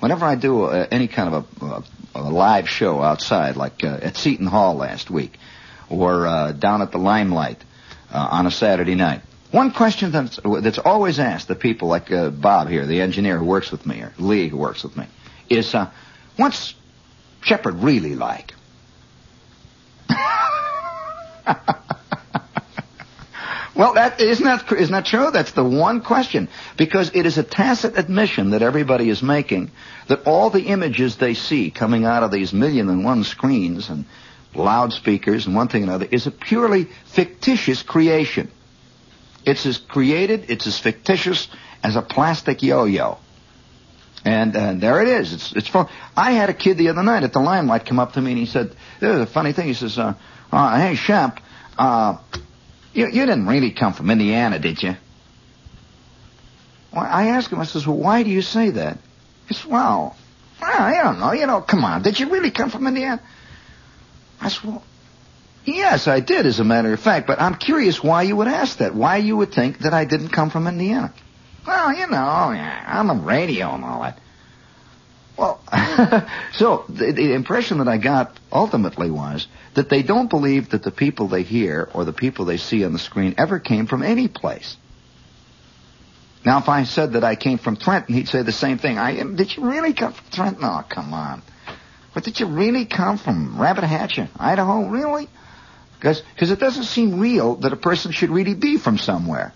whenever 0.00 0.24
I 0.24 0.34
do 0.34 0.64
uh, 0.64 0.86
any 0.90 1.08
kind 1.08 1.34
of 1.34 1.62
a, 1.62 1.82
a, 2.14 2.22
live 2.30 2.68
show 2.68 3.02
outside, 3.02 3.56
like 3.56 3.82
uh, 3.84 3.98
at 4.02 4.16
Seton 4.16 4.46
Hall 4.46 4.74
last 4.74 5.10
week, 5.10 5.38
or 5.88 6.26
uh, 6.26 6.52
down 6.52 6.82
at 6.82 6.92
the 6.92 6.98
Limelight 6.98 7.62
uh, 8.12 8.28
on 8.30 8.46
a 8.46 8.50
Saturday 8.50 8.94
night, 8.94 9.22
one 9.50 9.72
question 9.72 10.12
that's, 10.12 10.38
that's 10.60 10.78
always 10.78 11.18
asked 11.18 11.48
the 11.48 11.54
people 11.54 11.88
like 11.88 12.10
Bob 12.10 12.68
here, 12.68 12.84
the 12.84 13.00
engineer 13.00 13.38
who 13.38 13.46
works 13.46 13.72
with 13.72 13.86
me, 13.86 14.02
or 14.02 14.12
Lee 14.18 14.48
who 14.48 14.58
works 14.58 14.82
with 14.82 14.94
me, 14.96 15.06
is, 15.48 15.74
what's 16.36 16.74
Shepherd 17.40 17.76
really 17.76 18.14
like? 18.14 18.52
well, 23.78 23.94
that 23.94 24.20
isn't 24.20 24.44
that 24.44 24.72
isn't 24.72 24.92
that 24.92 25.06
true? 25.06 25.30
That's 25.30 25.52
the 25.52 25.62
one 25.62 26.00
question 26.00 26.48
because 26.76 27.12
it 27.14 27.26
is 27.26 27.38
a 27.38 27.44
tacit 27.44 27.96
admission 27.96 28.50
that 28.50 28.60
everybody 28.60 29.08
is 29.08 29.22
making 29.22 29.70
that 30.08 30.26
all 30.26 30.50
the 30.50 30.64
images 30.64 31.16
they 31.16 31.34
see 31.34 31.70
coming 31.70 32.04
out 32.04 32.24
of 32.24 32.32
these 32.32 32.52
million 32.52 32.88
and 32.88 33.04
one 33.04 33.22
screens 33.22 33.88
and 33.88 34.04
loudspeakers 34.52 35.46
and 35.46 35.54
one 35.54 35.68
thing 35.68 35.82
and 35.82 35.90
another 35.92 36.08
is 36.10 36.26
a 36.26 36.32
purely 36.32 36.88
fictitious 37.04 37.84
creation. 37.84 38.50
It's 39.46 39.64
as 39.64 39.78
created, 39.78 40.50
it's 40.50 40.66
as 40.66 40.76
fictitious 40.76 41.46
as 41.80 41.94
a 41.94 42.02
plastic 42.02 42.64
yo-yo. 42.64 43.18
And, 44.24 44.56
uh, 44.56 44.72
there 44.74 45.00
it 45.02 45.08
is. 45.08 45.32
It's 45.32 45.52
it's 45.52 45.68
fun. 45.68 45.86
I 46.16 46.32
had 46.32 46.50
a 46.50 46.54
kid 46.54 46.78
the 46.78 46.88
other 46.88 47.04
night 47.04 47.22
at 47.22 47.32
the 47.32 47.38
limelight 47.38 47.86
come 47.86 48.00
up 48.00 48.14
to 48.14 48.20
me 48.20 48.32
and 48.32 48.40
he 48.40 48.46
said, 48.46 48.74
"This 48.98 49.14
is 49.14 49.20
a 49.20 49.26
funny 49.26 49.52
thing." 49.52 49.68
He 49.68 49.74
says, 49.74 49.96
uh, 49.96 50.14
uh, 50.50 50.80
"Hey, 50.80 50.96
Shep, 50.96 51.38
uh, 51.78 52.16
you 52.92 53.06
you 53.06 53.26
didn't 53.26 53.46
really 53.46 53.72
come 53.72 53.92
from 53.92 54.10
Indiana, 54.10 54.58
did 54.58 54.82
you?" 54.82 54.96
Well, 56.92 57.04
I 57.04 57.28
asked 57.28 57.50
him. 57.50 57.60
I 57.60 57.64
says, 57.64 57.86
"Well, 57.86 57.96
why 57.96 58.22
do 58.22 58.30
you 58.30 58.42
say 58.42 58.70
that?" 58.70 58.98
He 59.46 59.54
says, 59.54 59.66
"Well, 59.66 60.16
I 60.60 61.00
don't 61.02 61.20
know. 61.20 61.32
You 61.32 61.46
know, 61.46 61.60
come 61.60 61.84
on. 61.84 62.02
Did 62.02 62.18
you 62.18 62.30
really 62.30 62.50
come 62.50 62.70
from 62.70 62.86
Indiana?" 62.86 63.20
I 64.40 64.48
said, 64.48 64.64
"Well, 64.64 64.82
Yes, 65.64 66.08
I 66.08 66.20
did, 66.20 66.46
as 66.46 66.60
a 66.60 66.64
matter 66.64 66.92
of 66.94 67.00
fact, 67.00 67.26
but 67.26 67.40
I'm 67.40 67.54
curious 67.54 68.02
why 68.02 68.22
you 68.22 68.36
would 68.36 68.48
ask 68.48 68.78
that. 68.78 68.94
Why 68.94 69.18
you 69.18 69.36
would 69.36 69.52
think 69.52 69.80
that 69.80 69.92
I 69.92 70.06
didn't 70.06 70.30
come 70.30 70.48
from 70.48 70.66
Indiana. 70.66 71.12
Well, 71.66 71.92
you 71.92 72.06
know, 72.06 72.16
I'm 72.16 73.10
a 73.10 73.14
radio 73.14 73.74
and 73.74 73.84
all 73.84 74.02
that. 74.02 74.18
Well, 75.38 75.60
so 76.52 76.84
the, 76.88 77.12
the 77.12 77.32
impression 77.32 77.78
that 77.78 77.86
I 77.86 77.96
got 77.96 78.38
ultimately 78.50 79.08
was 79.10 79.46
that 79.74 79.88
they 79.88 80.02
don't 80.02 80.28
believe 80.28 80.70
that 80.70 80.82
the 80.82 80.90
people 80.90 81.28
they 81.28 81.44
hear 81.44 81.88
or 81.94 82.04
the 82.04 82.12
people 82.12 82.44
they 82.44 82.56
see 82.56 82.84
on 82.84 82.92
the 82.92 82.98
screen 82.98 83.36
ever 83.38 83.60
came 83.60 83.86
from 83.86 84.02
any 84.02 84.26
place. 84.26 84.76
Now, 86.44 86.58
if 86.58 86.68
I 86.68 86.84
said 86.84 87.12
that 87.12 87.22
I 87.22 87.36
came 87.36 87.58
from 87.58 87.76
Trenton, 87.76 88.14
he'd 88.14 88.28
say 88.28 88.42
the 88.42 88.52
same 88.52 88.78
thing. 88.78 88.98
I 88.98 89.20
um, 89.20 89.36
did 89.36 89.56
you 89.56 89.64
really 89.64 89.92
come 89.92 90.12
from 90.12 90.26
Trenton? 90.32 90.64
Oh, 90.64 90.84
come 90.88 91.14
on. 91.14 91.42
But 92.14 92.24
did 92.24 92.40
you 92.40 92.46
really 92.46 92.84
come 92.84 93.18
from 93.18 93.60
Rabbit 93.60 93.84
Hatcher, 93.84 94.28
Idaho? 94.38 94.88
Really? 94.88 95.28
Because 95.98 96.22
it 96.50 96.58
doesn't 96.58 96.84
seem 96.84 97.20
real 97.20 97.56
that 97.56 97.72
a 97.72 97.76
person 97.76 98.12
should 98.12 98.30
really 98.30 98.54
be 98.54 98.78
from 98.78 98.98
somewhere. 98.98 99.52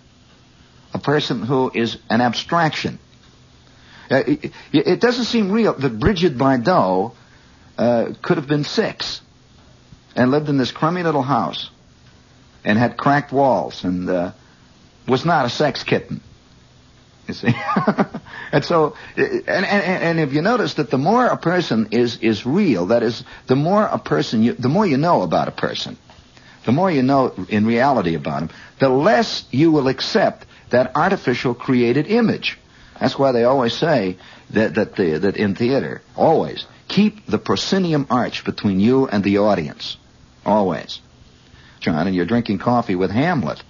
A 0.94 0.98
person 0.98 1.42
who 1.42 1.70
is 1.74 1.98
an 2.10 2.20
abstraction. 2.20 2.98
Uh, 4.12 4.22
it, 4.26 4.52
it, 4.72 5.00
doesn't 5.00 5.24
seem 5.24 5.50
real 5.50 5.72
that 5.72 5.98
Brigitte 5.98 6.36
Bardot 6.36 7.14
uh, 7.78 8.12
could 8.20 8.36
have 8.36 8.46
been 8.46 8.64
six 8.64 9.22
and 10.14 10.30
lived 10.30 10.50
in 10.50 10.58
this 10.58 10.70
crummy 10.70 11.02
little 11.02 11.22
house 11.22 11.70
and 12.62 12.78
had 12.78 12.98
cracked 12.98 13.32
walls 13.32 13.84
and 13.84 14.10
uh, 14.10 14.32
was 15.08 15.24
not 15.24 15.46
a 15.46 15.48
sex 15.48 15.82
kitten. 15.82 16.20
You 17.26 17.34
see, 17.34 17.54
and 18.52 18.62
so, 18.62 18.96
and, 19.16 19.48
and 19.48 19.64
and 19.64 20.20
if 20.20 20.34
you 20.34 20.42
notice 20.42 20.74
that 20.74 20.90
the 20.90 20.98
more 20.98 21.26
a 21.26 21.38
person 21.38 21.88
is 21.92 22.18
is 22.18 22.44
real, 22.44 22.86
that 22.86 23.02
is, 23.02 23.24
the 23.46 23.56
more 23.56 23.84
a 23.84 23.98
person, 23.98 24.42
you, 24.42 24.52
the 24.52 24.68
more 24.68 24.84
you 24.84 24.98
know 24.98 25.22
about 25.22 25.48
a 25.48 25.52
person 25.52 25.96
the 26.64 26.72
more 26.72 26.90
you 26.90 27.02
know 27.02 27.34
in 27.48 27.66
reality 27.66 28.14
about 28.14 28.40
them, 28.40 28.50
the 28.78 28.88
less 28.88 29.44
you 29.50 29.72
will 29.72 29.88
accept 29.88 30.46
that 30.70 30.94
artificial 30.96 31.54
created 31.54 32.06
image. 32.06 32.58
That's 33.02 33.18
why 33.18 33.32
they 33.32 33.42
always 33.42 33.74
say 33.74 34.16
that 34.50 34.76
that 34.76 34.94
the, 34.94 35.18
that 35.18 35.36
in 35.36 35.56
theater, 35.56 36.02
always 36.16 36.64
keep 36.86 37.26
the 37.26 37.38
proscenium 37.38 38.06
arch 38.10 38.44
between 38.44 38.78
you 38.78 39.08
and 39.08 39.24
the 39.24 39.38
audience, 39.38 39.96
always. 40.46 41.00
John, 41.80 42.06
and 42.06 42.14
you're 42.14 42.26
drinking 42.26 42.58
coffee 42.58 42.94
with 42.94 43.10
Hamlet. 43.10 43.60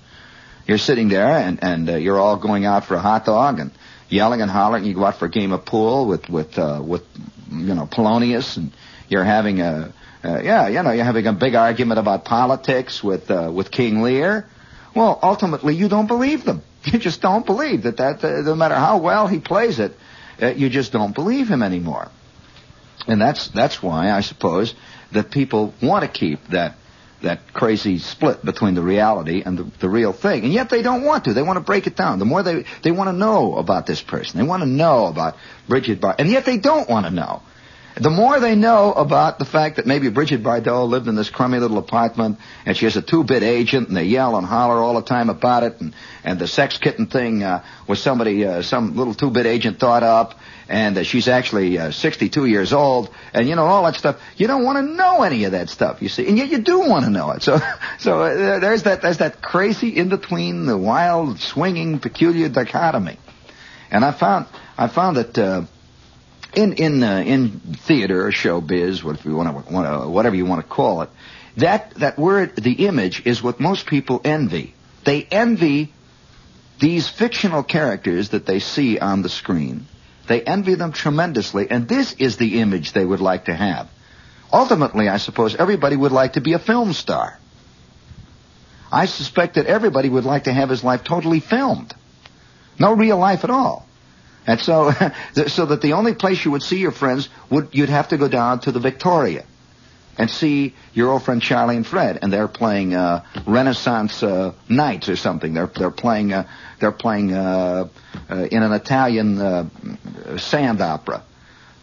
You're 0.67 0.77
sitting 0.77 1.09
there 1.09 1.39
and 1.39 1.65
and 1.65 1.89
uh, 1.89 1.97
you're 1.97 2.21
all 2.21 2.37
going 2.37 2.67
out 2.67 2.85
for 2.85 2.95
a 2.95 3.01
hot 3.01 3.25
dog 3.25 3.59
and 3.59 3.71
yelling 4.11 4.43
and 4.43 4.51
hollering. 4.51 4.85
You 4.85 4.93
go 4.93 5.07
out 5.07 5.17
for 5.17 5.25
a 5.25 5.31
game 5.31 5.53
of 5.53 5.65
pool 5.65 6.07
with 6.07 6.29
with 6.29 6.59
uh, 6.59 6.83
with 6.85 7.03
you 7.51 7.75
know 7.75 7.87
Polonius 7.87 8.59
and 8.59 8.71
you're 9.09 9.25
having 9.25 9.63
a 9.63 9.95
uh, 10.23 10.43
yeah, 10.45 10.69
you 10.69 10.83
know, 10.83 10.91
you're 10.91 11.07
having 11.07 11.27
a 11.27 11.33
big 11.33 11.55
argument 11.55 11.99
about 11.99 12.27
politics 12.27 13.03
with 13.03 13.31
uh, 13.31 13.51
with 13.51 13.71
King 13.71 14.03
Lear. 14.03 14.47
Well, 14.95 15.19
ultimately, 15.23 15.75
you 15.75 15.89
don't 15.89 16.07
believe 16.07 16.45
them. 16.45 16.63
You 16.85 16.99
just 16.99 17.21
don't 17.21 17.47
believe 17.47 17.85
that 17.85 17.99
that 17.99 18.25
uh, 18.25 18.41
no 18.43 18.55
matter 18.55 18.75
how 18.75 18.99
well 18.99 19.29
he 19.29 19.39
plays 19.39 19.79
it, 19.79 19.93
uh, 20.41 20.49
you 20.49 20.69
just 20.69 20.93
don't 20.93 21.15
believe 21.15 21.49
him 21.49 21.63
anymore. 21.63 22.09
And 23.07 23.21
that's 23.21 23.49
that's 23.49 23.83
why 23.83 24.11
I 24.11 24.21
suppose 24.21 24.75
that 25.13 25.31
people 25.31 25.75
want 25.83 26.05
to 26.05 26.09
keep 26.09 26.49
that 26.49 26.75
that 27.23 27.53
crazy 27.53 27.99
split 27.99 28.45
between 28.45 28.75
the 28.75 28.83
reality 28.83 29.43
and 29.45 29.57
the, 29.57 29.71
the 29.79 29.89
real 29.89 30.13
thing. 30.13 30.45
And 30.45 30.53
yet 30.53 30.71
they 30.71 30.83
don't 30.83 31.05
want 31.05 31.25
to. 31.25 31.35
They 31.35 31.43
want 31.43 31.57
to 31.57 31.65
break 31.65 31.87
it 31.87 31.97
down. 31.97 32.19
The 32.19 32.25
more 32.25 32.43
they 32.43 32.65
they 32.83 32.91
want 32.91 33.09
to 33.09 33.13
know 33.13 33.57
about 33.57 33.87
this 33.87 34.03
person, 34.03 34.41
they 34.41 34.47
want 34.47 34.63
to 34.63 34.69
know 34.69 35.07
about 35.07 35.37
Brigitte 35.69 36.01
Bar, 36.01 36.17
and 36.19 36.29
yet 36.29 36.45
they 36.45 36.59
don't 36.59 36.89
want 36.89 37.07
to 37.07 37.13
know. 37.13 37.43
The 37.95 38.11
more 38.11 38.41
they 38.41 38.55
know 38.55 38.93
about 38.93 39.39
the 39.39 39.45
fact 39.45 39.77
that 39.77 39.87
maybe 39.87 40.09
Brigitte 40.09 40.43
Bardot 40.43 40.89
lived 40.89 41.09
in 41.09 41.15
this 41.15 41.29
crummy 41.29 41.59
little 41.59 41.77
apartment 41.77 42.39
and 42.65 42.77
she 42.77 42.87
has 42.87 42.97
a 42.97 43.03
two-bit 43.03 43.43
agent 43.43 43.89
and 43.89 43.97
they 43.97 44.05
yell 44.05 44.37
and 44.37 44.47
holler 44.47 44.83
all 44.83 44.95
the 44.95 45.03
time 45.03 45.29
about 45.29 45.63
it 45.63 45.81
and, 45.81 45.95
and 46.25 46.39
the 46.39 46.49
sex 46.49 46.79
kitten 46.79 47.07
thing 47.07 47.43
uh, 47.43 47.63
was 47.87 48.01
somebody, 48.03 48.47
uh, 48.47 48.63
some 48.63 48.97
little 48.97 49.13
two-bit 49.13 49.45
agent 49.45 49.79
thought 49.79 50.03
up 50.03 50.39
and 50.69 50.97
uh, 50.97 51.03
she's 51.03 51.29
actually 51.29 51.79
uh, 51.79 51.91
62 51.91 52.47
years 52.47 52.73
old 52.73 53.11
and 53.35 53.47
you 53.47 53.57
know 53.57 53.67
all 53.67 53.85
that 53.85 53.95
stuff. 53.97 54.19
You 54.37 54.47
don't 54.47 54.65
want 54.65 54.79
to 54.79 54.95
know 54.95 55.23
any 55.23 55.45
of 55.45 55.53
that 55.53 55.69
stuff, 55.69 56.01
you 56.01 56.09
see, 56.09 56.27
and 56.27 56.39
yet 56.39 56.49
you 56.49 56.59
do 56.59 56.81
want 56.81 57.05
to 57.05 57.11
know 57.11 57.31
it. 57.31 57.43
So, 57.53 57.59
so 57.99 58.23
uh, 58.23 58.61
there's 58.61 58.85
that 58.85 59.03
there's 59.03 59.19
that 59.19 59.43
crazy 59.43 59.89
in 59.89 60.09
between, 60.09 60.65
the 60.65 60.79
wild, 60.79 61.41
swinging, 61.41 61.99
peculiar 61.99 62.49
dichotomy. 62.49 63.19
And 63.91 64.05
I 64.05 64.13
found 64.13 64.47
I 64.79 64.87
found 64.87 65.17
that 65.17 65.37
uh, 65.37 65.65
in 66.55 66.75
in 66.75 67.03
uh, 67.03 67.19
in 67.19 67.61
theater 67.87 68.27
or 68.27 68.31
showbiz, 68.31 69.03
whatever 69.03 69.29
you 69.29 69.37
want 69.37 69.67
to 69.67 70.09
whatever 70.09 70.37
you 70.37 70.47
want 70.47 70.63
to 70.63 70.69
call 70.69 71.03
it, 71.03 71.11
that 71.57 71.95
that 71.95 72.19
word, 72.19 72.57
the 72.57 72.87
image, 72.87 73.27
is 73.27 73.43
what 73.43 73.61
most 73.61 73.87
people 73.87 74.21
envy. 74.25 74.75
They 75.05 75.23
envy 75.25 75.93
these 76.79 77.09
fictional 77.09 77.63
characters 77.63 78.31
that 78.31 78.47
they 78.47 78.59
see 78.59 78.99
on 78.99 79.23
the 79.23 79.29
screen. 79.29 79.87
They 80.29 80.41
envy 80.43 80.75
them 80.75 80.93
tremendously, 80.93 81.71
and 81.71 81.89
this 81.89 82.15
is 82.15 82.37
the 82.37 82.61
image 82.61 82.93
they 82.93 83.05
would 83.05 83.21
like 83.21 83.47
to 83.47 83.55
have. 83.55 83.89
Ultimately, 84.53 85.09
I 85.09 85.17
suppose 85.17 85.57
everybody 85.57 85.97
would 85.97 86.13
like 86.13 86.35
to 86.35 86.41
be 86.41 86.53
a 86.53 86.59
film 86.59 86.93
star. 86.93 87.39
I 88.91 89.07
suspect 89.07 89.55
that 89.55 89.67
everybody 89.67 90.09
would 90.09 90.25
like 90.25 90.45
to 90.45 90.53
have 90.53 90.69
his 90.69 90.85
life 90.85 91.03
totally 91.03 91.41
filmed. 91.41 91.95
No 92.79 92.93
real 92.93 93.17
life 93.17 93.45
at 93.45 93.51
all. 93.51 93.87
And 94.47 94.61
so, 94.61 94.93
so 95.47 95.67
that 95.67 95.83
the 95.83 95.93
only 95.93 96.15
place 96.15 96.45
you 96.45 96.51
would 96.51 96.63
see 96.63 96.79
your 96.79 96.93
friends 96.93 97.29
would 97.51 97.69
you'd 97.73 97.89
have 97.89 98.09
to 98.09 98.19
go 98.19 98.29
down 98.29 98.61
to 98.61 98.73
the 98.73 98.81
Victoria, 98.81 99.45
and 100.19 100.31
see 100.31 100.75
your 100.93 101.11
old 101.11 101.23
friend 101.23 101.41
Charlie 101.41 101.77
and 101.77 101.87
Fred, 101.87 102.19
and 102.23 102.33
they're 102.33 102.49
playing 102.49 102.95
uh, 102.95 103.25
Renaissance 103.47 104.23
uh, 104.23 104.53
Knights 104.69 105.09
or 105.09 105.17
something. 105.17 105.55
They're 105.55 105.71
they're 105.75 105.91
playing 105.91 106.33
uh, 106.33 106.49
they're 106.81 106.93
playing 106.93 107.33
uh, 107.33 107.89
uh, 108.31 108.35
in 108.51 108.63
an 108.63 108.73
Italian 108.73 109.41
uh, 109.41 109.69
sand 110.39 110.81
opera. 110.81 111.23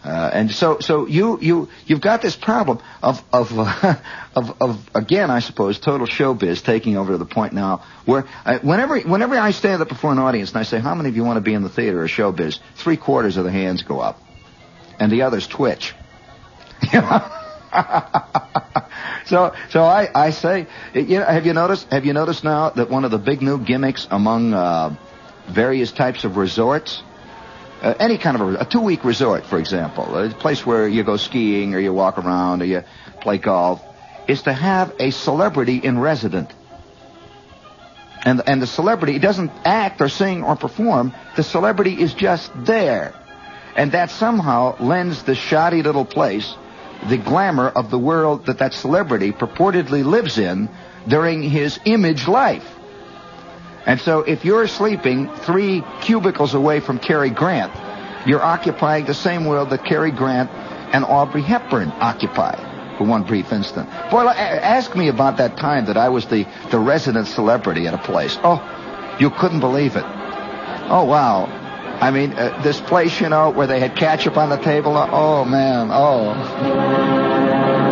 Uh, 0.03 0.29
and 0.33 0.51
so, 0.51 0.79
so 0.79 1.07
you 1.07 1.39
you 1.41 1.69
you've 1.85 1.99
got 1.99 2.21
this 2.21 2.35
problem 2.35 2.79
of 3.03 3.21
of, 3.33 3.57
uh, 3.59 3.95
of 4.35 4.61
of 4.61 4.89
again, 4.95 5.29
I 5.29 5.39
suppose, 5.39 5.77
total 5.79 6.07
showbiz 6.07 6.63
taking 6.63 6.97
over 6.97 7.11
to 7.11 7.17
the 7.17 7.25
point 7.25 7.53
now 7.53 7.83
where 8.05 8.25
uh, 8.45 8.59
whenever 8.59 8.99
whenever 9.01 9.37
I 9.37 9.51
stand 9.51 9.81
up 9.81 9.89
before 9.89 10.11
an 10.11 10.19
audience 10.19 10.51
and 10.51 10.59
I 10.59 10.63
say, 10.63 10.79
"How 10.79 10.95
many 10.95 11.09
of 11.09 11.15
you 11.17 11.23
want 11.25 11.37
to 11.37 11.41
be 11.41 11.53
in 11.53 11.63
the 11.63 11.69
theater 11.69 12.01
or 12.01 12.07
showbiz?" 12.07 12.59
Three 12.75 12.97
quarters 12.97 13.35
of 13.35 13.43
the 13.43 13.51
hands 13.51 13.83
go 13.83 13.99
up, 13.99 14.21
and 14.99 15.11
the 15.11 15.23
others 15.23 15.47
twitch. 15.47 15.93
So 19.29 19.53
so 19.69 19.83
I 19.83 20.09
I 20.13 20.31
say, 20.31 20.65
you 20.95 21.19
know, 21.19 21.25
have 21.25 21.45
you 21.45 21.53
noticed 21.53 21.91
have 21.91 22.03
you 22.03 22.13
noticed 22.13 22.43
now 22.43 22.71
that 22.71 22.89
one 22.89 23.05
of 23.05 23.11
the 23.11 23.19
big 23.19 23.43
new 23.43 23.59
gimmicks 23.59 24.07
among 24.09 24.55
uh, 24.55 24.95
various 25.47 25.91
types 25.91 26.23
of 26.23 26.35
resorts 26.35 27.03
uh, 27.81 27.93
any 27.99 28.17
kind 28.17 28.39
of 28.39 28.41
a, 28.41 28.57
a 28.59 28.65
two-week 28.65 29.03
resort, 29.03 29.45
for 29.45 29.59
example, 29.59 30.15
a 30.17 30.29
place 30.29 30.65
where 30.65 30.87
you 30.87 31.03
go 31.03 31.17
skiing 31.17 31.73
or 31.73 31.79
you 31.79 31.93
walk 31.93 32.17
around 32.17 32.61
or 32.61 32.65
you 32.65 32.83
play 33.21 33.37
golf, 33.37 33.81
is 34.27 34.43
to 34.43 34.53
have 34.53 34.93
a 34.99 35.11
celebrity 35.11 35.77
in 35.77 35.99
resident. 35.99 36.51
And 38.25 38.41
and 38.45 38.61
the 38.61 38.67
celebrity 38.67 39.17
doesn't 39.17 39.51
act 39.63 40.01
or 40.01 40.09
sing 40.09 40.43
or 40.43 40.55
perform. 40.57 41.13
The 41.37 41.43
celebrity 41.43 41.93
is 42.01 42.13
just 42.13 42.51
there, 42.65 43.13
and 43.75 43.93
that 43.93 44.09
somehow 44.11 44.75
lends 44.79 45.23
the 45.23 45.35
shoddy 45.35 45.81
little 45.81 46.05
place 46.05 46.53
the 47.07 47.17
glamour 47.17 47.67
of 47.67 47.89
the 47.89 47.99
world 47.99 48.47
that 48.47 48.59
that 48.59 48.73
celebrity 48.73 49.31
purportedly 49.31 50.03
lives 50.03 50.37
in 50.37 50.69
during 51.07 51.41
his 51.41 51.79
image 51.85 52.27
life. 52.27 52.65
And 53.85 53.99
so 53.99 54.19
if 54.19 54.45
you're 54.45 54.67
sleeping 54.67 55.29
three 55.37 55.83
cubicles 56.01 56.53
away 56.53 56.79
from 56.79 56.99
Cary 56.99 57.29
Grant, 57.29 57.71
you're 58.27 58.43
occupying 58.43 59.05
the 59.05 59.13
same 59.13 59.45
world 59.45 59.69
that 59.71 59.85
Cary 59.85 60.11
Grant 60.11 60.49
and 60.93 61.05
Audrey 61.05 61.41
Hepburn 61.41 61.91
occupy 61.99 62.97
for 62.97 63.05
one 63.05 63.23
brief 63.23 63.51
instant. 63.51 63.89
Boy, 64.11 64.25
ask 64.27 64.95
me 64.95 65.07
about 65.07 65.37
that 65.37 65.57
time 65.57 65.85
that 65.85 65.97
I 65.97 66.09
was 66.09 66.25
the, 66.27 66.45
the 66.69 66.79
resident 66.79 67.27
celebrity 67.27 67.87
at 67.87 67.93
a 67.93 67.97
place. 67.97 68.37
Oh, 68.43 68.59
you 69.19 69.29
couldn't 69.29 69.61
believe 69.61 69.95
it. 69.95 70.03
Oh, 70.05 71.05
wow. 71.05 71.45
I 72.01 72.11
mean, 72.11 72.33
uh, 72.33 72.61
this 72.61 72.79
place, 72.81 73.19
you 73.21 73.29
know, 73.29 73.49
where 73.51 73.67
they 73.67 73.79
had 73.79 73.95
ketchup 73.95 74.37
on 74.37 74.49
the 74.49 74.57
table. 74.57 74.97
Oh, 74.97 75.45
man. 75.45 75.89
Oh. 75.91 77.88